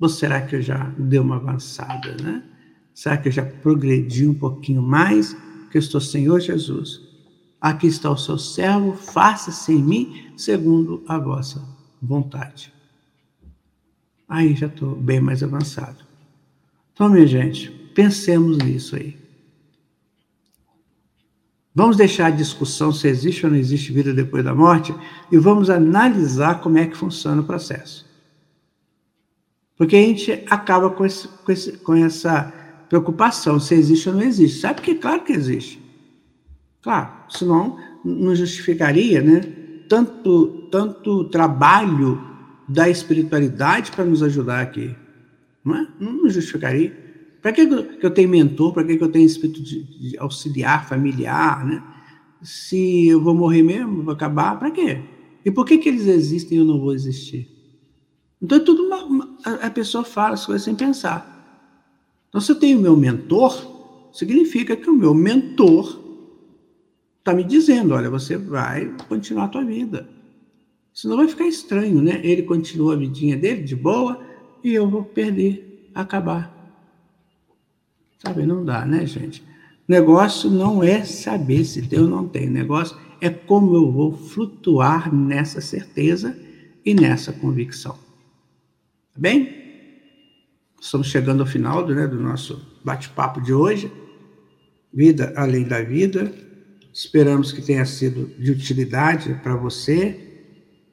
Ou 0.00 0.08
será 0.08 0.42
que 0.42 0.56
eu 0.56 0.62
já 0.62 0.92
dei 0.98 1.18
uma 1.18 1.36
avançada, 1.36 2.16
né? 2.22 2.42
Será 2.92 3.16
que 3.16 3.28
eu 3.28 3.32
já 3.32 3.44
progredi 3.44 4.26
um 4.26 4.34
pouquinho 4.34 4.82
mais? 4.82 5.34
Que 5.70 5.78
eu 5.78 5.80
estou, 5.80 6.00
Senhor 6.00 6.40
Jesus, 6.40 7.00
aqui 7.60 7.86
está 7.86 8.10
o 8.10 8.16
seu 8.16 8.38
servo, 8.38 8.94
faça-se 8.94 9.72
em 9.72 9.82
mim 9.82 10.32
segundo 10.36 11.02
a 11.08 11.18
vossa 11.18 11.62
vontade. 12.00 12.72
Aí 14.28 14.54
já 14.54 14.66
estou 14.66 14.94
bem 14.94 15.20
mais 15.20 15.42
avançado. 15.42 16.04
Então, 16.92 17.08
minha 17.08 17.26
gente, 17.26 17.70
pensemos 17.94 18.58
nisso 18.58 18.96
aí. 18.96 19.23
Vamos 21.74 21.96
deixar 21.96 22.26
a 22.26 22.30
discussão 22.30 22.92
se 22.92 23.08
existe 23.08 23.44
ou 23.44 23.50
não 23.50 23.58
existe 23.58 23.92
vida 23.92 24.14
depois 24.14 24.44
da 24.44 24.54
morte 24.54 24.94
e 25.32 25.36
vamos 25.36 25.68
analisar 25.68 26.60
como 26.60 26.78
é 26.78 26.86
que 26.86 26.96
funciona 26.96 27.42
o 27.42 27.44
processo. 27.44 28.06
Porque 29.76 29.96
a 29.96 30.00
gente 30.00 30.44
acaba 30.48 30.88
com, 30.90 31.04
esse, 31.04 31.26
com, 31.26 31.50
esse, 31.50 31.72
com 31.78 31.94
essa 31.96 32.52
preocupação 32.88 33.58
se 33.58 33.74
existe 33.74 34.08
ou 34.08 34.14
não 34.14 34.22
existe. 34.22 34.60
Sabe 34.60 34.82
que 34.82 34.94
claro 34.94 35.24
que 35.24 35.32
existe. 35.32 35.82
Claro, 36.80 37.10
senão 37.28 37.76
não 38.04 38.36
justificaria 38.36 39.20
né, 39.20 39.40
tanto, 39.88 40.68
tanto 40.70 41.24
trabalho 41.24 42.22
da 42.68 42.88
espiritualidade 42.88 43.90
para 43.90 44.04
nos 44.04 44.22
ajudar 44.22 44.60
aqui. 44.60 44.94
Não, 45.64 45.76
é? 45.76 45.88
não 45.98 46.28
justificaria. 46.28 47.03
Para 47.44 47.52
que 47.52 47.60
eu 47.60 48.10
tenho 48.10 48.30
mentor? 48.30 48.72
Para 48.72 48.84
que 48.84 48.94
eu 48.94 49.12
tenho 49.12 49.26
espírito 49.26 49.62
de, 49.62 49.82
de 49.82 50.18
auxiliar, 50.18 50.88
familiar? 50.88 51.62
Né? 51.66 51.84
Se 52.40 53.08
eu 53.08 53.20
vou 53.20 53.34
morrer 53.34 53.62
mesmo, 53.62 54.02
vou 54.02 54.14
acabar, 54.14 54.58
para 54.58 54.70
quê? 54.70 55.02
E 55.44 55.50
por 55.50 55.66
que, 55.66 55.76
que 55.76 55.90
eles 55.90 56.06
existem 56.06 56.56
e 56.56 56.60
eu 56.62 56.64
não 56.64 56.80
vou 56.80 56.94
existir? 56.94 57.46
Então, 58.40 58.56
é 58.56 58.62
tudo 58.62 58.84
uma, 58.84 59.04
uma, 59.04 59.36
a 59.60 59.68
pessoa 59.68 60.04
fala 60.04 60.32
as 60.32 60.46
coisas 60.46 60.64
sem 60.64 60.74
pensar. 60.74 61.68
Então, 62.30 62.40
se 62.40 62.50
eu 62.50 62.56
tenho 62.56 62.80
meu 62.80 62.96
mentor, 62.96 64.08
significa 64.10 64.74
que 64.74 64.88
o 64.88 64.94
meu 64.94 65.12
mentor 65.12 66.00
está 67.18 67.34
me 67.34 67.44
dizendo: 67.44 67.92
olha, 67.92 68.08
você 68.08 68.38
vai 68.38 68.90
continuar 69.06 69.44
a 69.44 69.48
tua 69.48 69.64
vida. 69.66 70.08
Senão 70.94 71.18
vai 71.18 71.28
ficar 71.28 71.46
estranho, 71.46 72.00
né? 72.00 72.22
Ele 72.24 72.44
continua 72.44 72.94
a 72.94 72.96
vidinha 72.96 73.36
dele 73.36 73.62
de 73.62 73.76
boa 73.76 74.18
e 74.64 74.72
eu 74.72 74.88
vou 74.88 75.04
perder, 75.04 75.90
acabar. 75.94 76.54
Sabe, 78.24 78.46
não 78.46 78.64
dá, 78.64 78.86
né, 78.86 79.06
gente? 79.06 79.44
Negócio 79.86 80.50
não 80.50 80.82
é 80.82 81.04
saber 81.04 81.64
se 81.64 81.82
tem 81.82 82.00
ou 82.00 82.08
não 82.08 82.26
tem. 82.26 82.48
Negócio 82.48 82.96
é 83.20 83.28
como 83.28 83.74
eu 83.74 83.92
vou 83.92 84.16
flutuar 84.16 85.14
nessa 85.14 85.60
certeza 85.60 86.36
e 86.84 86.94
nessa 86.94 87.32
convicção. 87.32 87.92
Tá 87.92 89.20
bem? 89.20 89.62
Estamos 90.80 91.08
chegando 91.08 91.40
ao 91.40 91.46
final 91.46 91.84
do, 91.84 91.94
né, 91.94 92.06
do 92.06 92.18
nosso 92.18 92.60
bate-papo 92.82 93.40
de 93.40 93.52
hoje. 93.52 93.92
Vida 94.92 95.32
além 95.36 95.64
da 95.64 95.82
vida. 95.82 96.32
Esperamos 96.92 97.52
que 97.52 97.60
tenha 97.60 97.84
sido 97.84 98.26
de 98.38 98.50
utilidade 98.50 99.34
para 99.42 99.56
você 99.56 100.24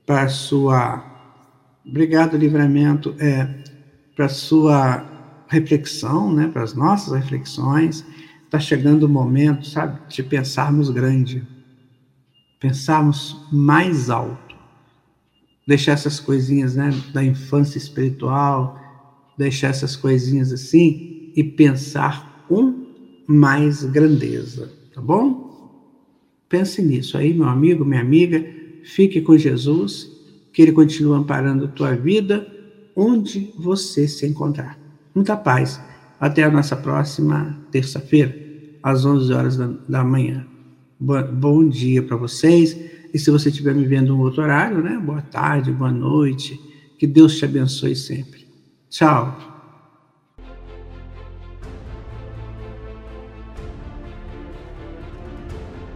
para 0.05 0.27
sua 0.27 1.07
obrigado 1.85 2.35
livramento 2.35 3.15
é 3.19 3.47
para 4.15 4.27
sua 4.27 5.10
reflexão, 5.51 6.33
né, 6.33 6.47
para 6.47 6.63
as 6.63 6.73
nossas 6.73 7.13
reflexões. 7.13 8.05
Está 8.45 8.57
chegando 8.57 9.03
o 9.03 9.09
momento, 9.09 9.67
sabe, 9.67 9.99
de 10.07 10.23
pensarmos 10.23 10.89
grande, 10.89 11.45
pensarmos 12.57 13.47
mais 13.51 14.09
alto, 14.09 14.55
deixar 15.67 15.91
essas 15.91 16.19
coisinhas, 16.21 16.75
né, 16.75 16.89
da 17.13 17.23
infância 17.23 17.77
espiritual, 17.77 18.79
deixar 19.37 19.67
essas 19.67 19.95
coisinhas 19.95 20.53
assim 20.53 21.33
e 21.35 21.43
pensar 21.43 22.45
com 22.47 22.85
mais 23.27 23.83
grandeza, 23.83 24.71
tá 24.93 25.01
bom? 25.01 25.51
Pense 26.47 26.81
nisso 26.81 27.17
aí, 27.17 27.33
meu 27.33 27.47
amigo, 27.47 27.83
minha 27.83 28.01
amiga 28.01 28.43
fique 28.83 29.21
com 29.21 29.37
Jesus, 29.37 30.09
que 30.53 30.61
Ele 30.61 30.71
continue 30.71 31.17
amparando 31.17 31.65
a 31.65 31.69
tua 31.69 31.93
vida 31.93 32.47
onde 32.95 33.53
você 33.57 34.07
se 34.07 34.25
encontrar. 34.25 34.80
Muita 35.13 35.35
paz. 35.35 35.81
Até 36.19 36.43
a 36.43 36.51
nossa 36.51 36.75
próxima 36.75 37.57
terça-feira, 37.71 38.35
às 38.83 39.05
11 39.05 39.33
horas 39.33 39.57
da, 39.57 39.69
da 39.89 40.03
manhã. 40.03 40.45
Bo, 40.99 41.21
bom 41.23 41.67
dia 41.67 42.01
para 42.03 42.15
vocês. 42.15 42.77
E 43.13 43.19
se 43.19 43.29
você 43.29 43.49
estiver 43.49 43.73
me 43.73 43.85
vendo 43.85 44.15
um 44.15 44.19
outro 44.19 44.41
horário, 44.41 44.81
né? 44.81 44.97
Boa 45.03 45.21
tarde, 45.21 45.71
boa 45.71 45.91
noite. 45.91 46.59
Que 46.97 47.07
Deus 47.07 47.37
te 47.37 47.45
abençoe 47.45 47.95
sempre. 47.95 48.47
Tchau. 48.89 49.49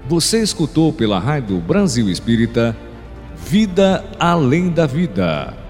Você 0.08 0.42
escutou 0.42 0.94
pela 0.94 1.20
Rádio 1.20 1.60
Brasil 1.60 2.10
Espírita 2.10 2.76
Vida 3.48 4.04
Além 4.20 4.70
da 4.70 4.86
Vida. 4.86 5.65